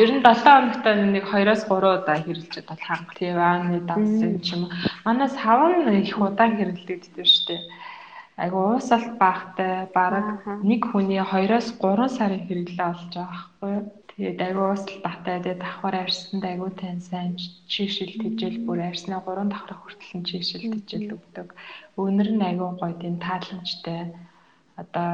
Ер 0.00 0.10
нь 0.16 0.24
7 0.24 0.32
хоногт 0.48 0.84
нэг 0.84 1.24
2-оос 1.28 1.62
3 1.68 2.00
удаа 2.00 2.16
хэрэглэж 2.24 2.54
бол 2.64 2.82
ханга. 2.88 3.12
Тий 3.20 3.32
вааны 3.36 3.84
давсан 3.84 4.40
ч 4.40 4.56
юм. 4.56 4.72
Манай 5.04 5.28
савн 5.28 5.92
их 5.92 6.16
удаан 6.16 6.56
хэрэглэгддэг 6.56 7.24
шүү 7.28 7.44
дээ. 7.52 7.60
Айгу 8.36 8.58
уусалт 8.76 9.16
баахтай 9.22 9.88
бараг 9.96 10.44
нэг 10.70 10.82
хүний 10.90 11.20
2-оос 11.20 11.68
3 11.80 12.16
сарын 12.16 12.42
хэрэглээ 12.44 12.86
олж 12.92 13.12
байгаа 13.16 13.32
байхгүй 13.32 13.70
юу? 13.76 13.84
Тэгээд 14.16 14.40
айгүй 14.48 14.64
ууслал 14.72 15.00
батай 15.04 15.36
тэгээд 15.44 15.60
давхар 15.60 15.96
арьсанд 16.04 16.44
айгүй 16.48 16.70
тань 16.80 17.04
сайн 17.04 17.32
чигшил 17.72 18.12
тижэл 18.16 18.64
бүр 18.64 18.80
арьснаа 18.88 19.20
3 19.20 19.52
давхар 19.52 19.76
хүртэл 19.76 20.14
нь 20.16 20.28
чигшил 20.28 20.64
тижэл 20.72 21.16
өгдөг. 21.16 21.48
Өнөр 22.00 22.28
нь 22.32 22.46
айгүй 22.48 22.70
гоё 22.80 22.94
тийм 22.96 23.16
тааламжтай. 23.20 24.00
Одоо 24.80 25.08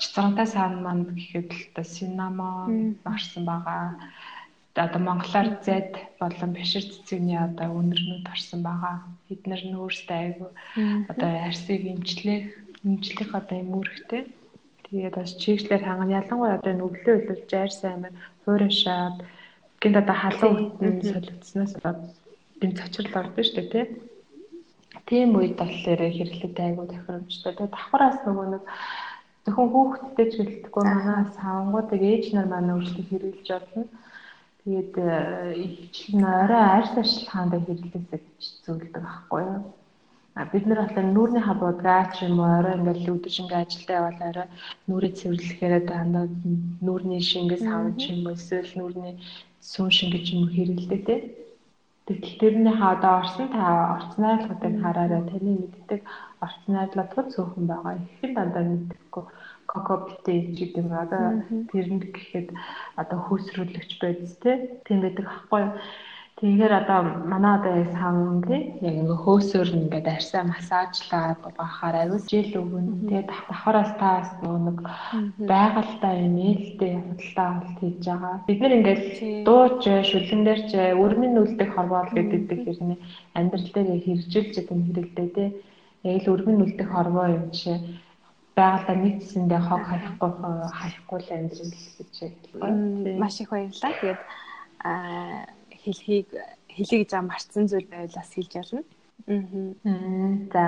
чицрантай 0.00 0.46
саан 0.48 0.84
манд 0.84 1.08
гэхэд 1.16 1.48
л 1.56 1.60
одоо 1.72 1.84
синамон 1.84 3.00
орсон 3.12 3.44
байгаа. 3.48 3.96
Одоо 4.74 5.00
монголоор 5.00 5.48
зэд 5.62 5.94
болон 6.18 6.50
бишир 6.50 6.82
цэцэгний 6.82 7.38
одоо 7.38 7.70
өнөрнүүд 7.78 8.26
орсон 8.26 8.60
байгаа. 8.66 8.96
Эднэр 9.30 9.62
нь 9.70 9.78
өөрсдөө 9.78 10.18
айгүй 10.18 10.50
одоо 11.10 11.30
арьсыг 11.46 11.82
имжлэх 11.94 12.50
имжлэх 12.82 13.30
одоо 13.38 13.56
юм 13.62 13.70
үүрэгтэй. 13.78 14.22
Тэгээд 14.90 15.14
бас 15.14 15.32
чигшлэр 15.38 15.82
ханган 15.86 16.10
ялангуяа 16.18 16.58
одоо 16.58 16.74
нүглээ 16.74 17.14
үлж 17.22 17.46
жайр 17.46 17.70
сайн 17.70 17.94
амар 18.02 18.14
хуурашаад 18.42 19.16
гинт 19.78 19.96
одоо 20.02 20.16
халуун 20.18 20.58
үтэн 20.74 21.02
солигдсноос 21.06 21.72
гинт 22.60 22.78
цочрол 22.78 23.14
ордог 23.20 23.44
шүү 23.46 23.54
дээ 23.54 23.70
тий. 23.70 23.86
Тийм 25.06 25.36
үед 25.38 25.54
болохоор 25.60 26.02
хэрэглээд 26.02 26.58
айгуу 26.58 26.86
тохиромжтой. 26.90 27.52
Тэгээд 27.54 27.74
давхараас 27.74 28.18
нөгөө 28.26 28.46
нэг 28.52 28.62
зөвхөн 29.44 29.68
хүүхдтэй 29.70 30.26
ч 30.30 30.34
гэлтгүй 30.40 30.82
манай 30.82 31.20
савангуудыг 31.36 32.02
ээж 32.02 32.24
нар 32.32 32.48
манай 32.48 32.74
өөрсдөө 32.74 33.04
хэрэглэж 33.08 33.48
болно. 33.52 33.84
Тэгээд 34.64 34.94
ихэвчлэн 35.64 36.24
орой 36.42 36.64
арьс 36.76 36.94
ашиглахаандаа 37.02 37.60
хэрэглээсэй 37.62 38.20
гэж 38.24 38.42
зөвлөдөг 38.64 39.02
байхгүй 39.04 39.42
юу? 39.52 39.62
бид 40.52 40.64
нар 40.66 40.80
бол 40.82 41.08
нүүрний 41.14 41.44
хабуудгаа 41.44 42.02
ч 42.14 42.16
юм 42.26 42.40
уу 42.40 42.50
орой 42.58 42.74
ингээл 42.76 43.12
өдөр 43.14 43.32
шингээ 43.36 43.60
ажилдаа 43.62 43.96
явал 44.00 44.20
орой 44.30 44.48
нүрээ 44.88 45.12
цэвэрлэхээр 45.18 45.74
дандаа 45.90 46.26
нүүрний 46.86 47.22
шингээс 47.30 47.66
авч 47.76 48.00
юм 48.12 48.20
уу 48.24 48.34
эсвэл 48.36 48.72
нүүрний 48.78 49.14
сүн 49.70 49.88
шингэж 49.98 50.26
юм 50.34 50.44
хэрэгэлдэ 50.54 50.98
тэ. 51.06 51.14
Тэгтэл 52.06 52.40
тэрний 52.40 52.74
ха 52.78 52.86
одоо 52.94 53.12
орсон 53.20 53.46
та 53.54 53.62
орц 53.94 54.12
найрлагуудыг 54.22 54.74
хараарай 54.82 55.22
таны 55.30 55.50
мэддэг 55.60 56.00
орц 56.44 56.60
найрлагууд 56.74 57.28
цөөхөн 57.34 57.64
байгаа. 57.70 57.94
Ихэн 58.00 58.32
дандаа 58.36 58.64
мэддэггүй 58.66 59.24
кокопите 59.74 60.32
гэдэг 60.54 60.78
юм 60.78 60.90
одоо 60.94 61.24
тэрэнд 61.70 62.04
гэхэд 62.14 62.48
одоо 63.00 63.18
хөөсрүүлэгч 63.26 63.90
байдс 63.98 64.38
тэ. 64.42 64.78
Тийм 64.86 65.02
байдаг 65.02 65.26
аахгүй? 65.26 65.64
Тэгэхээр 66.38 66.72
одоо 66.82 67.00
манай 67.30 67.52
одоо 67.58 67.74
савн 67.94 68.42
тий. 68.46 68.62
Яг 68.86 68.94
ингээ 69.02 69.22
хөөсөөр 69.22 69.68
ингээд 69.78 70.06
арьсаа 70.14 70.42
массажлаад 70.46 71.42
бахаар 71.58 71.94
аюул 72.02 72.22
жил 72.30 72.50
өгөн 72.58 72.86
тэгээд 73.06 73.28
давхараас 73.30 73.92
таас 74.02 74.28
нэг 74.42 74.78
байгальтай 75.50 76.14
юм 76.26 76.36
ээлтэй 76.50 76.92
худалдаа 77.06 77.46
авалт 77.50 77.78
хийж 77.78 78.02
байгаа. 78.02 78.34
Бид 78.46 78.58
нэр 78.60 78.76
ингээд 78.78 79.02
дууч 79.46 79.82
шүлэн 80.10 80.42
дээр 80.46 80.60
ч 80.70 80.72
өрмийн 81.04 81.38
үлдэх 81.42 81.70
хорвоол 81.74 82.10
гэдэг 82.14 82.60
хэрнээ 82.66 82.98
амьдрал 83.38 83.70
дээр 83.74 83.88
хэрэгжилж 84.02 84.54
байгаа 84.58 84.86
хэрэглээ 84.86 85.28
тий. 85.38 85.48
Яг 86.02 86.18
л 86.22 86.32
өрмийн 86.34 86.62
үлдэх 86.66 86.88
хорвоо 86.90 87.26
юм 87.30 87.46
чи 87.54 87.70
байгальтай 88.54 88.96
нэгдсэндээ 88.96 89.60
хог 89.66 89.82
хаяхгүй 89.82 90.30
хаяхгүй 90.78 91.18
л 91.20 91.34
амьдрал 91.34 91.74
гэж. 91.98 92.16
Маш 93.18 93.36
их 93.42 93.50
баярлалаа. 93.50 93.92
Тэгээд 93.98 94.22
аа 94.86 95.46
хэлхийг 95.82 96.28
хэлье 96.70 96.96
гэж 97.02 97.10
байгаа 97.10 97.30
марцсан 97.30 97.64
зүйл 97.66 97.90
байвал 97.90 98.14
бас 98.14 98.30
хэлж 98.34 98.52
ялна. 98.62 98.82
Аа. 99.26 100.30
За. 100.54 100.64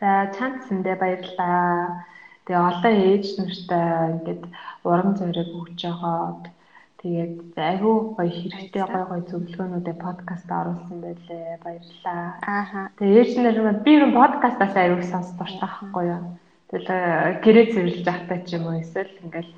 За 0.00 0.08
чанд 0.36 0.64
сэндээ 0.64 0.96
баярлалаа. 0.96 2.08
Тэгээ 2.46 2.68
олон 2.70 2.94
ээж 3.04 3.26
нартай 3.36 3.86
ингээд 4.16 4.42
урам 4.88 5.10
зориг 5.18 5.50
өгч 5.60 5.80
байгаа. 5.84 6.46
Тэгээд 7.02 7.52
айгүй 7.52 7.96
гоё 8.16 8.30
хэрэгтэй 8.32 8.84
гоё 8.86 9.04
гоё 9.10 9.22
зөвлөгөөнүүдээ 9.28 9.96
подкаст 10.00 10.48
оруулсан 10.48 10.98
байлээ. 11.04 11.60
Баярлалаа. 11.64 12.22
Ааха. 12.46 12.82
Тэгээ 12.98 13.20
ээж 13.20 13.30
нар 13.44 13.82
би 13.84 13.90
ер 13.92 14.04
нь 14.08 14.16
подкастаас 14.16 14.74
айгүй 14.78 15.04
сонсож 15.04 15.36
дуртай 15.36 15.68
байхгүй 15.68 16.04
юу? 16.16 16.24
Тэгэл 16.70 16.88
гэрээ 17.44 17.66
цэвэрлж 17.72 18.02
байхдаа 18.06 18.38
ч 18.46 18.48
юм 18.56 18.64
уу 18.66 18.80
эсвэл 18.82 19.12
ингээл 19.22 19.52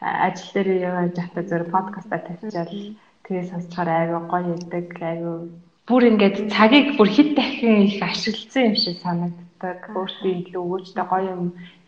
ажил 0.00 0.50
дээр 0.54 0.68
явж 0.88 1.14
байхдаа 1.16 1.44
зөв 1.48 1.62
подкастаа 1.72 2.20
тавьчаал 2.24 2.74
Тэгээ 3.30 3.46
сонсохоор 3.46 3.90
айгүй 3.94 4.22
гоё 4.26 4.58
ядаг, 4.58 4.86
айгүй 4.98 5.38
бүр 5.86 6.02
ингээд 6.10 6.50
цагийг 6.50 6.98
бүр 6.98 7.08
хэд 7.14 7.30
дахин 7.38 7.86
их 7.86 8.02
ашигласан 8.02 8.74
юм 8.74 8.74
шиг 8.74 8.98
санагддаг. 9.06 9.78
Өөртөө 9.94 10.32
илүү 10.50 10.64
өөжтэй 10.66 11.06
гоё 11.06 11.30
юм 11.38 11.42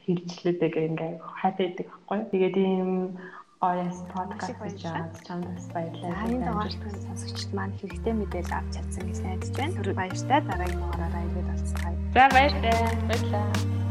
хэрэгжлээдэг 0.06 0.74
ингээд 0.86 1.18
хайтай 1.18 1.66
байдаг 1.66 1.86
байхгүй. 1.90 2.18
Тэгээд 2.30 2.56
ийм 2.62 2.90
ояс 3.58 3.98
подкаст 4.14 4.54
хийж 4.62 4.86
байгаа 4.86 5.10
чамд 5.26 5.50
бас 5.50 5.66
баярлалаа. 5.74 6.14
Хаянд 6.22 6.46
байгаа 6.46 6.94
сонсогчд 7.10 7.50
маань 7.58 7.74
хэрэгтэй 7.82 8.14
мэдээлэл 8.14 8.54
авч 8.54 8.70
чадсан 8.78 9.02
гэж 9.10 9.18
найдаж 9.26 9.50
байна. 9.58 9.98
Баяртай 9.98 10.40
дараагийн 10.46 10.78
дугаараараа 10.78 11.26
ирээд 11.26 11.50
уулзцгаая. 11.50 11.96
За 12.14 12.24
баяртай. 12.30 12.74
Баярлалаа. 13.10 13.81